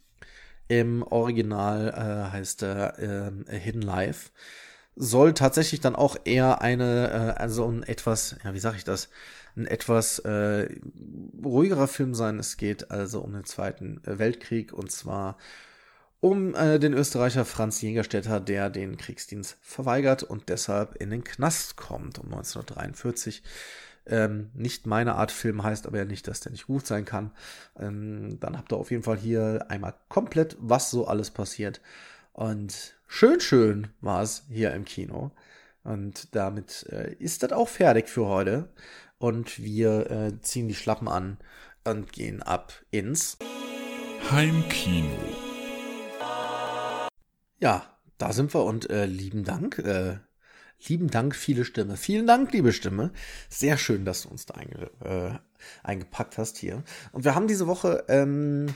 Im 0.67 1.03
Original 1.03 1.89
äh, 1.89 2.31
heißt 2.31 2.63
er 2.63 2.99
äh, 2.99 3.59
Hidden 3.59 3.81
Life 3.81 4.29
soll 5.01 5.33
tatsächlich 5.33 5.79
dann 5.79 5.95
auch 5.95 6.17
eher 6.25 6.61
eine, 6.61 7.09
äh, 7.09 7.39
also 7.39 7.65
ein 7.65 7.83
etwas, 7.83 8.35
ja, 8.43 8.53
wie 8.53 8.59
sag 8.59 8.75
ich 8.75 8.83
das, 8.83 9.07
ein 9.55 9.65
etwas 9.65 10.19
äh, 10.19 10.67
ruhigerer 11.43 11.87
Film 11.87 12.13
sein. 12.13 12.37
Es 12.37 12.57
geht 12.57 12.91
also 12.91 13.21
um 13.21 13.33
den 13.33 13.45
Zweiten 13.45 14.01
Weltkrieg 14.03 14.73
und 14.73 14.91
zwar 14.91 15.37
um 16.19 16.53
äh, 16.53 16.79
den 16.79 16.93
Österreicher 16.93 17.45
Franz 17.45 17.81
Jägerstätter, 17.81 18.41
der 18.41 18.69
den 18.69 18.97
Kriegsdienst 18.97 19.57
verweigert 19.61 20.23
und 20.23 20.49
deshalb 20.49 20.95
in 20.95 21.11
den 21.11 21.23
Knast 21.23 21.77
kommt 21.77 22.19
um 22.19 22.25
1943. 22.25 23.41
Ähm, 24.05 24.49
nicht 24.53 24.85
meine 24.85 25.15
Art 25.15 25.31
Film 25.31 25.63
heißt 25.63 25.87
aber 25.87 25.99
ja 25.99 26.05
nicht, 26.05 26.27
dass 26.27 26.41
der 26.41 26.51
nicht 26.51 26.67
gut 26.67 26.85
sein 26.85 27.05
kann. 27.05 27.31
Ähm, 27.79 28.37
dann 28.41 28.57
habt 28.57 28.73
ihr 28.73 28.77
auf 28.77 28.91
jeden 28.91 29.03
Fall 29.03 29.17
hier 29.17 29.65
einmal 29.69 29.93
komplett, 30.09 30.57
was 30.59 30.91
so 30.91 31.07
alles 31.07 31.31
passiert. 31.31 31.79
Und 32.33 32.98
schön, 33.09 33.41
schön 33.41 33.87
war 33.99 34.21
es 34.21 34.43
hier 34.49 34.73
im 34.73 34.85
Kino. 34.85 35.31
Und 35.83 36.35
damit 36.35 36.85
äh, 36.89 37.13
ist 37.15 37.43
das 37.43 37.51
auch 37.51 37.67
fertig 37.67 38.07
für 38.07 38.27
heute. 38.27 38.71
Und 39.17 39.61
wir 39.61 40.09
äh, 40.09 40.41
ziehen 40.41 40.69
die 40.69 40.75
Schlappen 40.75 41.09
an 41.09 41.37
und 41.83 42.13
gehen 42.13 42.41
ab 42.41 42.71
ins 42.91 43.37
Heimkino. 44.31 45.17
Ja, 47.59 47.97
da 48.17 48.31
sind 48.31 48.53
wir 48.53 48.63
und 48.63 48.89
äh, 48.89 49.05
lieben 49.05 49.43
Dank. 49.43 49.79
Äh, 49.79 50.19
lieben 50.87 51.09
Dank, 51.09 51.35
viele 51.35 51.65
Stimme. 51.65 51.97
Vielen 51.97 52.27
Dank, 52.27 52.53
liebe 52.53 52.71
Stimme. 52.71 53.11
Sehr 53.49 53.77
schön, 53.77 54.05
dass 54.05 54.21
du 54.21 54.29
uns 54.29 54.45
da 54.45 54.53
einge 54.53 54.91
äh, 55.03 55.39
eingepackt 55.83 56.37
hast 56.37 56.57
hier. 56.57 56.83
Und 57.11 57.25
wir 57.25 57.35
haben 57.35 57.47
diese 57.47 57.67
Woche 57.67 58.05
ähm, 58.07 58.67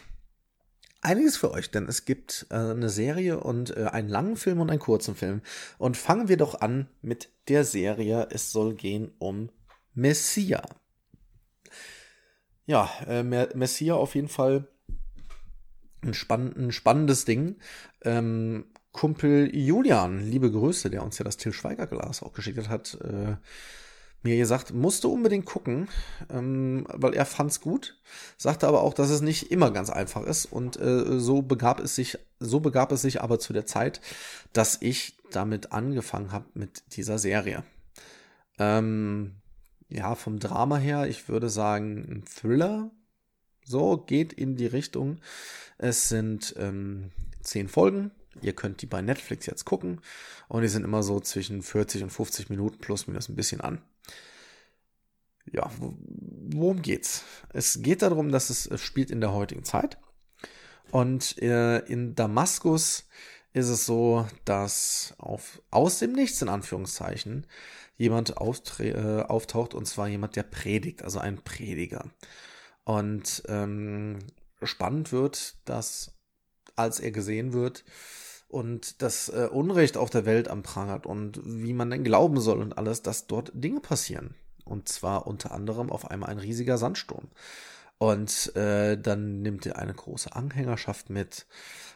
einiges 1.03 1.37
für 1.37 1.51
euch, 1.51 1.71
denn 1.71 1.87
es 1.87 2.05
gibt 2.05 2.47
äh, 2.49 2.55
eine 2.55 2.89
Serie 2.89 3.39
und 3.39 3.75
äh, 3.75 3.85
einen 3.85 4.09
langen 4.09 4.37
Film 4.37 4.59
und 4.59 4.69
einen 4.69 4.79
kurzen 4.79 5.15
Film. 5.15 5.41
Und 5.77 5.97
fangen 5.97 6.27
wir 6.27 6.37
doch 6.37 6.61
an 6.61 6.87
mit 7.01 7.29
der 7.47 7.63
Serie. 7.63 8.27
Es 8.31 8.51
soll 8.51 8.73
gehen 8.73 9.11
um 9.19 9.49
Messia. 9.93 10.63
Ja, 12.65 12.89
äh, 13.07 13.23
Messia 13.23 13.95
auf 13.95 14.15
jeden 14.15 14.29
Fall 14.29 14.67
ein, 16.01 16.13
spann 16.13 16.53
ein 16.55 16.71
spannendes 16.71 17.25
Ding. 17.25 17.57
Ähm, 18.01 18.65
Kumpel 18.91 19.53
Julian, 19.55 20.19
liebe 20.19 20.51
Grüße, 20.51 20.89
der 20.89 21.03
uns 21.03 21.17
ja 21.17 21.25
das 21.25 21.37
Till 21.37 21.51
Schweiger 21.51 21.87
Glas 21.87 22.21
auch 22.21 22.33
geschickt 22.33 22.69
hat, 22.69 22.97
äh, 23.01 23.35
mir 24.23 24.37
gesagt, 24.37 24.73
musste 24.73 25.09
unbedingt 25.09 25.45
gucken, 25.45 25.89
ähm, 26.29 26.85
weil 26.89 27.13
er 27.13 27.25
fand's 27.25 27.61
gut, 27.61 27.97
sagte 28.37 28.67
aber 28.67 28.81
auch, 28.81 28.93
dass 28.93 29.09
es 29.09 29.21
nicht 29.21 29.51
immer 29.51 29.71
ganz 29.71 29.89
einfach 29.89 30.23
ist 30.23 30.45
und 30.45 30.79
äh, 30.79 31.19
so 31.19 31.41
begab 31.41 31.79
es 31.81 31.95
sich, 31.95 32.17
so 32.39 32.59
begab 32.59 32.91
es 32.91 33.01
sich 33.01 33.21
aber 33.21 33.39
zu 33.39 33.53
der 33.53 33.65
Zeit, 33.65 34.01
dass 34.53 34.81
ich 34.81 35.17
damit 35.31 35.71
angefangen 35.73 36.31
habe 36.31 36.45
mit 36.53 36.83
dieser 36.95 37.19
Serie. 37.19 37.63
Ähm, 38.59 39.35
ja, 39.89 40.15
vom 40.15 40.39
Drama 40.39 40.77
her, 40.77 41.07
ich 41.07 41.27
würde 41.27 41.49
sagen, 41.49 41.97
ein 42.09 42.23
Thriller. 42.25 42.91
So 43.65 43.97
geht 43.97 44.33
in 44.33 44.55
die 44.55 44.67
Richtung. 44.67 45.19
Es 45.77 46.09
sind 46.09 46.53
ähm, 46.57 47.11
zehn 47.41 47.67
Folgen. 47.67 48.11
Ihr 48.41 48.53
könnt 48.53 48.81
die 48.81 48.87
bei 48.87 49.01
Netflix 49.01 49.45
jetzt 49.45 49.65
gucken. 49.65 50.01
Und 50.47 50.63
die 50.63 50.67
sind 50.67 50.83
immer 50.83 51.03
so 51.03 51.19
zwischen 51.19 51.61
40 51.61 52.03
und 52.03 52.09
50 52.09 52.49
Minuten 52.49 52.79
plus 52.79 53.07
minus 53.07 53.29
ein 53.29 53.35
bisschen 53.35 53.61
an 53.61 53.81
ja, 55.51 55.69
worum 55.79 56.81
geht's? 56.81 57.23
Es 57.49 57.81
geht 57.81 58.01
darum, 58.01 58.31
dass 58.31 58.49
es, 58.49 58.69
spielt 58.81 59.11
in 59.11 59.21
der 59.21 59.33
heutigen 59.33 59.63
Zeit. 59.63 59.97
Und 60.91 61.41
äh, 61.41 61.79
in 61.79 62.15
Damaskus 62.15 63.07
ist 63.53 63.69
es 63.69 63.85
so, 63.85 64.27
dass 64.45 65.13
auf, 65.17 65.61
aus 65.69 65.99
dem 65.99 66.13
Nichts, 66.13 66.41
in 66.41 66.49
Anführungszeichen, 66.49 67.47
jemand 67.97 68.31
äh, 68.31 69.21
auftaucht, 69.21 69.73
und 69.73 69.85
zwar 69.85 70.07
jemand, 70.07 70.35
der 70.35 70.43
predigt, 70.43 71.03
also 71.03 71.19
ein 71.19 71.43
Prediger. 71.43 72.05
Und 72.83 73.43
ähm, 73.47 74.19
spannend 74.61 75.11
wird, 75.11 75.55
dass 75.65 76.13
als 76.75 76.99
er 76.99 77.11
gesehen 77.11 77.53
wird 77.53 77.83
und 78.47 79.01
das 79.01 79.29
äh, 79.29 79.47
Unrecht 79.51 79.97
auf 79.97 80.09
der 80.09 80.25
Welt 80.25 80.47
am 80.47 80.63
Prangert 80.63 81.05
und 81.05 81.39
wie 81.43 81.73
man 81.73 81.89
denn 81.89 82.03
glauben 82.03 82.39
soll 82.39 82.61
und 82.61 82.77
alles, 82.77 83.01
dass 83.01 83.27
dort 83.27 83.51
Dinge 83.53 83.79
passieren. 83.79 84.35
Und 84.65 84.89
zwar 84.89 85.27
unter 85.27 85.51
anderem 85.51 85.89
auf 85.89 86.09
einmal 86.09 86.29
ein 86.29 86.39
riesiger 86.39 86.77
Sandsturm. 86.77 87.27
Und 87.97 88.55
äh, 88.55 88.97
dann 88.97 89.41
nimmt 89.41 89.65
er 89.65 89.77
eine 89.77 89.93
große 89.93 90.35
Anhängerschaft 90.35 91.09
mit. 91.09 91.45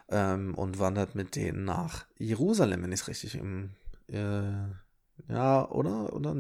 ähm, 0.10 0.56
und 0.56 0.80
wandert 0.80 1.16
mit 1.16 1.36
denen 1.36 1.66
nach 1.66 2.06
Jerusalem, 2.18 2.84
wenn 2.84 2.92
ich 2.92 3.02
es 3.02 3.08
richtig 3.08 3.36
im 3.36 3.72
äh, 4.08 4.52
ja, 5.30 5.70
oder? 5.70 6.14
oder 6.14 6.36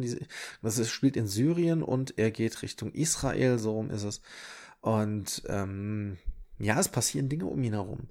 das 0.61 0.77
ist, 0.77 0.91
spielt 0.91 1.17
in 1.17 1.27
Syrien 1.27 1.83
und 1.83 2.17
er 2.17 2.31
geht 2.31 2.61
Richtung 2.61 2.91
Israel, 2.93 3.57
so 3.57 3.73
rum 3.73 3.89
ist 3.89 4.03
es. 4.03 4.21
Und 4.81 5.43
ähm, 5.47 6.17
ja, 6.59 6.79
es 6.79 6.87
passieren 6.89 7.29
Dinge 7.29 7.45
um 7.45 7.63
ihn 7.63 7.73
herum. 7.73 8.07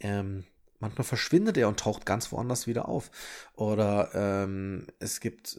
Ähm, 0.00 0.44
manchmal 0.80 1.04
verschwindet 1.04 1.56
er 1.56 1.68
und 1.68 1.80
taucht 1.80 2.06
ganz 2.06 2.30
woanders 2.32 2.66
wieder 2.66 2.88
auf. 2.88 3.10
Oder 3.54 4.10
ähm, 4.14 4.86
es 4.98 5.20
gibt, 5.20 5.56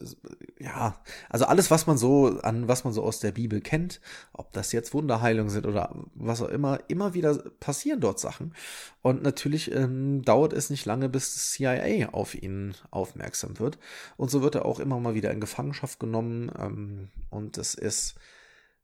ja, 0.59 1.01
also 1.30 1.45
alles, 1.45 1.72
was 1.72 1.88
man 1.88 1.97
so, 1.97 2.39
an 2.41 2.68
was 2.68 2.84
man 2.84 2.93
so 2.93 3.03
aus 3.03 3.20
der 3.20 3.32
Bibel 3.32 3.61
kennt, 3.61 4.01
ob 4.34 4.51
das 4.53 4.72
jetzt 4.72 4.93
Wunderheilung 4.93 5.49
sind 5.49 5.66
oder 5.66 5.95
was 6.13 6.41
auch 6.41 6.49
immer, 6.49 6.80
immer 6.88 7.13
wieder 7.13 7.36
passieren 7.59 7.99
dort 7.99 8.20
Sachen. 8.20 8.53
Und 9.01 9.24
natürlich 9.24 9.72
ähm, 9.72 10.24
dauert 10.24 10.53
es 10.53 10.70
nicht 10.70 10.86
lange, 10.86 11.09
bis 11.09 11.34
das 11.34 11.51
CIA 11.51 12.09
auf 12.09 12.36
ihn 12.36 12.76
aufmerksam 12.91 13.59
wird. 13.59 13.78
Und 14.18 14.30
so 14.32 14.41
wird 14.41 14.55
er 14.55 14.66
auch 14.66 14.80
immer 14.80 14.99
mal 14.99 15.16
wieder 15.16 15.32
in 15.32 15.39
Gefangenschaft 15.39 15.99
genommen. 15.99 16.51
Ähm, 16.59 17.09
und 17.30 17.57
es 17.57 17.74
ist 17.74 18.16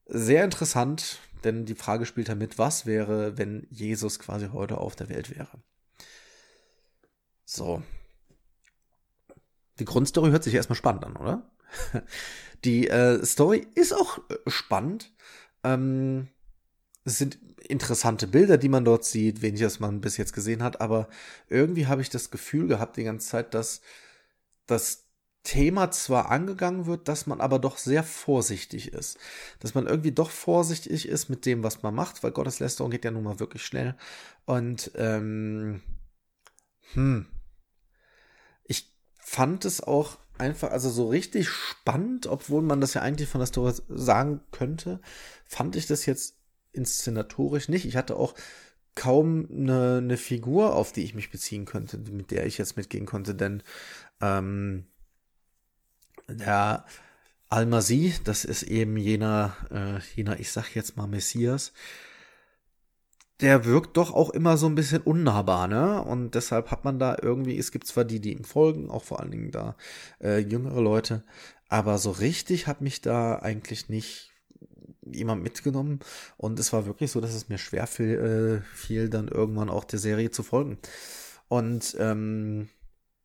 sehr 0.05 0.43
interessant, 0.43 1.19
denn 1.43 1.65
die 1.65 1.75
Frage 1.75 2.05
spielt 2.05 2.29
damit, 2.29 2.57
was 2.57 2.85
wäre, 2.85 3.37
wenn 3.37 3.65
Jesus 3.69 4.19
quasi 4.19 4.49
heute 4.51 4.77
auf 4.77 4.95
der 4.95 5.09
Welt 5.09 5.35
wäre. 5.35 5.61
So. 7.51 7.83
Die 9.79 9.83
Grundstory 9.83 10.31
hört 10.31 10.45
sich 10.45 10.53
erstmal 10.53 10.77
spannend 10.77 11.03
an, 11.03 11.17
oder? 11.17 11.51
Die 12.63 12.87
äh, 12.87 13.25
Story 13.25 13.67
ist 13.75 13.93
auch 13.93 14.19
äh, 14.29 14.49
spannend. 14.49 15.11
Ähm, 15.65 16.29
es 17.03 17.17
sind 17.17 17.39
interessante 17.67 18.27
Bilder, 18.27 18.57
die 18.57 18.69
man 18.69 18.85
dort 18.85 19.03
sieht, 19.03 19.41
wenig, 19.41 19.63
was 19.65 19.81
man 19.81 19.99
bis 19.99 20.15
jetzt 20.15 20.31
gesehen 20.31 20.63
hat, 20.63 20.79
aber 20.79 21.09
irgendwie 21.49 21.87
habe 21.87 22.01
ich 22.01 22.09
das 22.09 22.31
Gefühl 22.31 22.67
gehabt 22.67 22.95
die 22.95 23.03
ganze 23.03 23.27
Zeit, 23.27 23.53
dass 23.53 23.81
das 24.65 25.07
Thema 25.43 25.91
zwar 25.91 26.31
angegangen 26.31 26.85
wird, 26.85 27.09
dass 27.09 27.27
man 27.27 27.41
aber 27.41 27.59
doch 27.59 27.77
sehr 27.77 28.03
vorsichtig 28.03 28.93
ist. 28.93 29.17
Dass 29.59 29.73
man 29.73 29.87
irgendwie 29.87 30.13
doch 30.13 30.29
vorsichtig 30.29 31.05
ist 31.05 31.27
mit 31.27 31.45
dem, 31.45 31.63
was 31.63 31.83
man 31.83 31.95
macht, 31.95 32.23
weil 32.23 32.31
Gotteslästerung 32.31 32.91
geht 32.91 33.03
ja 33.03 33.11
nun 33.11 33.23
mal 33.23 33.39
wirklich 33.41 33.65
schnell. 33.65 33.97
Und 34.45 34.91
ähm, 34.95 35.81
hm, 36.93 37.25
fand 39.31 39.63
es 39.63 39.79
auch 39.79 40.17
einfach, 40.37 40.71
also 40.71 40.89
so 40.89 41.07
richtig 41.07 41.47
spannend, 41.47 42.27
obwohl 42.27 42.61
man 42.61 42.81
das 42.81 42.95
ja 42.95 43.01
eigentlich 43.01 43.29
von 43.29 43.39
der 43.39 43.45
Story 43.45 43.73
sagen 43.87 44.41
könnte, 44.51 44.99
fand 45.45 45.77
ich 45.77 45.87
das 45.87 46.05
jetzt 46.05 46.35
inszenatorisch 46.73 47.69
nicht. 47.69 47.85
Ich 47.85 47.95
hatte 47.95 48.17
auch 48.17 48.35
kaum 48.93 49.47
eine, 49.49 49.99
eine 49.99 50.17
Figur, 50.17 50.75
auf 50.75 50.91
die 50.91 51.05
ich 51.05 51.15
mich 51.15 51.31
beziehen 51.31 51.63
könnte, 51.63 51.97
mit 51.97 52.31
der 52.31 52.45
ich 52.45 52.57
jetzt 52.57 52.75
mitgehen 52.75 53.05
konnte, 53.05 53.33
denn 53.33 53.63
ähm, 54.19 54.87
der 56.27 56.85
Al-Masi, 57.47 58.15
das 58.25 58.43
ist 58.43 58.63
eben 58.63 58.97
jener, 58.97 59.55
äh, 59.71 59.99
jener, 60.13 60.41
ich 60.41 60.51
sag 60.51 60.75
jetzt 60.75 60.97
mal 60.97 61.07
Messias, 61.07 61.71
der 63.41 63.65
wirkt 63.65 63.97
doch 63.97 64.13
auch 64.13 64.29
immer 64.29 64.57
so 64.57 64.67
ein 64.67 64.75
bisschen 64.75 65.01
unnahbar, 65.01 65.67
ne? 65.67 66.01
Und 66.03 66.35
deshalb 66.35 66.71
hat 66.71 66.83
man 66.83 66.99
da 66.99 67.17
irgendwie, 67.21 67.57
es 67.57 67.71
gibt 67.71 67.87
zwar 67.87 68.05
die, 68.05 68.19
die 68.19 68.33
ihm 68.33 68.43
folgen, 68.43 68.89
auch 68.89 69.03
vor 69.03 69.19
allen 69.19 69.31
Dingen 69.31 69.51
da 69.51 69.75
äh, 70.21 70.37
jüngere 70.37 70.81
Leute, 70.81 71.23
aber 71.69 71.97
so 71.97 72.11
richtig 72.11 72.67
hat 72.67 72.81
mich 72.81 73.01
da 73.01 73.37
eigentlich 73.39 73.89
nicht 73.89 74.31
jemand 75.03 75.41
mitgenommen 75.41 75.99
und 76.37 76.59
es 76.59 76.71
war 76.73 76.85
wirklich 76.85 77.11
so, 77.11 77.21
dass 77.21 77.33
es 77.33 77.49
mir 77.49 77.57
schwer 77.57 77.87
fiel, 77.87 78.61
äh, 78.63 78.75
fiel 78.75 79.09
dann 79.09 79.27
irgendwann 79.27 79.69
auch 79.69 79.83
der 79.83 79.99
Serie 79.99 80.31
zu 80.31 80.43
folgen. 80.43 80.77
Und 81.47 81.95
ähm, 81.99 82.69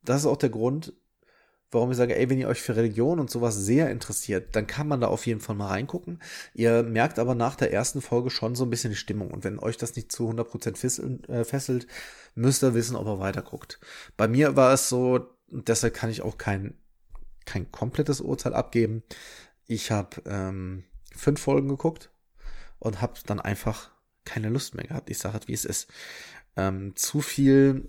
das 0.03 0.23
ist 0.23 0.27
auch 0.27 0.39
der 0.39 0.51
Grund, 0.51 0.95
warum 1.77 1.93
ich 1.93 1.97
sage, 1.97 2.17
ey, 2.17 2.29
wenn 2.29 2.39
ihr 2.39 2.49
euch 2.49 2.61
für 2.61 2.75
Religion 2.75 3.21
und 3.21 3.31
sowas 3.31 3.55
sehr 3.55 3.91
interessiert, 3.91 4.57
dann 4.57 4.67
kann 4.67 4.89
man 4.89 5.01
da 5.01 5.07
auf 5.07 5.27
jeden 5.27 5.41
Fall 5.41 5.55
mal 5.55 5.69
reingucken. 5.69 6.21
Ihr 6.55 6.83
merkt 6.83 7.19
aber 7.19 7.35
nach 7.35 7.55
der 7.55 7.73
ersten 7.73 8.03
Folge 8.03 8.31
schon 8.31 8.57
so 8.57 8.65
ein 8.65 8.71
bisschen 8.71 8.91
die 8.91 8.97
Stimmung. 8.97 9.31
Und 9.31 9.45
wenn 9.45 9.59
euch 9.59 9.77
das 9.77 9.95
nicht 9.95 10.11
zu 10.11 10.29
100% 10.29 10.77
fesselt, 10.77 11.29
äh, 11.29 11.45
fesselt 11.45 11.87
müsst 12.35 12.65
ihr 12.65 12.75
wissen, 12.75 12.97
ob 12.97 13.07
er 13.07 13.21
weiterguckt. 13.21 13.79
Bei 14.17 14.27
mir 14.27 14.57
war 14.57 14.73
es 14.73 14.89
so, 14.89 15.29
deshalb 15.49 15.95
kann 15.95 16.11
ich 16.11 16.23
auch 16.23 16.39
kein, 16.39 16.75
kein 17.45 17.71
komplettes 17.71 18.21
Urteil 18.21 18.55
abgeben. 18.55 19.03
Ich 19.67 19.91
habe 19.91 20.23
ähm, 20.27 20.85
fünf 21.15 21.41
Folgen 21.41 21.69
geguckt 21.69 22.11
und 22.79 23.01
habe 23.01 23.15
dann 23.27 23.41
einfach 23.41 23.91
keine 24.25 24.49
Lust 24.49 24.75
mehr 24.75 24.87
gehabt. 24.87 25.11
Ich 25.11 25.19
sage 25.19 25.35
halt, 25.35 25.49
wie 25.49 25.55
es 25.55 25.65
ist. 25.65 25.89
Ähm, 26.57 26.97
zu 26.97 27.21
viel 27.21 27.89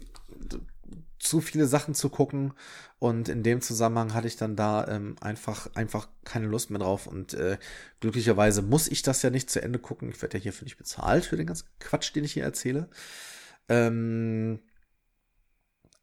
zu 1.20 1.42
viele 1.42 1.68
Sachen 1.68 1.94
zu 1.94 2.10
gucken 2.10 2.54
und 3.00 3.30
in 3.30 3.44
dem 3.44 3.62
Zusammenhang 3.62 4.14
hatte 4.14 4.28
ich 4.28 4.38
dann 4.38 4.56
da 4.56 4.88
ähm, 4.88 5.16
einfach 5.22 5.74
einfach 5.76 6.08
keine 6.24 6.48
Lust 6.48 6.70
mehr 6.70 6.80
drauf 6.80 7.08
und 7.08 7.34
äh, 7.34 7.58
glücklicherweise 8.00 8.62
muss 8.62 8.88
ich 8.88 9.02
das 9.02 9.22
ja 9.22 9.30
nicht 9.30 9.50
zu 9.50 9.62
Ende 9.62 9.80
gucken. 9.80 10.10
Ich 10.10 10.22
werde 10.22 10.38
ja 10.38 10.44
hierfür 10.44 10.66
nicht 10.66 10.78
bezahlt 10.78 11.26
für 11.26 11.38
den 11.38 11.48
ganzen 11.48 11.68
Quatsch, 11.80 12.16
den 12.16 12.24
ich 12.24 12.34
hier 12.34 12.44
erzähle. 12.44 12.90
Ähm, 13.70 14.60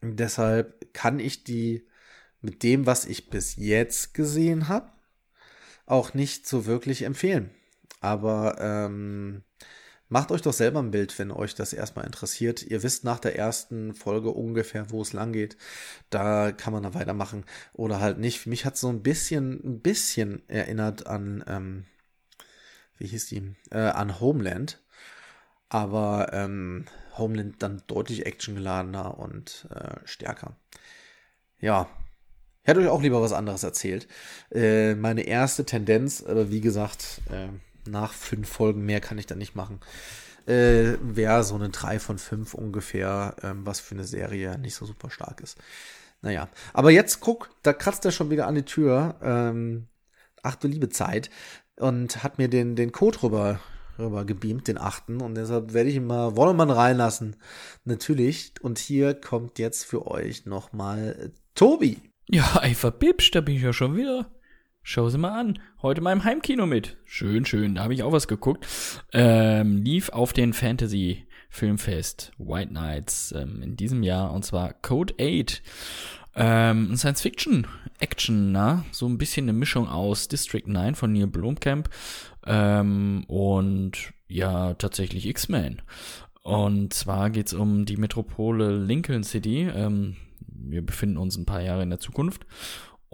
deshalb 0.02 0.92
kann 0.92 1.18
ich 1.20 1.44
die 1.44 1.86
mit 2.40 2.62
dem, 2.62 2.86
was 2.86 3.06
ich 3.06 3.30
bis 3.30 3.56
jetzt 3.56 4.14
gesehen 4.14 4.68
habe, 4.68 4.92
auch 5.86 6.14
nicht 6.14 6.46
so 6.46 6.66
wirklich 6.66 7.02
empfehlen. 7.02 7.50
Aber 8.00 8.56
ähm, 8.60 9.42
Macht 10.08 10.30
euch 10.30 10.42
doch 10.42 10.52
selber 10.52 10.80
ein 10.80 10.90
Bild, 10.90 11.18
wenn 11.18 11.30
euch 11.30 11.54
das 11.54 11.72
erstmal 11.72 12.04
interessiert. 12.04 12.62
Ihr 12.62 12.82
wisst 12.82 13.04
nach 13.04 13.18
der 13.18 13.36
ersten 13.36 13.94
Folge 13.94 14.30
ungefähr, 14.30 14.90
wo 14.90 15.00
es 15.02 15.12
lang 15.12 15.32
geht. 15.32 15.56
Da 16.10 16.52
kann 16.52 16.72
man 16.72 16.82
dann 16.82 16.94
weitermachen 16.94 17.44
oder 17.72 18.00
halt 18.00 18.18
nicht. 18.18 18.46
Mich 18.46 18.64
hat 18.64 18.76
so 18.76 18.88
ein 18.88 19.02
bisschen, 19.02 19.60
ein 19.64 19.80
bisschen 19.80 20.48
erinnert 20.48 21.06
an, 21.06 21.42
ähm, 21.48 21.84
wie 22.98 23.06
hieß 23.06 23.26
die? 23.26 23.54
Äh, 23.70 23.78
an 23.78 24.20
Homeland. 24.20 24.82
Aber 25.70 26.32
ähm, 26.32 26.84
Homeland 27.16 27.62
dann 27.62 27.82
deutlich 27.86 28.26
actiongeladener 28.26 29.18
und 29.18 29.66
äh, 29.70 29.96
stärker. 30.04 30.56
Ja, 31.58 31.88
hätte 32.62 32.80
euch 32.80 32.88
auch 32.88 33.02
lieber 33.02 33.22
was 33.22 33.32
anderes 33.32 33.62
erzählt. 33.62 34.06
Äh, 34.52 34.94
meine 34.94 35.22
erste 35.22 35.64
Tendenz, 35.64 36.22
aber 36.22 36.50
wie 36.50 36.60
gesagt, 36.60 37.22
äh, 37.30 37.48
nach 37.88 38.12
fünf 38.12 38.48
Folgen 38.48 38.84
mehr 38.84 39.00
kann 39.00 39.18
ich 39.18 39.26
da 39.26 39.34
nicht 39.34 39.54
machen. 39.54 39.80
Äh, 40.46 40.98
Wäre 41.00 41.42
so 41.42 41.54
eine 41.54 41.70
3 41.70 41.98
von 41.98 42.18
5 42.18 42.54
ungefähr, 42.54 43.34
ähm, 43.42 43.64
was 43.64 43.80
für 43.80 43.94
eine 43.94 44.04
Serie 44.04 44.58
nicht 44.58 44.74
so 44.74 44.84
super 44.84 45.10
stark 45.10 45.40
ist. 45.40 45.58
Naja, 46.20 46.48
aber 46.72 46.90
jetzt 46.90 47.20
guck, 47.20 47.50
da 47.62 47.72
kratzt 47.72 48.04
er 48.04 48.10
schon 48.10 48.30
wieder 48.30 48.46
an 48.46 48.54
die 48.54 48.64
Tür. 48.64 49.16
Ähm, 49.22 49.88
ach 50.42 50.56
du 50.56 50.68
liebe 50.68 50.88
Zeit. 50.88 51.30
Und 51.76 52.22
hat 52.22 52.38
mir 52.38 52.48
den, 52.48 52.76
den 52.76 52.92
Code 52.92 53.22
rüber, 53.22 53.60
rüber 53.98 54.24
gebeamt, 54.24 54.68
den 54.68 54.78
achten. 54.78 55.20
Und 55.20 55.34
deshalb 55.34 55.72
werde 55.72 55.90
ich 55.90 55.96
ihn 55.96 56.06
mal 56.06 56.36
Wollemann 56.36 56.70
reinlassen. 56.70 57.36
Natürlich. 57.84 58.52
Und 58.60 58.78
hier 58.78 59.14
kommt 59.14 59.58
jetzt 59.58 59.84
für 59.84 60.06
euch 60.06 60.46
nochmal 60.46 61.16
äh, 61.18 61.30
Tobi. 61.54 62.00
Ja, 62.28 62.60
ey, 62.62 62.74
verbibsch, 62.74 63.30
da 63.32 63.40
bin 63.40 63.56
ich 63.56 63.62
ja 63.62 63.72
schon 63.72 63.96
wieder. 63.96 64.30
Schau 64.86 65.08
sie 65.08 65.16
mal 65.16 65.40
an. 65.40 65.58
Heute 65.80 66.02
mal 66.02 66.12
im 66.12 66.24
Heimkino 66.24 66.66
mit. 66.66 66.98
Schön, 67.06 67.46
schön. 67.46 67.74
Da 67.74 67.84
habe 67.84 67.94
ich 67.94 68.02
auch 68.02 68.12
was 68.12 68.28
geguckt. 68.28 68.66
Ähm, 69.14 69.78
lief 69.78 70.10
auf 70.10 70.34
den 70.34 70.52
Fantasy 70.52 71.26
Filmfest 71.48 72.32
White 72.36 72.70
Nights 72.70 73.32
ähm, 73.32 73.62
in 73.62 73.76
diesem 73.76 74.02
Jahr 74.02 74.30
und 74.30 74.44
zwar 74.44 74.74
Code 74.74 75.14
8. 75.18 75.62
Ähm, 76.36 76.94
Science 76.96 77.22
Fiction 77.22 77.66
Action, 77.98 78.52
na, 78.52 78.84
so 78.90 79.06
ein 79.06 79.16
bisschen 79.16 79.46
eine 79.46 79.54
Mischung 79.54 79.88
aus 79.88 80.28
District 80.28 80.66
9 80.66 80.96
von 80.96 81.14
Neil 81.14 81.28
Blomkamp 81.28 81.88
ähm, 82.44 83.24
und 83.26 84.12
ja, 84.28 84.74
tatsächlich 84.74 85.26
X-Men. 85.26 85.80
Und 86.42 86.92
zwar 86.92 87.30
geht's 87.30 87.54
um 87.54 87.86
die 87.86 87.96
Metropole 87.96 88.76
Lincoln 88.76 89.24
City. 89.24 89.62
Ähm, 89.62 90.16
wir 90.46 90.84
befinden 90.84 91.16
uns 91.16 91.38
ein 91.38 91.46
paar 91.46 91.62
Jahre 91.62 91.84
in 91.84 91.90
der 91.90 92.00
Zukunft 92.00 92.44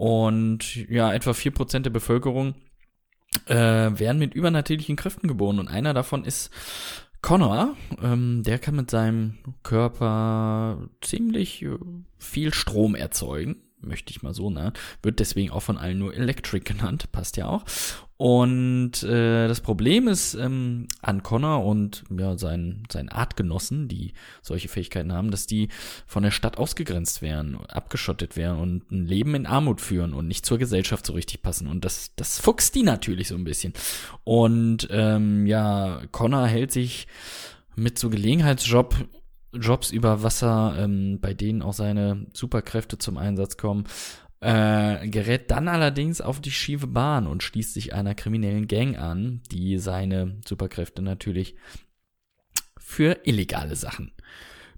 und 0.01 0.89
ja, 0.89 1.13
etwa 1.13 1.31
vier 1.31 1.51
Prozent 1.51 1.85
der 1.85 1.91
Bevölkerung 1.91 2.55
äh, 3.45 3.53
werden 3.53 4.17
mit 4.17 4.33
übernatürlichen 4.33 4.95
Kräften 4.95 5.27
geboren. 5.27 5.59
Und 5.59 5.67
einer 5.67 5.93
davon 5.93 6.25
ist 6.25 6.49
Connor. 7.21 7.75
Ähm, 8.01 8.41
der 8.41 8.57
kann 8.57 8.77
mit 8.77 8.89
seinem 8.89 9.37
Körper 9.61 10.89
ziemlich 11.01 11.61
äh, 11.61 11.77
viel 12.17 12.51
Strom 12.51 12.95
erzeugen 12.95 13.57
möchte 13.81 14.11
ich 14.11 14.21
mal 14.21 14.33
so, 14.33 14.49
ne? 14.49 14.73
Wird 15.01 15.19
deswegen 15.19 15.51
auch 15.51 15.61
von 15.61 15.77
allen 15.77 15.99
nur 15.99 16.13
Electric 16.13 16.63
genannt, 16.63 17.11
passt 17.11 17.37
ja 17.37 17.47
auch. 17.47 17.63
Und 18.21 19.01
äh, 19.01 19.47
das 19.47 19.61
Problem 19.61 20.07
ist 20.07 20.35
ähm, 20.35 20.87
an 21.01 21.23
Connor 21.23 21.65
und 21.65 22.03
ja, 22.15 22.37
seinen, 22.37 22.83
seinen 22.91 23.09
Artgenossen, 23.09 23.87
die 23.87 24.13
solche 24.43 24.67
Fähigkeiten 24.67 25.11
haben, 25.11 25.31
dass 25.31 25.47
die 25.47 25.69
von 26.05 26.21
der 26.21 26.29
Stadt 26.29 26.59
ausgegrenzt 26.59 27.23
werden, 27.23 27.57
abgeschottet 27.67 28.37
werden 28.37 28.59
und 28.59 28.91
ein 28.91 29.07
Leben 29.07 29.33
in 29.33 29.47
Armut 29.47 29.81
führen 29.81 30.13
und 30.13 30.27
nicht 30.27 30.45
zur 30.45 30.59
Gesellschaft 30.59 31.07
so 31.07 31.13
richtig 31.13 31.41
passen. 31.41 31.65
Und 31.67 31.83
das, 31.83 32.11
das 32.15 32.39
fuchst 32.39 32.75
die 32.75 32.83
natürlich 32.83 33.27
so 33.27 33.33
ein 33.33 33.43
bisschen. 33.43 33.73
Und 34.23 34.87
ähm, 34.91 35.47
ja, 35.47 36.03
Connor 36.11 36.45
hält 36.45 36.71
sich 36.71 37.07
mit 37.75 37.97
so 37.97 38.11
Gelegenheitsjob 38.11 38.95
Jobs 39.53 39.91
über 39.91 40.23
Wasser, 40.23 40.75
ähm, 40.77 41.19
bei 41.21 41.33
denen 41.33 41.61
auch 41.61 41.73
seine 41.73 42.27
Superkräfte 42.33 42.97
zum 42.97 43.17
Einsatz 43.17 43.57
kommen, 43.57 43.85
äh, 44.39 45.07
gerät 45.07 45.51
dann 45.51 45.67
allerdings 45.67 46.19
auf 46.21 46.39
die 46.39 46.51
schiefe 46.51 46.87
Bahn 46.87 47.27
und 47.27 47.43
schließt 47.43 47.73
sich 47.73 47.93
einer 47.93 48.15
kriminellen 48.15 48.67
Gang 48.67 48.97
an, 48.97 49.41
die 49.51 49.77
seine 49.77 50.39
Superkräfte 50.47 51.01
natürlich 51.01 51.55
für 52.77 53.19
illegale 53.23 53.75
Sachen 53.75 54.11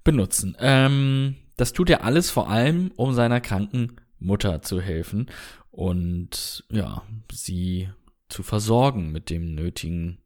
benutzen. 0.03 0.57
Ähm, 0.59 1.35
das 1.55 1.71
tut 1.71 1.89
er 1.89 2.03
alles 2.03 2.29
vor 2.29 2.49
allem, 2.49 2.91
um 2.95 3.13
seiner 3.13 3.41
kranken 3.41 3.97
Mutter 4.19 4.61
zu 4.61 4.81
helfen 4.81 5.29
und 5.71 6.65
ja, 6.69 7.03
sie 7.31 7.89
zu 8.29 8.43
versorgen 8.43 9.11
mit 9.11 9.29
dem 9.29 9.53
nötigen 9.55 10.19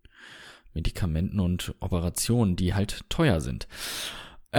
Medikamenten 0.74 1.40
und 1.40 1.76
Operationen, 1.80 2.56
die 2.56 2.74
halt 2.74 3.10
teuer 3.10 3.42
sind. 3.42 3.68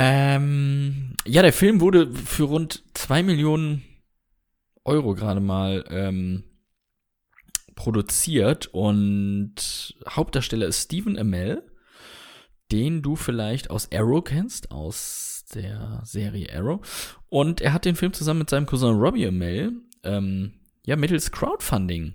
Ähm, 0.00 1.14
ja, 1.26 1.42
der 1.42 1.52
Film 1.52 1.80
wurde 1.80 2.14
für 2.14 2.44
rund 2.44 2.84
zwei 2.94 3.24
Millionen 3.24 3.82
Euro 4.84 5.14
gerade 5.14 5.40
mal 5.40 5.84
ähm, 5.90 6.44
produziert 7.74 8.68
und 8.68 9.96
Hauptdarsteller 10.08 10.68
ist 10.68 10.84
Stephen 10.84 11.18
Amell, 11.18 11.64
den 12.70 13.02
du 13.02 13.16
vielleicht 13.16 13.70
aus 13.70 13.90
Arrow 13.92 14.22
kennst, 14.22 14.70
aus 14.70 15.44
der 15.52 16.00
Serie 16.04 16.46
Arrow. 16.54 17.18
Und 17.28 17.60
er 17.60 17.72
hat 17.72 17.84
den 17.84 17.96
Film 17.96 18.12
zusammen 18.12 18.38
mit 18.38 18.50
seinem 18.50 18.66
Cousin 18.66 18.94
Robbie 18.94 19.26
Amell, 19.26 19.72
ähm, 20.04 20.60
ja, 20.86 20.94
mittels 20.94 21.32
Crowdfunding 21.32 22.14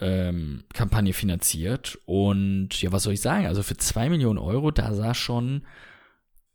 ähm, 0.00 0.64
Kampagne 0.74 1.14
finanziert. 1.14 1.98
Und 2.04 2.82
ja, 2.82 2.92
was 2.92 3.04
soll 3.04 3.14
ich 3.14 3.22
sagen? 3.22 3.46
Also 3.46 3.62
für 3.62 3.78
zwei 3.78 4.10
Millionen 4.10 4.38
Euro, 4.38 4.70
da 4.70 4.92
sah 4.92 5.14
schon 5.14 5.62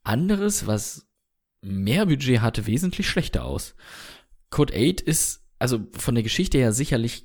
anderes, 0.08 0.68
was 0.68 1.08
mehr 1.62 2.06
Budget 2.06 2.42
hatte, 2.42 2.66
wesentlich 2.66 3.08
schlechter 3.08 3.46
aus. 3.46 3.76
Code 4.50 4.74
8 4.74 5.02
ist 5.02 5.44
also 5.60 5.88
von 5.94 6.16
der 6.16 6.24
Geschichte 6.24 6.58
her 6.58 6.72
sicherlich 6.72 7.24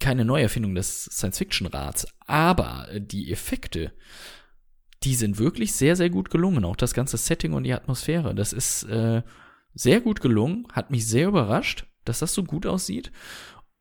keine 0.00 0.24
Neuerfindung 0.24 0.74
des 0.74 1.04
Science-Fiction-Rats, 1.04 2.06
aber 2.20 2.88
die 2.98 3.32
Effekte, 3.32 3.92
die 5.02 5.14
sind 5.14 5.38
wirklich 5.38 5.72
sehr, 5.72 5.96
sehr 5.96 6.10
gut 6.10 6.30
gelungen. 6.30 6.64
Auch 6.64 6.76
das 6.76 6.94
ganze 6.94 7.16
Setting 7.16 7.52
und 7.52 7.64
die 7.64 7.72
Atmosphäre, 7.72 8.34
das 8.34 8.52
ist 8.52 8.84
äh, 8.84 9.22
sehr 9.74 10.00
gut 10.00 10.20
gelungen, 10.20 10.66
hat 10.72 10.90
mich 10.90 11.06
sehr 11.06 11.28
überrascht, 11.28 11.86
dass 12.04 12.20
das 12.20 12.32
so 12.32 12.44
gut 12.44 12.66
aussieht. 12.66 13.12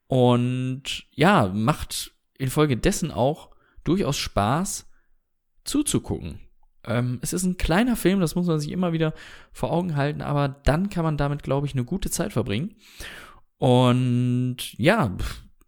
Und 0.07 1.05
ja, 1.11 1.47
macht 1.47 2.15
infolgedessen 2.37 3.11
auch 3.11 3.51
durchaus 3.83 4.17
Spaß 4.17 4.89
zuzugucken. 5.63 6.46
Ähm, 6.87 7.19
es 7.21 7.33
ist 7.33 7.43
ein 7.43 7.57
kleiner 7.57 7.95
Film, 7.95 8.19
das 8.19 8.35
muss 8.35 8.47
man 8.47 8.59
sich 8.59 8.71
immer 8.71 8.93
wieder 8.93 9.13
vor 9.51 9.71
Augen 9.71 9.95
halten, 9.95 10.21
aber 10.21 10.47
dann 10.47 10.89
kann 10.89 11.03
man 11.03 11.17
damit, 11.17 11.43
glaube 11.43 11.67
ich, 11.67 11.73
eine 11.73 11.83
gute 11.85 12.09
Zeit 12.09 12.33
verbringen. 12.33 12.75
Und 13.57 14.73
ja, 14.77 15.15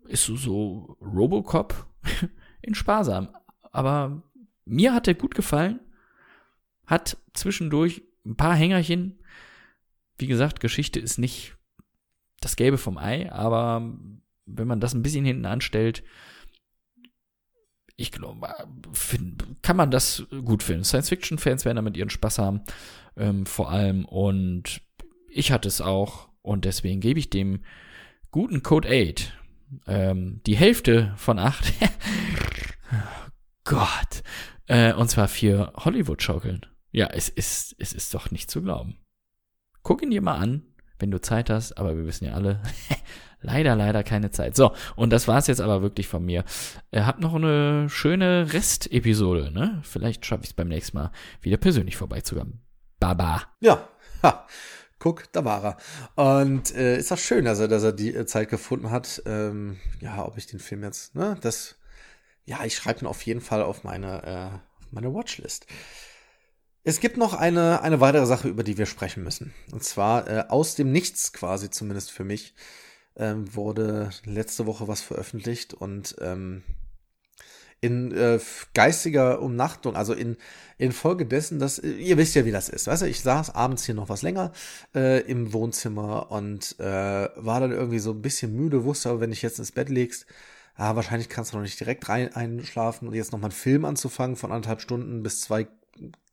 ist 0.08 0.26
so, 0.26 0.36
so 0.36 0.98
Robocop 1.02 1.86
in 2.62 2.76
sparsam. 2.76 3.30
Aber 3.72 4.24
mir 4.66 4.94
hat 4.94 5.08
er 5.08 5.14
gut 5.14 5.36
gefallen. 5.36 5.80
Hat 6.86 7.18
zwischendurch 7.34 8.02
ein 8.26 8.36
paar 8.36 8.56
Hängerchen. 8.56 9.20
Wie 10.18 10.28
gesagt, 10.28 10.60
Geschichte 10.60 11.00
ist 11.00 11.18
nicht 11.18 11.56
das 12.40 12.56
Gelbe 12.56 12.78
vom 12.78 12.98
Ei, 12.98 13.32
aber 13.32 13.94
wenn 14.46 14.68
man 14.68 14.80
das 14.80 14.94
ein 14.94 15.02
bisschen 15.02 15.26
hinten 15.26 15.46
anstellt, 15.46 16.04
ich 18.00 18.12
glaube, 18.12 18.48
kann 19.62 19.76
man 19.76 19.92
das 19.92 20.26
gut 20.46 20.64
finden. 20.64 20.86
Science-Fiction-Fans 20.86 21.66
werden 21.66 21.76
damit 21.76 21.98
ihren 21.98 22.10
Spaß 22.10 22.40
haben, 22.40 22.62
ähm, 23.18 23.46
vor 23.46 23.70
allem. 23.70 24.06
Und 24.06 24.82
ich 25.28 25.52
hatte 25.52 25.68
es 25.68 25.82
auch. 25.82 26.30
Und 26.42 26.64
deswegen 26.64 27.02
gebe 27.02 27.20
ich 27.20 27.30
dem 27.30 27.60
guten 28.32 28.64
Code 28.64 28.88
8 28.88 29.34
ähm, 29.86 30.42
die 30.46 30.56
Hälfte 30.56 31.14
von 31.18 31.40
8. 31.40 31.74
Gott. 33.66 34.24
Äh, 34.68 34.94
und 34.94 35.10
zwar 35.10 35.28
für 35.28 35.74
Hollywood-Schaukeln. 35.76 36.66
Ja, 36.92 37.08
es 37.08 37.28
ist, 37.28 37.76
es 37.80 37.92
ist 37.92 38.14
doch 38.14 38.32
nicht 38.32 38.50
zu 38.50 38.62
glauben. 38.62 38.98
Guck 39.84 40.02
ihn 40.02 40.12
dir 40.12 40.22
mal 40.22 40.38
an, 40.38 40.64
wenn 41.00 41.12
du 41.12 41.22
Zeit 41.22 41.50
hast, 41.50 41.78
aber 41.78 41.98
wir 41.98 42.06
wissen 42.06 42.26
ja 42.26 42.34
alle, 42.34 42.62
leider, 43.42 43.76
leider 43.76 44.04
keine 44.04 44.32
Zeit. 44.32 44.56
So, 44.56 44.74
und 44.96 45.12
das 45.12 45.28
war's 45.28 45.48
jetzt 45.48 45.62
aber 45.62 45.82
wirklich 45.82 46.08
von 46.08 46.24
mir. 46.24 46.44
Äh, 46.92 47.02
hab 47.02 47.20
noch 47.20 47.34
eine 47.34 47.90
schöne 47.90 48.54
Restepisode, 48.54 49.52
ne? 49.52 49.80
Vielleicht 49.84 50.26
schaffe 50.26 50.44
ich 50.44 50.50
es 50.50 50.54
beim 50.54 50.68
nächsten 50.68 50.98
Mal 50.98 51.12
wieder 51.42 51.58
persönlich 51.58 51.98
vorbeizukommen. 51.98 52.62
Baba. 53.00 53.44
Ja, 53.62 53.88
ha. 54.24 54.46
Guck, 55.00 55.32
da 55.32 55.46
war 55.46 55.78
er. 56.16 56.48
Und 56.48 56.76
äh, 56.76 56.98
ist 56.98 57.10
das 57.10 57.22
schön, 57.22 57.46
dass 57.46 57.60
er, 57.60 57.70
dass 57.70 57.84
er 57.84 57.94
die 57.94 58.14
äh, 58.14 58.26
Zeit 58.26 58.50
gefunden 58.50 58.92
hat. 58.92 59.24
Ähm, 59.26 59.80
ja, 60.02 60.26
ob 60.26 60.38
ich 60.38 60.46
den 60.46 60.60
Film 60.60 60.84
jetzt, 60.84 61.16
ne, 61.16 61.38
das, 61.40 61.78
ja, 62.46 62.66
ich 62.66 62.76
schreibe 62.76 63.00
ihn 63.02 63.08
auf 63.08 63.22
jeden 63.22 63.40
Fall 63.40 63.62
auf 63.62 63.86
meine, 63.86 64.24
äh, 64.24 64.60
meine 64.92 65.14
Watchlist. 65.14 65.68
Es 66.90 67.00
gibt 67.00 67.18
noch 67.18 67.36
eine, 67.36 67.84
eine 67.84 68.00
weitere 68.00 68.26
Sache, 68.26 68.48
über 68.48 68.64
die 68.64 68.80
wir 68.80 68.88
sprechen 68.88 69.24
müssen. 69.24 69.54
Und 69.72 69.84
zwar 69.84 70.28
äh, 70.28 70.46
aus 70.50 70.74
dem 70.74 70.92
Nichts 70.92 71.34
quasi, 71.34 71.70
zumindest 71.70 72.10
für 72.10 72.24
mich 72.24 72.56
ähm, 73.16 73.56
wurde 73.56 74.10
letzte 74.26 74.66
Woche 74.66 74.88
was 74.88 75.00
veröffentlicht 75.00 75.76
und 75.76 76.16
ähm, 76.20 76.64
in 77.80 78.12
äh, 78.12 78.40
geistiger 78.74 79.40
Umnachtung, 79.40 79.96
also 79.96 80.14
in, 80.14 80.36
in 80.80 80.92
Folge 80.92 81.28
dessen, 81.28 81.60
dass 81.60 81.78
ihr 81.78 82.18
wisst 82.18 82.34
ja, 82.34 82.44
wie 82.46 82.52
das 82.52 82.70
ist. 82.70 82.88
Weißt 82.88 83.04
du, 83.04 83.06
ich 83.06 83.22
saß 83.22 83.54
abends 83.54 83.86
hier 83.86 83.94
noch 83.94 84.10
was 84.10 84.24
länger 84.24 84.52
äh, 84.96 85.22
im 85.30 85.54
Wohnzimmer 85.54 86.32
und 86.32 86.76
äh, 86.80 86.84
war 87.36 87.60
dann 87.60 87.72
irgendwie 87.72 88.00
so 88.00 88.14
ein 88.14 88.24
bisschen 88.24 88.56
müde, 88.56 88.84
wusste 88.84 89.12
aber, 89.12 89.20
wenn 89.20 89.32
ich 89.32 89.44
jetzt 89.44 89.60
ins 89.60 89.74
Bett 89.74 89.90
legst, 89.90 90.26
ah, 90.74 90.96
wahrscheinlich 90.96 91.30
kannst 91.30 91.54
du 91.54 91.58
noch 91.58 91.64
nicht 91.64 91.80
direkt 91.80 92.10
rein 92.10 92.34
einschlafen 92.34 93.08
und 93.08 93.14
jetzt 93.14 93.32
noch 93.32 93.38
mal 93.38 93.50
einen 93.50 93.52
Film 93.52 93.86
anzufangen 93.86 94.38
von 94.38 94.52
anderthalb 94.52 94.82
Stunden 94.82 95.22
bis 95.22 95.42
zwei 95.42 95.68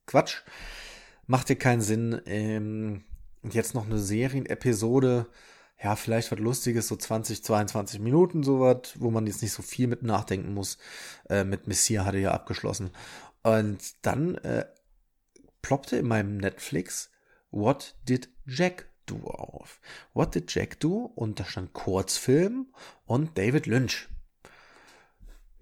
Quatsch. 0.06 0.42
Macht 1.26 1.48
dir 1.48 1.56
keinen 1.56 1.82
Sinn. 1.82 2.20
Ähm, 2.26 3.04
und 3.42 3.54
jetzt 3.54 3.74
noch 3.74 3.86
eine 3.86 3.98
Serienepisode 3.98 5.26
ja, 5.82 5.94
vielleicht 5.94 6.32
was 6.32 6.38
Lustiges, 6.38 6.88
so 6.88 6.96
20, 6.96 7.44
22 7.44 8.00
Minuten, 8.00 8.42
sowas, 8.42 8.94
wo 8.96 9.10
man 9.10 9.26
jetzt 9.26 9.42
nicht 9.42 9.52
so 9.52 9.62
viel 9.62 9.86
mit 9.86 10.02
nachdenken 10.02 10.54
muss. 10.54 10.78
Äh, 11.28 11.44
mit 11.44 11.66
Messiah 11.66 12.04
hatte 12.04 12.18
ja 12.18 12.32
abgeschlossen. 12.32 12.90
Und 13.42 13.78
dann 14.02 14.36
äh, 14.36 14.64
ploppte 15.62 15.98
in 15.98 16.08
meinem 16.08 16.38
Netflix 16.38 17.10
What 17.50 17.94
Did 18.08 18.30
Jack 18.46 18.88
Do 19.04 19.26
auf. 19.26 19.80
What 20.14 20.34
Did 20.34 20.52
Jack 20.54 20.80
Do? 20.80 21.12
Und 21.14 21.40
da 21.40 21.44
stand 21.44 21.74
Kurzfilm 21.74 22.72
und 23.04 23.36
David 23.36 23.66
Lynch. 23.66 24.08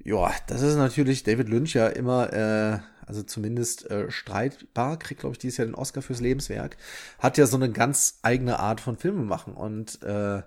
Ja, 0.04 0.32
das 0.46 0.62
ist 0.62 0.76
natürlich 0.76 1.22
David 1.22 1.48
Lynch 1.48 1.74
ja 1.74 1.88
immer 1.88 2.32
äh, 2.32 2.78
also 3.06 3.22
zumindest 3.22 3.90
äh, 3.90 4.10
streitbar, 4.10 4.98
kriegt, 4.98 5.20
glaube 5.20 5.34
ich, 5.34 5.38
dieses 5.38 5.58
Jahr 5.58 5.66
den 5.66 5.74
Oscar 5.74 6.02
fürs 6.02 6.20
Lebenswerk, 6.20 6.76
hat 7.18 7.38
ja 7.38 7.46
so 7.46 7.56
eine 7.56 7.70
ganz 7.70 8.18
eigene 8.22 8.58
Art 8.58 8.80
von 8.80 8.96
Filme 8.96 9.22
machen. 9.22 9.54
Und 9.54 10.02
äh, 10.02 10.42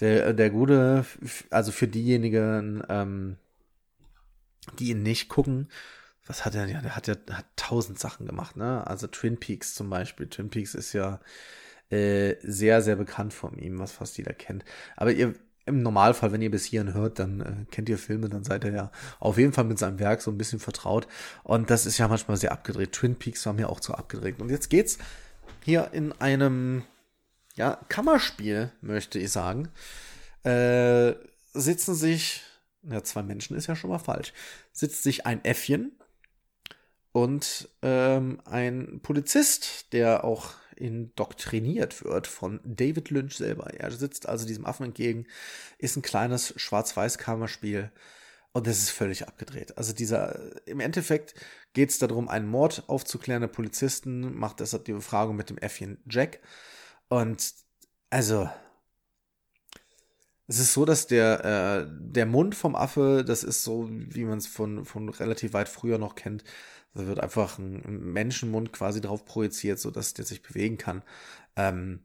der, 0.00 0.32
der 0.32 0.50
gute, 0.50 1.04
also 1.50 1.72
für 1.72 1.88
diejenigen, 1.88 2.82
ähm, 2.88 3.36
die 4.78 4.90
ihn 4.90 5.02
nicht 5.02 5.28
gucken, 5.28 5.68
was 6.26 6.44
hat 6.44 6.54
er 6.54 6.66
ja, 6.66 6.80
der 6.80 6.94
hat 6.94 7.08
ja 7.08 7.16
hat 7.30 7.46
tausend 7.56 7.98
Sachen 7.98 8.26
gemacht, 8.26 8.56
ne? 8.56 8.86
Also 8.86 9.08
Twin 9.08 9.38
Peaks 9.40 9.74
zum 9.74 9.90
Beispiel. 9.90 10.28
Twin 10.28 10.50
Peaks 10.50 10.74
ist 10.74 10.92
ja 10.92 11.20
äh, 11.90 12.36
sehr, 12.42 12.80
sehr 12.80 12.94
bekannt 12.96 13.34
von 13.34 13.58
ihm, 13.58 13.80
was 13.80 13.92
fast 13.92 14.18
jeder 14.18 14.32
kennt. 14.32 14.64
Aber 14.96 15.12
ihr, 15.12 15.34
im 15.64 15.82
Normalfall, 15.82 16.32
wenn 16.32 16.42
ihr 16.42 16.50
bis 16.50 16.64
hierhin 16.64 16.94
hört, 16.94 17.18
dann 17.18 17.40
äh, 17.40 17.70
kennt 17.70 17.88
ihr 17.88 17.98
Filme, 17.98 18.28
dann 18.28 18.44
seid 18.44 18.64
ihr 18.64 18.72
ja 18.72 18.92
auf 19.20 19.38
jeden 19.38 19.52
Fall 19.52 19.64
mit 19.64 19.78
seinem 19.78 19.98
Werk 19.98 20.22
so 20.22 20.30
ein 20.30 20.38
bisschen 20.38 20.58
vertraut. 20.58 21.06
Und 21.44 21.70
das 21.70 21.86
ist 21.86 21.98
ja 21.98 22.08
manchmal 22.08 22.36
sehr 22.36 22.52
abgedreht. 22.52 22.92
Twin 22.92 23.16
Peaks 23.16 23.46
war 23.46 23.52
mir 23.52 23.68
auch 23.68 23.80
zu 23.80 23.94
abgedreht. 23.94 24.40
Und 24.40 24.50
jetzt 24.50 24.70
geht's 24.70 24.98
hier 25.64 25.90
in 25.92 26.12
einem 26.20 26.84
ja, 27.54 27.78
Kammerspiel, 27.88 28.72
möchte 28.80 29.18
ich 29.18 29.30
sagen. 29.30 29.68
Äh, 30.42 31.14
sitzen 31.52 31.94
sich, 31.94 32.42
ja, 32.82 33.02
zwei 33.04 33.22
Menschen 33.22 33.56
ist 33.56 33.66
ja 33.66 33.76
schon 33.76 33.90
mal 33.90 33.98
falsch, 33.98 34.32
sitzt 34.72 35.02
sich 35.02 35.26
ein 35.26 35.44
Äffchen 35.44 35.92
und 37.12 37.68
ähm, 37.82 38.40
ein 38.46 39.00
Polizist, 39.02 39.92
der 39.92 40.24
auch 40.24 40.54
indoktriniert 40.82 42.04
wird 42.04 42.26
von 42.26 42.60
David 42.64 43.10
Lynch 43.10 43.36
selber. 43.36 43.72
Er 43.74 43.90
sitzt 43.92 44.28
also 44.28 44.46
diesem 44.46 44.66
Affen 44.66 44.86
entgegen, 44.86 45.26
ist 45.78 45.96
ein 45.96 46.02
kleines 46.02 46.52
Schwarz-Weiß-Kammerspiel 46.56 47.92
und 48.52 48.66
das 48.66 48.78
ist 48.78 48.90
völlig 48.90 49.28
abgedreht. 49.28 49.78
Also 49.78 49.92
dieser, 49.92 50.66
im 50.66 50.80
Endeffekt 50.80 51.34
geht 51.72 51.90
es 51.90 51.98
darum, 51.98 52.28
einen 52.28 52.48
Mord 52.48 52.84
aufzuklären. 52.88 53.40
Der 53.42 53.48
Polizisten 53.48 54.36
macht 54.36 54.60
deshalb 54.60 54.84
die 54.84 54.92
Befragung 54.92 55.36
mit 55.36 55.50
dem 55.50 55.58
Äffchen 55.58 55.98
Jack 56.10 56.40
und 57.08 57.54
also 58.10 58.48
es 60.48 60.58
ist 60.58 60.72
so, 60.74 60.84
dass 60.84 61.06
der, 61.06 61.44
äh, 61.44 61.86
der 61.88 62.26
Mund 62.26 62.54
vom 62.54 62.74
Affe, 62.74 63.24
das 63.24 63.44
ist 63.44 63.62
so, 63.62 63.88
wie 63.90 64.24
man 64.24 64.38
es 64.38 64.46
von, 64.46 64.84
von 64.84 65.08
relativ 65.08 65.52
weit 65.54 65.68
früher 65.68 65.98
noch 65.98 66.14
kennt. 66.16 66.44
Da 66.94 67.06
wird 67.06 67.20
einfach 67.20 67.58
ein 67.58 68.12
Menschenmund 68.12 68.72
quasi 68.72 69.00
drauf 69.00 69.24
projiziert, 69.24 69.78
so 69.78 69.90
dass 69.90 70.14
der 70.14 70.24
sich 70.24 70.42
bewegen 70.42 70.78
kann. 70.78 71.02
Ähm, 71.56 72.00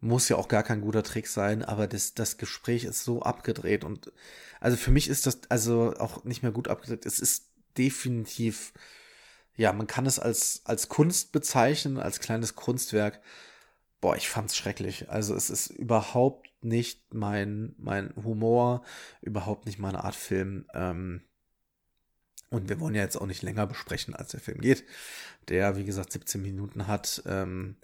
muss 0.00 0.28
ja 0.28 0.36
auch 0.36 0.48
gar 0.48 0.62
kein 0.62 0.80
guter 0.80 1.02
Trick 1.02 1.26
sein, 1.26 1.62
aber 1.64 1.86
das, 1.86 2.14
das 2.14 2.38
Gespräch 2.38 2.84
ist 2.84 3.04
so 3.04 3.22
abgedreht 3.22 3.84
und 3.84 4.12
also 4.60 4.76
für 4.76 4.90
mich 4.90 5.08
ist 5.08 5.26
das 5.26 5.40
also 5.48 5.94
auch 5.98 6.24
nicht 6.24 6.42
mehr 6.42 6.52
gut 6.52 6.68
abgedreht. 6.68 7.04
Es 7.06 7.20
ist 7.20 7.50
definitiv, 7.76 8.72
ja, 9.56 9.72
man 9.72 9.86
kann 9.86 10.06
es 10.06 10.18
als, 10.18 10.62
als 10.64 10.88
Kunst 10.88 11.32
bezeichnen, 11.32 11.98
als 11.98 12.20
kleines 12.20 12.54
Kunstwerk. 12.54 13.20
Boah, 14.00 14.16
ich 14.16 14.28
fand's 14.28 14.56
schrecklich. 14.56 15.10
Also 15.10 15.34
es 15.34 15.50
ist 15.50 15.70
überhaupt 15.70 16.48
nicht 16.62 17.12
mein, 17.14 17.74
mein 17.78 18.14
Humor, 18.16 18.82
überhaupt 19.20 19.66
nicht 19.66 19.78
meine 19.78 20.04
Art 20.04 20.14
Film. 20.14 20.66
Ähm, 20.74 21.22
und 22.50 22.68
wir 22.68 22.80
wollen 22.80 22.94
ja 22.94 23.02
jetzt 23.02 23.16
auch 23.16 23.26
nicht 23.26 23.42
länger 23.42 23.66
besprechen, 23.66 24.14
als 24.14 24.30
der 24.30 24.40
Film 24.40 24.60
geht. 24.60 24.84
Der, 25.48 25.76
wie 25.76 25.84
gesagt, 25.84 26.12
17 26.12 26.40
Minuten 26.40 26.86
hat. 26.86 27.22
Ähm, 27.26 27.76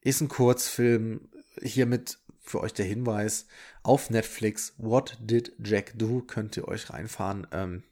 ist 0.00 0.20
ein 0.20 0.28
Kurzfilm. 0.28 1.28
Hiermit 1.62 2.18
für 2.40 2.60
euch 2.60 2.74
der 2.74 2.84
Hinweis 2.84 3.46
auf 3.82 4.10
Netflix. 4.10 4.74
What 4.76 5.16
Did 5.20 5.52
Jack 5.58 5.92
Do? 5.96 6.20
Könnt 6.20 6.56
ihr 6.56 6.68
euch 6.68 6.90
reinfahren. 6.90 7.46
Ähm, 7.52 7.82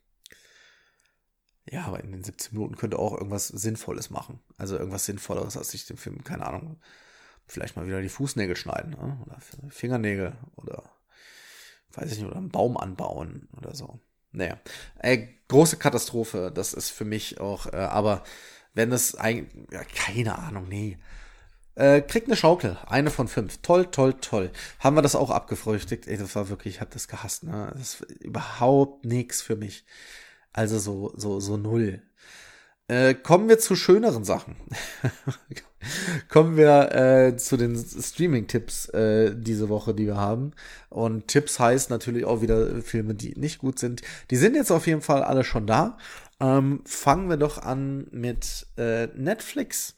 ja, 1.70 1.84
aber 1.84 2.02
in 2.02 2.12
den 2.12 2.24
17 2.24 2.54
Minuten 2.54 2.76
könnt 2.76 2.94
ihr 2.94 2.98
auch 2.98 3.16
irgendwas 3.16 3.48
Sinnvolles 3.48 4.10
machen. 4.10 4.40
Also 4.58 4.76
irgendwas 4.76 5.06
Sinnvolleres, 5.06 5.56
als 5.56 5.70
sich 5.70 5.86
den 5.86 5.96
Film, 5.96 6.22
keine 6.24 6.46
Ahnung, 6.46 6.80
vielleicht 7.46 7.76
mal 7.76 7.86
wieder 7.86 8.02
die 8.02 8.08
Fußnägel 8.08 8.56
schneiden 8.56 8.90
ne? 8.92 9.18
oder 9.24 9.38
Fingernägel 9.70 10.36
oder 10.56 10.90
weiß 11.92 12.12
ich 12.12 12.18
nicht, 12.18 12.26
oder 12.26 12.36
einen 12.36 12.50
Baum 12.50 12.76
anbauen 12.76 13.48
oder 13.56 13.74
so. 13.74 14.00
Naja, 14.32 14.58
äh, 14.98 15.28
große 15.48 15.76
Katastrophe, 15.76 16.50
das 16.54 16.72
ist 16.72 16.90
für 16.90 17.04
mich 17.04 17.40
auch, 17.40 17.66
äh, 17.66 17.76
aber 17.76 18.24
wenn 18.74 18.92
es 18.92 19.14
eigentlich, 19.14 19.52
ja, 19.70 19.84
keine 19.84 20.38
Ahnung, 20.38 20.68
nee. 20.68 20.98
Äh, 21.74 22.02
kriegt 22.02 22.26
eine 22.26 22.36
Schaukel, 22.36 22.76
eine 22.86 23.10
von 23.10 23.28
fünf. 23.28 23.58
Toll, 23.62 23.86
toll, 23.86 24.14
toll. 24.20 24.50
Haben 24.78 24.96
wir 24.96 25.02
das 25.02 25.14
auch 25.14 25.30
abgefrühstückt? 25.30 26.06
Ey, 26.06 26.18
das 26.18 26.36
war 26.36 26.48
wirklich, 26.50 26.76
ich 26.76 26.80
hab 26.82 26.90
das 26.90 27.08
gehasst, 27.08 27.44
ne? 27.44 27.70
Das 27.72 27.94
ist 27.94 28.10
überhaupt 28.20 29.06
nichts 29.06 29.40
für 29.40 29.56
mich. 29.56 29.86
Also 30.52 30.78
so, 30.78 31.12
so, 31.16 31.40
so 31.40 31.56
null. 31.56 32.02
Äh, 32.92 33.14
kommen 33.14 33.48
wir 33.48 33.58
zu 33.58 33.74
schöneren 33.74 34.22
Sachen. 34.22 34.54
kommen 36.28 36.58
wir 36.58 36.92
äh, 36.92 37.36
zu 37.38 37.56
den 37.56 37.74
Streaming-Tipps 37.74 38.90
äh, 38.90 39.34
diese 39.34 39.70
Woche, 39.70 39.94
die 39.94 40.04
wir 40.04 40.18
haben. 40.18 40.52
Und 40.90 41.26
Tipps 41.26 41.58
heißt 41.58 41.88
natürlich 41.88 42.26
auch 42.26 42.42
wieder 42.42 42.82
Filme, 42.82 43.14
die 43.14 43.32
nicht 43.38 43.60
gut 43.60 43.78
sind. 43.78 44.02
Die 44.30 44.36
sind 44.36 44.56
jetzt 44.56 44.70
auf 44.70 44.86
jeden 44.86 45.00
Fall 45.00 45.22
alle 45.22 45.42
schon 45.42 45.66
da. 45.66 45.96
Ähm, 46.38 46.82
fangen 46.84 47.30
wir 47.30 47.38
doch 47.38 47.56
an 47.56 48.08
mit 48.10 48.66
äh, 48.76 49.06
Netflix 49.16 49.94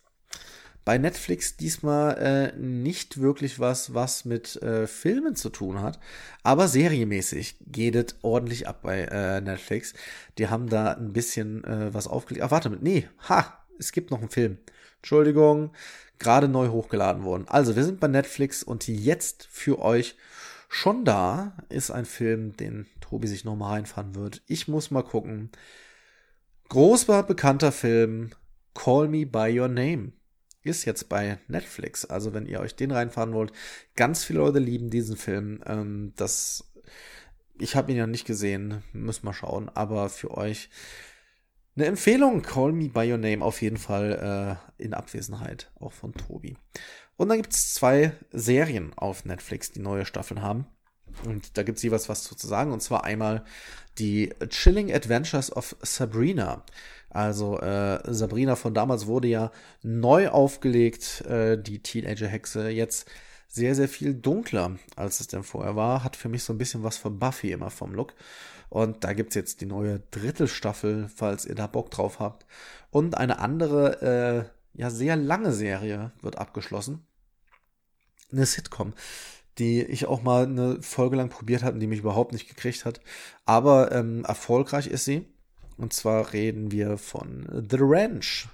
bei 0.85 0.99
Netflix 0.99 1.57
diesmal 1.57 2.19
äh, 2.19 2.59
nicht 2.59 3.21
wirklich 3.21 3.59
was, 3.59 3.95
was 3.95 4.25
mit 4.25 4.61
äh, 4.63 4.87
Filmen 4.87 5.35
zu 5.35 5.49
tun 5.49 5.81
hat, 5.81 5.99
aber 6.43 6.69
serienmäßig 6.69 7.57
geht 7.67 7.95
es 7.95 8.17
ordentlich 8.23 8.69
ab 8.69 8.83
bei 8.83 9.01
äh, 9.03 9.41
Netflix. 9.41 9.95
Die 10.37 10.49
haben 10.49 10.69
da 10.69 10.93
ein 10.93 11.13
bisschen 11.13 11.65
äh, 11.65 11.93
was 11.95 12.07
aufgelegt. 12.07 12.45
Ach, 12.45 12.51
warte, 12.51 12.71
nee, 12.81 13.09
ha, 13.29 13.65
es 13.79 13.93
gibt 13.93 14.11
noch 14.11 14.21
einen 14.21 14.31
Film. 14.31 14.59
Entschuldigung, 14.97 15.73
gerade 16.19 16.49
neu 16.49 16.69
hochgeladen 16.69 17.25
worden. 17.25 17.47
Also, 17.49 17.77
wir 17.77 17.85
sind 17.85 18.01
bei 18.01 18.09
Netflix 18.09 18.63
und 18.63 18.87
jetzt 18.87 19.49
für 19.51 19.79
euch 19.81 20.17
schon 20.69 21.05
da 21.05 21.57
ist 21.69 21.91
ein 21.91 22.05
Film, 22.05 22.57
den 22.57 22.87
Tobi 23.01 23.29
sich 23.29 23.45
nochmal 23.45 23.75
reinfahren 23.75 24.15
wird. 24.15 24.43
Ich 24.47 24.69
muss 24.69 24.91
mal 24.91 25.03
gucken. 25.03 25.51
Großer, 26.69 27.23
bekannter 27.23 27.73
Film, 27.73 28.31
Call 28.75 29.09
Me 29.09 29.27
By 29.27 29.59
Your 29.59 29.69
Name 29.69 30.13
ist 30.65 30.85
jetzt 30.85 31.09
bei 31.09 31.39
Netflix. 31.49 32.05
Also 32.05 32.35
wenn 32.35 32.47
ihr 32.47 32.61
euch 32.61 32.75
den 32.75 32.91
reinfahren 32.91 33.33
wollt, 33.33 33.53
ganz 33.95 34.25
viele 34.25 34.41
Leute 34.41 34.59
lieben 34.59 34.91
diesen 34.91 35.17
Film. 35.17 35.63
Ähm, 35.67 36.13
das, 36.17 36.73
ich 37.59 37.77
habe 37.77 37.93
ihn 37.93 37.99
ja 37.99 38.07
nicht 38.07 38.27
gesehen, 38.27 38.83
müssen 38.93 39.27
wir 39.27 39.35
schauen. 39.35 39.69
Aber 39.69 40.09
für 40.09 40.31
euch 40.33 40.71
eine 41.77 41.87
Empfehlung, 41.87 42.43
Call 42.43 42.73
Me 42.73 42.89
By 42.89 43.11
Your 43.11 43.19
Name 43.19 43.45
auf 43.45 43.61
jeden 43.61 43.79
Fall 43.79 44.59
äh, 44.79 44.83
in 44.83 44.95
Abwesenheit, 44.95 45.73
auch 45.81 45.93
von 45.93 46.15
Tobi. 46.15 46.57
Und 47.17 47.29
dann 47.29 47.39
gibt 47.39 47.53
es 47.53 47.75
zwei 47.75 48.13
Serien 48.33 48.93
auf 48.95 49.25
Netflix, 49.25 49.71
die 49.73 49.81
neue 49.81 50.05
Staffeln 50.05 50.43
haben. 50.43 50.67
Und 51.25 51.57
da 51.57 51.63
gibt 51.63 51.79
es 51.79 51.85
jeweils 51.85 52.09
was 52.09 52.25
zu 52.25 52.35
sagen. 52.47 52.73
Und 52.73 52.81
zwar 52.81 53.05
einmal 53.05 53.45
die 53.99 54.33
Chilling 54.49 54.93
Adventures 54.93 55.55
of 55.55 55.77
Sabrina. 55.83 56.65
Also 57.15 57.59
äh, 57.61 58.01
Sabrina 58.13 58.57
von 58.57 58.75
damals 58.75 59.07
wurde 59.07 59.29
ja 59.29 59.51
neu 59.83 60.29
aufgelegt, 60.29 61.23
äh, 61.23 61.57
die 61.57 61.83
Teenager-Hexe. 61.83 62.69
Jetzt 62.69 63.09
sehr, 63.49 63.75
sehr 63.75 63.89
viel 63.89 64.15
dunkler, 64.15 64.77
als 64.97 65.21
es 65.21 65.29
denn 65.29 65.45
vorher 65.45 65.77
war. 65.77 66.05
Hat 66.05 66.17
für 66.17 66.29
mich 66.29 66.45
so 66.45 66.53
ein 66.53 66.59
bisschen 66.59 66.83
was 66.83 66.97
von 66.97 67.19
Buffy 67.19 67.53
immer 67.53 67.71
vom 67.71 67.95
Look. 67.95 68.15
Und 68.69 69.05
da 69.05 69.13
gibt's 69.13 69.37
jetzt 69.37 69.61
die 69.61 69.67
neue 69.67 70.01
dritte 70.11 70.49
Staffel, 70.49 71.09
falls 71.15 71.47
ihr 71.47 71.55
da 71.55 71.69
Bock 71.69 71.91
drauf 71.91 72.19
habt. 72.19 72.45
Und 72.91 73.17
eine 73.17 73.39
andere, 73.39 74.51
äh, 74.75 74.81
ja, 74.81 74.91
sehr 74.91 75.17
lange 75.17 75.53
Serie 75.53 76.13
wird 76.21 76.37
abgeschlossen. 76.37 77.07
Eine 78.33 78.45
Sitcom 78.45 78.93
die 79.59 79.83
ich 79.83 80.07
auch 80.07 80.23
mal 80.23 80.45
eine 80.45 80.83
Folge 80.83 81.17
lang 81.17 81.29
probiert 81.29 81.63
hatte 81.63 81.75
und 81.75 81.81
die 81.81 81.87
mich 81.87 82.01
überhaupt 82.01 82.33
nicht 82.33 82.49
gekriegt 82.49 82.85
hat. 82.85 83.01
Aber 83.45 83.93
ähm, 83.93 84.25
erfolgreich 84.25 84.87
ist 84.87 85.05
sie. 85.05 85.27
Und 85.77 85.93
zwar 85.93 86.33
reden 86.33 86.71
wir 86.71 86.99
von 86.99 87.67
The 87.71 87.79
Ranch. 87.81 88.49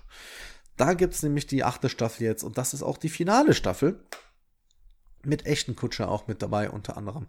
Da 0.76 0.94
gibt 0.94 1.14
es 1.14 1.22
nämlich 1.22 1.46
die 1.46 1.64
achte 1.64 1.88
Staffel 1.88 2.24
jetzt 2.24 2.42
und 2.42 2.56
das 2.56 2.72
ist 2.72 2.82
auch 2.82 2.96
die 2.96 3.10
finale 3.10 3.52
Staffel. 3.52 4.00
Mit 5.22 5.44
echten 5.44 5.76
Kutscher 5.76 6.10
auch 6.10 6.26
mit 6.26 6.40
dabei, 6.40 6.70
unter 6.70 6.96
anderem. 6.96 7.26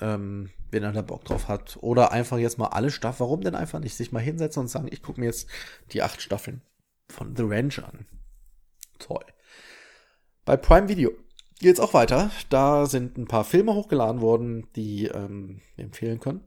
Ähm, 0.00 0.50
wenn 0.70 0.84
er 0.84 0.92
da 0.92 1.02
Bock 1.02 1.24
drauf 1.24 1.48
hat. 1.48 1.76
Oder 1.80 2.12
einfach 2.12 2.38
jetzt 2.38 2.58
mal 2.58 2.68
alle 2.68 2.90
Staffeln. 2.92 3.26
Warum 3.26 3.40
denn 3.40 3.56
einfach 3.56 3.80
nicht 3.80 3.96
sich 3.96 4.12
mal 4.12 4.20
hinsetzen 4.20 4.60
und 4.60 4.68
sagen, 4.68 4.88
ich 4.90 5.02
gucke 5.02 5.18
mir 5.18 5.26
jetzt 5.26 5.48
die 5.92 6.02
acht 6.02 6.22
Staffeln 6.22 6.62
von 7.08 7.34
The 7.34 7.42
Ranch 7.44 7.80
an. 7.80 8.06
Toll. 9.00 9.24
Bei 10.44 10.56
Prime 10.56 10.88
Video 10.88 11.10
geht's 11.58 11.80
auch 11.80 11.94
weiter. 11.94 12.30
Da 12.50 12.86
sind 12.86 13.18
ein 13.18 13.26
paar 13.26 13.44
Filme 13.44 13.74
hochgeladen 13.74 14.20
worden, 14.20 14.68
die 14.76 15.06
ähm, 15.06 15.60
empfehlen 15.76 16.20
können. 16.20 16.44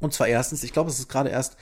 Und 0.00 0.12
zwar 0.12 0.28
erstens, 0.28 0.62
ich 0.62 0.72
glaube, 0.72 0.90
es 0.90 0.98
ist 0.98 1.08
gerade 1.08 1.30
erst 1.30 1.56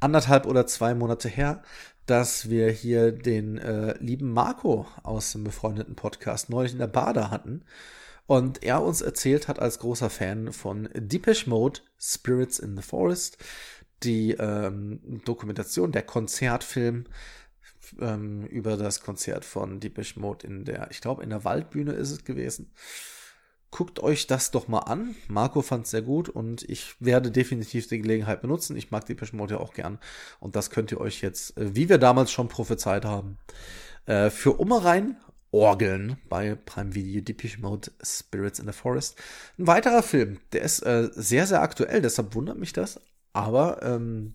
anderthalb 0.00 0.46
oder 0.46 0.66
zwei 0.66 0.94
Monate 0.94 1.28
her, 1.28 1.62
dass 2.06 2.50
wir 2.50 2.70
hier 2.70 3.12
den 3.12 3.58
äh, 3.58 3.96
lieben 3.98 4.32
Marco 4.32 4.86
aus 5.02 5.32
dem 5.32 5.44
befreundeten 5.44 5.94
Podcast 5.94 6.50
neulich 6.50 6.72
in 6.72 6.78
der 6.78 6.86
Bade 6.86 7.30
hatten. 7.30 7.64
Und 8.26 8.62
er 8.62 8.82
uns 8.82 9.00
erzählt 9.02 9.48
hat 9.48 9.58
als 9.58 9.78
großer 9.78 10.10
Fan 10.10 10.52
von 10.52 10.88
Deepish 10.94 11.46
Mode 11.46 11.80
Spirits 11.98 12.58
in 12.58 12.76
the 12.76 12.82
Forest, 12.82 13.38
die 14.02 14.32
ähm, 14.32 15.22
Dokumentation, 15.24 15.92
der 15.92 16.02
Konzertfilm 16.02 17.04
ähm, 18.00 18.46
über 18.46 18.76
das 18.76 19.02
Konzert 19.02 19.44
von 19.44 19.80
Deepish 19.80 20.16
Mode 20.16 20.46
in 20.46 20.64
der, 20.64 20.90
ich 20.90 21.00
glaube, 21.00 21.22
in 21.22 21.30
der 21.30 21.44
Waldbühne 21.44 21.92
ist 21.92 22.10
es 22.10 22.24
gewesen. 22.24 22.72
Guckt 23.72 24.00
euch 24.00 24.26
das 24.26 24.50
doch 24.50 24.68
mal 24.68 24.80
an. 24.80 25.16
Marco 25.28 25.62
fand 25.62 25.86
es 25.86 25.92
sehr 25.92 26.02
gut 26.02 26.28
und 26.28 26.62
ich 26.68 26.94
werde 27.00 27.30
definitiv 27.30 27.88
die 27.88 28.02
Gelegenheit 28.02 28.42
benutzen. 28.42 28.76
Ich 28.76 28.90
mag 28.90 29.06
Deepish 29.06 29.32
Mode 29.32 29.54
ja 29.54 29.60
auch 29.60 29.72
gern. 29.72 29.98
Und 30.40 30.56
das 30.56 30.68
könnt 30.68 30.92
ihr 30.92 31.00
euch 31.00 31.22
jetzt, 31.22 31.56
äh, 31.56 31.74
wie 31.74 31.88
wir 31.88 31.96
damals 31.96 32.30
schon 32.30 32.48
prophezeit 32.48 33.06
haben, 33.06 33.38
äh, 34.04 34.28
für 34.28 34.52
Ummerein 34.52 35.16
Orgeln 35.52 36.18
bei 36.28 36.54
Prime 36.54 36.94
Video 36.94 37.22
Deepish 37.22 37.58
Mode 37.60 37.90
Spirits 38.02 38.58
in 38.58 38.66
the 38.66 38.72
Forest. 38.74 39.16
Ein 39.58 39.66
weiterer 39.66 40.02
Film, 40.02 40.38
der 40.52 40.62
ist 40.62 40.80
äh, 40.80 41.08
sehr, 41.14 41.46
sehr 41.46 41.62
aktuell, 41.62 42.02
deshalb 42.02 42.34
wundert 42.34 42.58
mich 42.58 42.74
das. 42.74 43.00
Aber 43.32 43.82
ähm, 43.82 44.34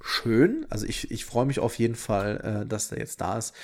schön. 0.00 0.66
Also 0.68 0.86
ich, 0.86 1.12
ich 1.12 1.24
freue 1.24 1.46
mich 1.46 1.60
auf 1.60 1.78
jeden 1.78 1.94
Fall, 1.94 2.62
äh, 2.62 2.66
dass 2.66 2.88
der 2.88 2.98
jetzt 2.98 3.20
da 3.20 3.38
ist. 3.38 3.54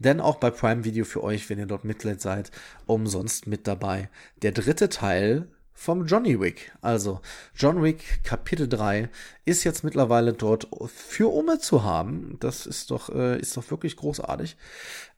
Denn 0.00 0.20
auch 0.20 0.36
bei 0.36 0.50
Prime 0.50 0.84
Video 0.84 1.04
für 1.04 1.22
euch, 1.22 1.48
wenn 1.50 1.58
ihr 1.58 1.66
dort 1.66 1.84
Mitglied 1.84 2.20
seid, 2.20 2.50
umsonst 2.86 3.46
mit 3.46 3.66
dabei. 3.66 4.08
Der 4.42 4.52
dritte 4.52 4.88
Teil 4.88 5.46
vom 5.74 6.06
Johnny 6.06 6.40
Wick. 6.40 6.72
Also 6.80 7.20
John 7.54 7.82
Wick 7.82 8.24
Kapitel 8.24 8.66
3 8.66 9.10
ist 9.44 9.64
jetzt 9.64 9.84
mittlerweile 9.84 10.32
dort 10.32 10.68
für 10.88 11.32
Umme 11.32 11.58
zu 11.58 11.84
haben. 11.84 12.38
Das 12.40 12.66
ist 12.66 12.90
doch, 12.90 13.08
äh, 13.08 13.38
ist 13.38 13.56
doch 13.56 13.70
wirklich 13.70 13.96
großartig. 13.96 14.56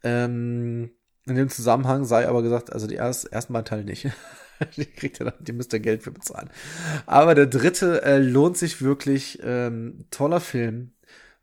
Ähm, 0.03 0.91
in 1.27 1.37
dem 1.37 1.49
Zusammenhang 1.49 2.05
sei 2.05 2.29
aber 2.29 2.43
gesagt, 2.43 2.73
also 2.73 2.89
die 2.89 2.97
erst, 2.97 3.33
ersten 3.33 3.53
beiden 3.53 3.67
Teile 3.67 3.85
nicht. 3.85 4.09
die 4.77 4.87
kriegt 4.87 5.21
ihr 5.21 5.27
dann, 5.27 5.45
die 5.45 5.53
müsst 5.53 5.73
ihr 5.73 5.81
Geld 5.81 6.03
für 6.03 6.11
bezahlen. 6.11 6.51
Aber 7.07 7.35
der 7.37 7.47
dritte 7.47 8.03
äh, 8.03 8.19
lohnt 8.19 8.57
sich 8.57 8.83
wirklich. 8.83 9.39
Ähm, 9.43 10.07
toller 10.11 10.41
Film. 10.41 10.93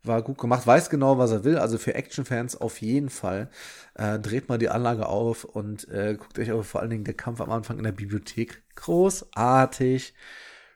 War 0.02 0.22
gut 0.22 0.38
gemacht, 0.38 0.66
weiß 0.66 0.90
genau, 0.90 1.18
was 1.18 1.30
er 1.30 1.44
will. 1.44 1.58
Also 1.58 1.78
für 1.78 1.94
Actionfans 1.94 2.56
auf 2.56 2.80
jeden 2.80 3.10
Fall. 3.10 3.50
Äh, 3.94 4.18
dreht 4.18 4.48
mal 4.48 4.58
die 4.58 4.68
Anlage 4.68 5.06
auf 5.06 5.44
und 5.44 5.88
äh, 5.88 6.16
guckt 6.18 6.38
euch 6.38 6.50
aber 6.50 6.64
vor 6.64 6.80
allen 6.80 6.90
Dingen 6.90 7.04
der 7.04 7.14
Kampf 7.14 7.40
am 7.40 7.50
Anfang 7.50 7.78
in 7.78 7.84
der 7.84 7.92
Bibliothek. 7.92 8.62
Großartig. 8.76 10.14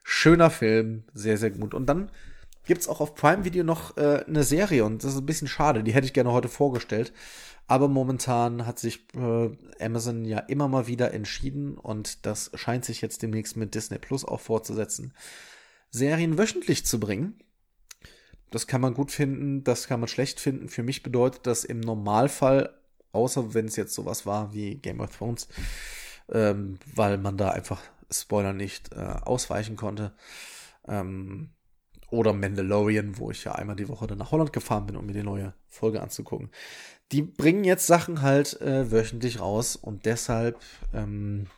Schöner 0.02 0.50
Film. 0.50 1.04
Sehr, 1.14 1.38
sehr 1.38 1.50
gut. 1.50 1.74
Und 1.74 1.86
dann 1.86 2.10
gibt's 2.66 2.88
auch 2.88 3.00
auf 3.00 3.14
Prime 3.14 3.44
Video 3.44 3.64
noch 3.64 3.96
äh, 3.96 4.24
eine 4.26 4.42
Serie 4.42 4.84
und 4.84 5.04
das 5.04 5.12
ist 5.12 5.20
ein 5.20 5.26
bisschen 5.26 5.48
schade. 5.48 5.82
Die 5.82 5.92
hätte 5.92 6.06
ich 6.06 6.12
gerne 6.12 6.32
heute 6.32 6.48
vorgestellt. 6.48 7.12
Aber 7.66 7.88
momentan 7.88 8.66
hat 8.66 8.78
sich 8.78 9.06
äh, 9.14 9.50
Amazon 9.80 10.26
ja 10.26 10.38
immer 10.38 10.68
mal 10.68 10.86
wieder 10.86 11.14
entschieden 11.14 11.78
und 11.78 12.26
das 12.26 12.50
scheint 12.54 12.84
sich 12.84 13.00
jetzt 13.00 13.22
demnächst 13.22 13.56
mit 13.56 13.74
Disney 13.74 13.98
Plus 13.98 14.24
auch 14.24 14.40
fortzusetzen, 14.40 15.14
Serien 15.90 16.36
wöchentlich 16.36 16.84
zu 16.84 17.00
bringen. 17.00 17.38
Das 18.54 18.68
kann 18.68 18.80
man 18.80 18.94
gut 18.94 19.10
finden, 19.10 19.64
das 19.64 19.88
kann 19.88 19.98
man 19.98 20.08
schlecht 20.08 20.38
finden. 20.38 20.68
Für 20.68 20.84
mich 20.84 21.02
bedeutet 21.02 21.44
das 21.48 21.64
im 21.64 21.80
Normalfall, 21.80 22.72
außer 23.10 23.52
wenn 23.52 23.66
es 23.66 23.74
jetzt 23.74 23.94
sowas 23.94 24.26
war 24.26 24.54
wie 24.54 24.76
Game 24.76 25.00
of 25.00 25.16
Thrones, 25.16 25.48
ähm, 26.30 26.78
weil 26.94 27.18
man 27.18 27.36
da 27.36 27.50
einfach 27.50 27.82
Spoiler 28.12 28.52
nicht 28.52 28.92
äh, 28.92 29.00
ausweichen 29.00 29.74
konnte. 29.74 30.14
Ähm, 30.86 31.50
oder 32.10 32.32
Mandalorian, 32.32 33.18
wo 33.18 33.32
ich 33.32 33.42
ja 33.42 33.56
einmal 33.56 33.74
die 33.74 33.88
Woche 33.88 34.06
dann 34.06 34.18
nach 34.18 34.30
Holland 34.30 34.52
gefahren 34.52 34.86
bin, 34.86 34.94
um 34.94 35.04
mir 35.04 35.14
die 35.14 35.24
neue 35.24 35.52
Folge 35.66 36.00
anzugucken. 36.00 36.52
Die 37.10 37.22
bringen 37.22 37.64
jetzt 37.64 37.88
Sachen 37.88 38.22
halt 38.22 38.60
äh, 38.60 38.92
wöchentlich 38.92 39.40
raus 39.40 39.74
und 39.74 40.06
deshalb 40.06 40.60
ähm, 40.92 41.48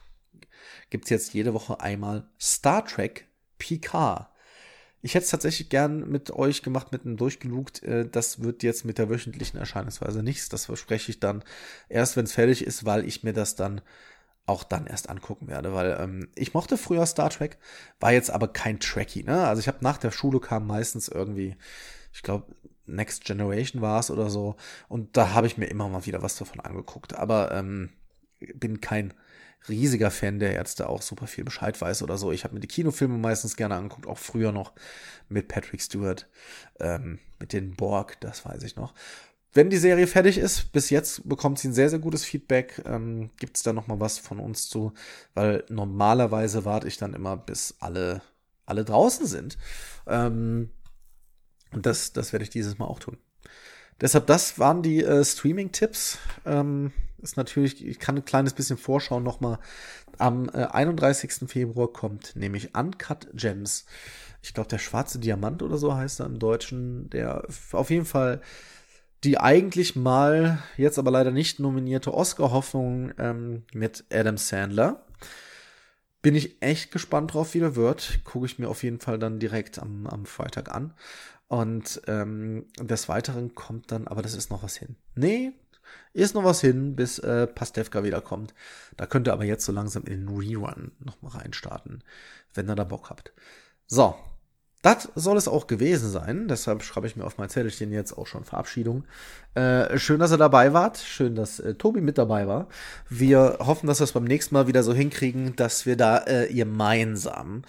gibt 0.89 1.05
es 1.05 1.11
jetzt 1.11 1.35
jede 1.35 1.53
Woche 1.53 1.79
einmal 1.81 2.31
Star 2.41 2.87
Trek 2.87 3.29
Picard. 3.59 4.31
Ich 5.03 5.15
hätte 5.15 5.25
es 5.25 5.31
tatsächlich 5.31 5.69
gern 5.69 6.09
mit 6.09 6.31
euch 6.31 6.63
gemacht, 6.63 6.91
mit 6.93 7.05
einem 7.05 7.17
durchgelugt. 7.17 7.83
Äh, 7.83 8.09
das 8.09 8.43
wird 8.43 8.63
jetzt 8.63 8.85
mit 8.85 8.99
der 8.99 9.09
wöchentlichen 9.09 9.59
Erscheinungsweise 9.59 10.23
nichts. 10.23 10.49
Das 10.49 10.67
verspreche 10.67 11.11
ich 11.11 11.21
dann 11.21 11.45
erst, 11.89 12.17
wenn 12.17 12.25
es 12.25 12.33
fertig 12.33 12.65
ist, 12.65 12.85
weil 12.85 13.07
ich 13.07 13.23
mir 13.23 13.33
das 13.33 13.55
dann 13.55 13.81
auch 14.47 14.63
dann 14.65 14.87
erst 14.87 15.11
angucken 15.11 15.49
werde, 15.49 15.75
weil 15.75 15.97
ähm, 16.01 16.29
ich 16.37 16.55
mochte 16.55 16.77
früher 16.77 17.05
Star 17.05 17.31
Trek, 17.31 17.59
war 17.99 18.13
jetzt 18.13 18.31
aber 18.31 18.49
kein 18.49 18.79
Trekkie, 18.81 19.25
ne? 19.25 19.47
Also 19.47 19.61
ich 19.61 19.69
habe 19.69 19.79
nach 19.81 19.99
der 19.99 20.13
Schule 20.13 20.41
kam 20.41 20.67
meistens 20.67 21.09
irgendwie, 21.09 21.57
ich 22.13 22.23
glaube, 22.23 22.55
Next 22.87 23.25
Generation 23.25 23.83
war 23.83 23.99
es 23.99 24.11
oder 24.11 24.31
so, 24.31 24.55
und 24.89 25.17
da 25.17 25.35
habe 25.35 25.49
ich 25.49 25.59
mir 25.59 25.67
immer 25.67 25.89
mal 25.89 26.07
wieder 26.07 26.23
was 26.23 26.37
davon 26.37 26.61
angeguckt, 26.61 27.17
aber 27.17 27.53
ähm, 27.53 27.91
bin 28.55 28.81
kein 28.81 29.13
riesiger 29.69 30.11
Fan, 30.11 30.39
der 30.39 30.55
Ärzte 30.55 30.89
auch 30.89 31.03
super 31.03 31.27
viel 31.27 31.45
Bescheid 31.45 31.81
weiß 31.81 32.03
oder 32.03 32.19
so. 32.19 32.33
Ich 32.33 32.45
habe 32.45 32.55
mir 32.55 32.61
die 32.61 32.69
Kinofilme 32.69 33.19
meistens 33.19 33.57
gerne 33.57 33.77
angeguckt, 33.77 34.07
auch 34.07 34.19
früher 34.19 34.53
noch 34.53 34.73
mit 35.29 35.49
Patrick 35.49 35.83
Stewart, 35.83 36.29
ähm, 36.81 37.19
mit 37.39 37.53
den 37.53 37.75
Borg, 37.75 38.21
das 38.21 38.45
weiß 38.45 38.63
ich 38.63 38.77
noch. 38.77 38.95
Wenn 39.53 39.71
die 39.71 39.79
Serie 39.79 40.07
fertig 40.07 40.37
ist, 40.37 40.71
bis 40.73 40.91
jetzt 40.91 41.27
bekommt 41.27 41.59
sie 41.59 41.69
ein 41.69 41.73
sehr, 41.73 41.89
sehr 41.89 41.99
gutes 41.99 42.25
Feedback. 42.25 42.83
Ähm, 42.85 43.31
Gibt 43.39 43.57
es 43.57 43.63
da 43.63 43.73
noch 43.73 43.87
mal 43.87 43.99
was 43.99 44.19
von 44.19 44.39
uns 44.39 44.69
zu? 44.69 44.93
Weil 45.33 45.65
normalerweise 45.71 46.67
warte 46.67 46.89
ich 46.89 46.99
dann 46.99 47.15
immer, 47.15 47.39
bis 47.39 47.75
alle, 47.81 48.21
alle 48.67 48.85
draußen 48.85 49.25
sind. 49.27 49.57
Ähm, 50.07 50.69
und 51.73 51.87
das, 51.87 52.13
das 52.13 52.35
werde 52.35 52.43
ich 52.43 52.51
dieses 52.51 52.77
Mal 52.79 52.85
auch 52.85 52.99
tun. 52.99 53.17
Deshalb, 53.99 54.27
das 54.27 54.59
waren 54.59 54.83
die 54.83 55.03
äh, 55.03 55.25
Streaming-Tipps. 55.25 56.19
Ähm, 56.45 56.93
ist 57.19 57.37
natürlich, 57.37 57.85
ich 57.85 57.99
kann 57.99 58.17
ein 58.17 58.25
kleines 58.25 58.55
bisschen 58.55 58.77
vorschauen 58.77 59.23
nochmal. 59.23 59.59
Am 60.19 60.49
äh, 60.49 60.65
31. 60.65 61.49
Februar 61.49 61.93
kommt 61.93 62.37
nämlich 62.37 62.77
Uncut 62.77 63.29
Gems. 63.35 63.87
Ich 64.43 64.55
glaube, 64.55 64.69
der 64.69 64.79
schwarze 64.79 65.19
Diamant 65.19 65.63
oder 65.63 65.77
so 65.77 65.95
heißt 65.95 66.21
er 66.21 66.27
im 66.27 66.39
Deutschen. 66.39 67.11
Der 67.11 67.47
auf 67.73 67.91
jeden 67.91 68.07
Fall 68.07 68.41
die 69.25 69.39
eigentlich 69.39 69.97
mal, 69.97 70.63
jetzt 70.77 70.99
aber 70.99 71.11
leider 71.11 71.31
nicht 71.31 71.59
nominierte 71.59 72.15
Oscar-Hoffnung 72.15 73.13
ähm, 73.19 73.65
mit 73.73 74.05
Adam 74.13 74.37
Sandler. 74.37 75.05
Bin 76.23 76.35
ich 76.35 76.61
echt 76.63 76.93
gespannt 76.93 77.35
drauf, 77.35 77.55
wie 77.55 77.61
der 77.61 77.77
wird. 77.77 78.21
Gucke 78.25 78.47
ich 78.47 78.59
mir 78.59 78.69
auf 78.69 78.83
jeden 78.83 79.01
Fall 79.01 79.19
dann 79.19 79.39
direkt 79.39 79.79
am, 79.79 80.07
am 80.07 80.27
Freitag 80.27 80.73
an. 80.75 80.95
Und 81.49 82.03
ähm, 82.09 82.67
des 82.81 83.09
Weiteren 83.09 83.55
kommt 83.55 83.93
dann, 83.93 84.09
aber 84.09 84.23
das 84.23 84.35
ist 84.35 84.51
noch 84.51 84.63
was 84.63 84.77
hin. 84.77 84.97
Nee, 85.15 85.53
ist 86.13 86.35
noch 86.35 86.45
was 86.45 86.61
hin, 86.61 86.97
bis 86.97 87.19
äh, 87.19 87.47
Pastewka 87.47 88.05
wiederkommt. 88.05 88.55
Da 88.97 89.07
könnt 89.07 89.29
ihr 89.29 89.33
aber 89.33 89.45
jetzt 89.45 89.65
so 89.65 89.73
langsam 89.73 90.05
in 90.05 90.27
den 90.27 90.37
Rerun 90.37 90.93
noch 90.99 91.21
mal 91.23 91.31
reinstarten, 91.31 92.03
wenn 92.55 92.69
ihr 92.69 92.75
da 92.75 92.85
Bock 92.85 93.11
habt. 93.11 93.33
So, 93.87 94.17
das 94.87 95.09
soll 95.17 95.37
es 95.37 95.49
auch 95.49 95.67
gewesen 95.67 96.11
sein. 96.11 96.47
Deshalb 96.49 96.83
schreibe 96.83 97.09
ich 97.09 97.17
mir 97.17 97.25
auf 97.25 97.39
mein 97.39 97.49
Zettelchen 97.49 97.91
jetzt 97.91 98.17
auch 98.17 98.29
schon 98.29 98.45
Verabschiedung. 98.45 99.05
Äh, 99.55 99.99
schön, 99.99 100.21
dass 100.21 100.31
ihr 100.31 100.39
dabei 100.39 100.73
wart. 100.73 100.99
Schön, 100.99 101.35
dass 101.35 101.59
äh, 101.59 101.75
Tobi 101.75 102.01
mit 102.01 102.19
dabei 102.19 102.47
war. 102.47 102.69
Wir 103.09 103.59
hoffen, 103.61 103.89
dass 103.89 103.99
wir 103.99 104.05
es 104.05 104.13
beim 104.13 104.25
nächsten 104.25 104.55
Mal 104.55 104.69
wieder 104.69 104.85
so 104.85 104.95
hinkriegen, 104.95 105.57
dass 105.57 105.87
wir 105.87 105.97
da 105.97 106.25
äh, 106.27 106.53
gemeinsam 106.53 107.63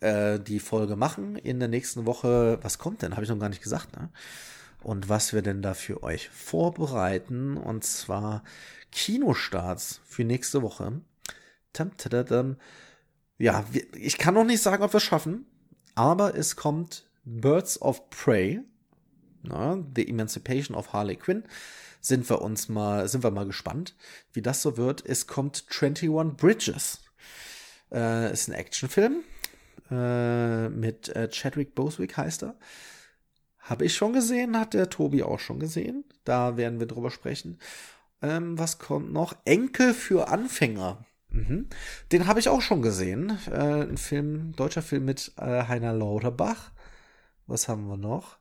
äh, 0.00 0.38
die 0.38 0.60
Folge 0.60 0.96
machen. 0.96 1.36
In 1.36 1.58
der 1.58 1.68
nächsten 1.68 2.06
Woche, 2.06 2.58
was 2.62 2.78
kommt 2.78 3.02
denn? 3.02 3.12
Habe 3.12 3.24
ich 3.24 3.28
noch 3.28 3.38
gar 3.38 3.50
nicht 3.50 3.62
gesagt, 3.62 3.94
ne? 3.94 4.08
Und 4.82 5.08
was 5.08 5.32
wir 5.32 5.42
denn 5.42 5.62
da 5.62 5.74
für 5.74 6.02
euch 6.02 6.28
vorbereiten. 6.28 7.56
Und 7.56 7.84
zwar 7.84 8.42
Kinostarts 8.90 10.00
für 10.04 10.24
nächste 10.24 10.62
Woche. 10.62 11.00
Ja, 13.38 13.64
ich 13.96 14.18
kann 14.18 14.34
noch 14.34 14.44
nicht 14.44 14.62
sagen, 14.62 14.82
ob 14.82 14.92
wir 14.92 14.98
es 14.98 15.02
schaffen. 15.02 15.46
Aber 15.94 16.34
es 16.34 16.56
kommt 16.56 17.06
Birds 17.24 17.80
of 17.80 18.08
Prey, 18.10 18.60
na, 19.42 19.82
The 19.94 20.08
Emancipation 20.08 20.76
of 20.76 20.92
Harley 20.92 21.16
Quinn. 21.16 21.44
Sind 22.00 22.28
wir 22.28 22.42
uns 22.42 22.68
mal, 22.68 23.08
sind 23.08 23.22
wir 23.22 23.30
mal 23.30 23.46
gespannt, 23.46 23.94
wie 24.32 24.42
das 24.42 24.62
so 24.62 24.76
wird. 24.76 25.04
Es 25.06 25.26
kommt 25.26 25.64
21 25.70 26.36
Bridges. 26.36 27.00
Äh, 27.92 28.32
ist 28.32 28.48
ein 28.48 28.54
Actionfilm 28.54 29.22
äh, 29.90 30.68
mit 30.68 31.08
äh, 31.10 31.28
Chadwick 31.28 31.74
Boswick 31.74 32.16
heißt 32.16 32.44
er. 32.44 32.56
Habe 33.62 33.84
ich 33.84 33.94
schon 33.94 34.12
gesehen, 34.12 34.58
hat 34.58 34.74
der 34.74 34.90
Tobi 34.90 35.22
auch 35.22 35.38
schon 35.38 35.60
gesehen. 35.60 36.04
Da 36.24 36.56
werden 36.56 36.80
wir 36.80 36.86
drüber 36.86 37.10
sprechen. 37.10 37.58
Ähm, 38.20 38.58
was 38.58 38.78
kommt 38.78 39.12
noch? 39.12 39.34
Enkel 39.44 39.94
für 39.94 40.28
Anfänger. 40.28 41.04
Mhm. 41.30 41.68
Den 42.10 42.26
habe 42.26 42.40
ich 42.40 42.48
auch 42.48 42.60
schon 42.60 42.82
gesehen. 42.82 43.38
Äh, 43.50 43.82
ein 43.84 43.96
Film, 43.96 44.52
deutscher 44.56 44.82
Film 44.82 45.04
mit 45.04 45.32
äh, 45.36 45.64
Heiner 45.64 45.92
Lauterbach. 45.92 46.72
Was 47.46 47.68
haben 47.68 47.86
wir 47.86 47.96
noch? 47.96 48.38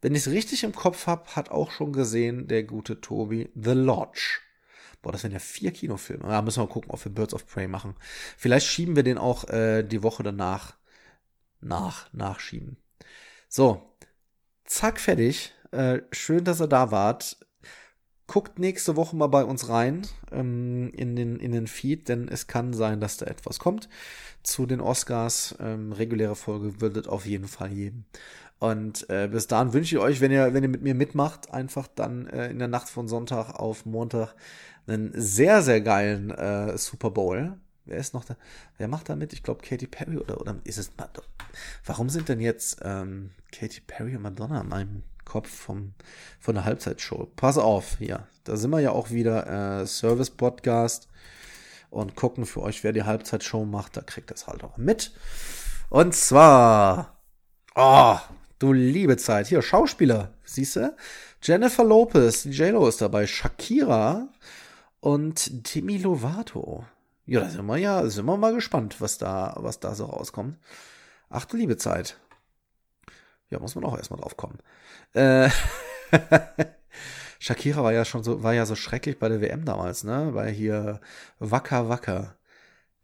Wenn 0.00 0.14
ich 0.14 0.26
es 0.26 0.32
richtig 0.32 0.64
im 0.64 0.74
Kopf 0.74 1.06
habe, 1.06 1.34
hat 1.34 1.50
auch 1.50 1.70
schon 1.70 1.92
gesehen 1.92 2.48
der 2.48 2.64
gute 2.64 3.00
Tobi 3.00 3.50
The 3.54 3.72
Lodge. 3.72 4.40
Boah, 5.00 5.12
das 5.12 5.22
wären 5.22 5.32
ja 5.32 5.38
vier 5.38 5.72
Kinofilme. 5.72 6.24
Da 6.28 6.42
müssen 6.42 6.62
wir 6.62 6.68
gucken, 6.68 6.90
ob 6.90 7.04
wir 7.04 7.12
Birds 7.12 7.34
of 7.34 7.46
Prey 7.46 7.68
machen. 7.68 7.94
Vielleicht 8.36 8.66
schieben 8.66 8.96
wir 8.96 9.04
den 9.04 9.18
auch 9.18 9.48
äh, 9.48 9.82
die 9.82 10.02
Woche 10.02 10.22
danach 10.22 10.76
nach, 11.60 12.12
nachschieben. 12.12 12.76
So, 13.48 13.87
zack, 14.68 15.00
fertig. 15.00 15.52
Äh, 15.72 16.00
schön, 16.12 16.44
dass 16.44 16.60
ihr 16.60 16.68
da 16.68 16.90
wart. 16.90 17.36
Guckt 18.26 18.58
nächste 18.58 18.94
Woche 18.96 19.16
mal 19.16 19.28
bei 19.28 19.42
uns 19.42 19.70
rein 19.70 20.02
ähm, 20.30 20.90
in, 20.92 21.16
den, 21.16 21.40
in 21.40 21.52
den 21.52 21.66
Feed, 21.66 22.08
denn 22.08 22.28
es 22.28 22.46
kann 22.46 22.74
sein, 22.74 23.00
dass 23.00 23.16
da 23.16 23.26
etwas 23.26 23.58
kommt 23.58 23.88
zu 24.42 24.66
den 24.66 24.80
Oscars. 24.80 25.56
Ähm, 25.60 25.92
reguläre 25.92 26.36
Folge 26.36 26.80
würdet 26.80 27.08
auf 27.08 27.24
jeden 27.24 27.48
Fall 27.48 27.70
geben. 27.70 28.06
Und 28.58 29.08
äh, 29.08 29.28
bis 29.28 29.46
dahin 29.46 29.72
wünsche 29.72 29.96
ich 29.96 30.02
euch, 30.02 30.20
wenn 30.20 30.32
ihr, 30.32 30.52
wenn 30.52 30.62
ihr 30.62 30.68
mit 30.68 30.82
mir 30.82 30.94
mitmacht, 30.94 31.52
einfach 31.52 31.86
dann 31.86 32.26
äh, 32.26 32.50
in 32.50 32.58
der 32.58 32.68
Nacht 32.68 32.88
von 32.88 33.08
Sonntag 33.08 33.54
auf 33.54 33.86
Montag 33.86 34.34
einen 34.86 35.12
sehr, 35.14 35.62
sehr 35.62 35.80
geilen 35.80 36.30
äh, 36.30 36.76
Super 36.76 37.10
Bowl. 37.10 37.58
Wer 37.88 37.98
ist 37.98 38.14
noch 38.14 38.24
da? 38.24 38.36
Wer 38.76 38.88
macht 38.88 39.08
da 39.08 39.16
mit? 39.16 39.32
Ich 39.32 39.42
glaube 39.42 39.62
Katy 39.62 39.86
Perry 39.86 40.16
oder, 40.16 40.40
oder 40.40 40.56
ist 40.64 40.78
es 40.78 40.92
Madonna? 40.96 41.26
Warum 41.84 42.08
sind 42.08 42.28
denn 42.28 42.40
jetzt 42.40 42.78
ähm, 42.82 43.30
Katy 43.52 43.80
Perry 43.80 44.16
und 44.16 44.22
Madonna 44.22 44.60
in 44.60 44.68
meinem 44.68 45.02
Kopf 45.28 45.48
vom, 45.48 45.92
von 46.40 46.56
der 46.56 46.64
Halbzeitshow. 46.64 47.28
Pass 47.36 47.58
auf, 47.58 47.98
hier. 47.98 48.26
Da 48.44 48.56
sind 48.56 48.70
wir 48.70 48.80
ja 48.80 48.90
auch 48.90 49.10
wieder 49.10 49.80
äh, 49.80 49.86
Service-Podcast 49.86 51.08
und 51.90 52.16
gucken 52.16 52.46
für 52.46 52.62
euch, 52.62 52.82
wer 52.82 52.92
die 52.92 53.04
Halbzeitshow 53.04 53.64
macht. 53.64 53.96
Da 53.96 54.00
kriegt 54.00 54.30
das 54.30 54.46
halt 54.46 54.64
auch 54.64 54.78
mit. 54.78 55.12
Und 55.90 56.14
zwar, 56.14 57.18
oh, 57.74 58.16
du 58.58 58.72
liebe 58.72 59.16
Zeit. 59.16 59.46
Hier, 59.46 59.62
Schauspieler, 59.62 60.34
siehst 60.44 60.76
du? 60.76 60.96
Jennifer 61.42 61.84
Lopez, 61.84 62.44
JLo 62.44 62.88
ist 62.88 63.00
dabei, 63.00 63.26
Shakira 63.26 64.28
und 65.00 65.74
Demi 65.74 65.98
Lovato. 65.98 66.84
Ja, 67.28 67.40
da 67.40 67.50
sind 67.50 67.66
wir 67.66 67.76
ja, 67.76 68.08
sind 68.08 68.24
wir 68.24 68.38
mal 68.38 68.54
gespannt, 68.54 69.02
was 69.02 69.18
da, 69.18 69.54
was 69.58 69.80
da 69.80 69.94
so 69.94 70.06
rauskommt. 70.06 70.58
Ach 71.28 71.44
du 71.44 71.58
liebe 71.58 71.76
Zeit. 71.76 72.18
Ja, 73.50 73.58
muss 73.58 73.74
man 73.74 73.84
auch 73.84 73.98
erstmal 73.98 74.18
drauf 74.18 74.38
kommen. 74.38 74.58
Äh, 75.12 75.50
Shakira 77.38 77.82
war 77.84 77.92
ja 77.92 78.06
schon 78.06 78.24
so, 78.24 78.42
war 78.42 78.54
ja 78.54 78.64
so 78.64 78.74
schrecklich 78.74 79.18
bei 79.18 79.28
der 79.28 79.42
WM 79.42 79.66
damals, 79.66 80.04
ne? 80.04 80.30
Weil 80.32 80.50
hier 80.52 81.00
Wacker 81.38 81.90
Wacker. 81.90 82.38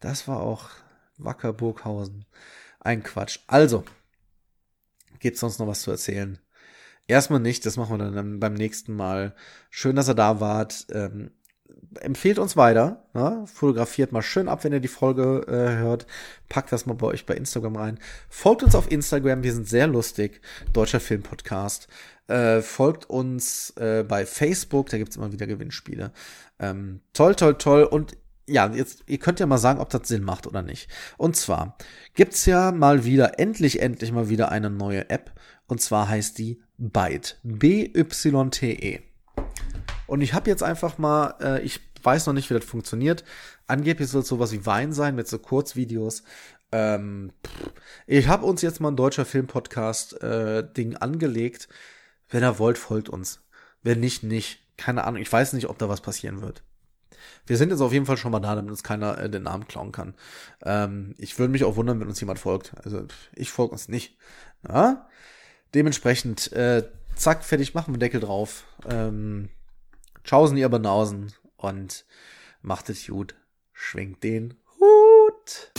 Das 0.00 0.26
war 0.26 0.40
auch 0.40 0.70
Wacker 1.18 1.52
Burghausen. 1.52 2.24
Ein 2.80 3.02
Quatsch. 3.02 3.40
Also, 3.46 3.84
gibt's 5.20 5.40
sonst 5.40 5.58
noch 5.58 5.66
was 5.66 5.82
zu 5.82 5.90
erzählen? 5.90 6.38
erstmal 7.06 7.40
nicht. 7.40 7.66
Das 7.66 7.76
machen 7.76 7.98
wir 7.98 8.10
dann 8.10 8.40
beim 8.40 8.54
nächsten 8.54 8.94
Mal. 8.96 9.34
Schön, 9.70 9.96
dass 9.96 10.08
ihr 10.08 10.14
da 10.14 10.40
wart. 10.40 10.86
Ähm, 10.90 11.30
empfehlt 12.00 12.38
uns 12.38 12.56
weiter. 12.56 13.04
Ne? 13.14 13.44
Fotografiert 13.46 14.12
mal 14.12 14.22
schön 14.22 14.48
ab, 14.48 14.64
wenn 14.64 14.72
ihr 14.72 14.80
die 14.80 14.88
Folge 14.88 15.44
äh, 15.46 15.80
hört. 15.80 16.06
Packt 16.48 16.72
das 16.72 16.86
mal 16.86 16.94
bei 16.94 17.06
euch 17.06 17.26
bei 17.26 17.34
Instagram 17.34 17.76
rein. 17.76 17.98
Folgt 18.28 18.62
uns 18.62 18.74
auf 18.74 18.90
Instagram. 18.90 19.42
Wir 19.42 19.52
sind 19.52 19.68
sehr 19.68 19.86
lustig. 19.86 20.40
Deutscher 20.72 21.00
Filmpodcast. 21.00 21.88
Äh, 22.26 22.62
folgt 22.62 23.08
uns 23.08 23.70
äh, 23.76 24.04
bei 24.06 24.26
Facebook. 24.26 24.88
Da 24.88 24.98
gibt's 24.98 25.16
immer 25.16 25.32
wieder 25.32 25.46
Gewinnspiele. 25.46 26.12
Ähm, 26.58 27.00
toll, 27.12 27.34
toll, 27.34 27.58
toll. 27.58 27.84
Und 27.84 28.16
ja, 28.46 28.70
jetzt, 28.72 29.04
ihr 29.06 29.18
könnt 29.18 29.40
ja 29.40 29.46
mal 29.46 29.58
sagen, 29.58 29.80
ob 29.80 29.90
das 29.90 30.08
Sinn 30.08 30.22
macht 30.22 30.46
oder 30.46 30.62
nicht. 30.62 30.90
Und 31.16 31.36
zwar 31.36 31.76
gibt's 32.14 32.44
ja 32.46 32.72
mal 32.72 33.04
wieder, 33.04 33.38
endlich, 33.38 33.80
endlich 33.80 34.12
mal 34.12 34.28
wieder 34.28 34.50
eine 34.50 34.70
neue 34.70 35.08
App. 35.10 35.32
Und 35.66 35.80
zwar 35.80 36.08
heißt 36.08 36.38
die 36.38 36.60
Byte. 36.76 37.38
B-Y-T-E. 37.42 39.13
Und 40.06 40.20
ich 40.20 40.34
habe 40.34 40.50
jetzt 40.50 40.62
einfach 40.62 40.98
mal, 40.98 41.34
äh, 41.40 41.62
ich 41.62 41.80
weiß 42.02 42.26
noch 42.26 42.34
nicht, 42.34 42.50
wie 42.50 42.54
das 42.54 42.64
funktioniert. 42.64 43.24
Angeblich 43.66 44.08
soll 44.08 44.22
es 44.22 44.28
sowas 44.28 44.52
wie 44.52 44.66
Wein 44.66 44.92
sein 44.92 45.14
mit 45.14 45.28
so 45.28 45.38
Kurzvideos. 45.38 46.22
Ähm, 46.72 47.32
ich 48.06 48.28
habe 48.28 48.46
uns 48.46 48.62
jetzt 48.62 48.80
mal 48.80 48.90
ein 48.90 48.96
deutscher 48.96 49.24
Filmpodcast-Ding 49.24 50.92
äh, 50.92 50.96
angelegt. 50.96 51.68
Wenn 52.28 52.42
ihr 52.42 52.58
wollt, 52.58 52.78
folgt 52.78 53.08
uns. 53.08 53.42
Wenn 53.82 54.00
nicht, 54.00 54.22
nicht. 54.22 54.60
Keine 54.76 55.04
Ahnung. 55.04 55.22
Ich 55.22 55.32
weiß 55.32 55.52
nicht, 55.52 55.68
ob 55.68 55.78
da 55.78 55.88
was 55.88 56.00
passieren 56.00 56.42
wird. 56.42 56.62
Wir 57.46 57.56
sind 57.56 57.70
jetzt 57.70 57.80
auf 57.80 57.92
jeden 57.92 58.06
Fall 58.06 58.16
schon 58.16 58.32
mal 58.32 58.40
da, 58.40 58.54
damit 58.54 58.70
uns 58.70 58.82
keiner 58.82 59.18
äh, 59.18 59.30
den 59.30 59.44
Namen 59.44 59.68
klauen 59.68 59.92
kann. 59.92 60.14
Ähm, 60.62 61.14
ich 61.18 61.38
würde 61.38 61.52
mich 61.52 61.64
auch 61.64 61.76
wundern, 61.76 62.00
wenn 62.00 62.08
uns 62.08 62.20
jemand 62.20 62.38
folgt. 62.38 62.72
Also 62.84 63.06
ich 63.34 63.50
folge 63.50 63.72
uns 63.72 63.88
nicht. 63.88 64.16
Ja? 64.66 65.08
Dementsprechend, 65.74 66.52
äh, 66.52 66.84
zack, 67.14 67.44
fertig, 67.44 67.74
machen 67.74 67.94
wir 67.94 67.98
Deckel 67.98 68.20
drauf. 68.20 68.64
Ähm, 68.88 69.48
Tschaußen, 70.24 70.56
ihr 70.56 70.70
Banausen 70.70 71.34
und 71.58 72.06
macht 72.62 72.88
es 72.88 73.06
gut. 73.06 73.34
Schwingt 73.72 74.22
den 74.24 74.54
Hut. 74.80 75.70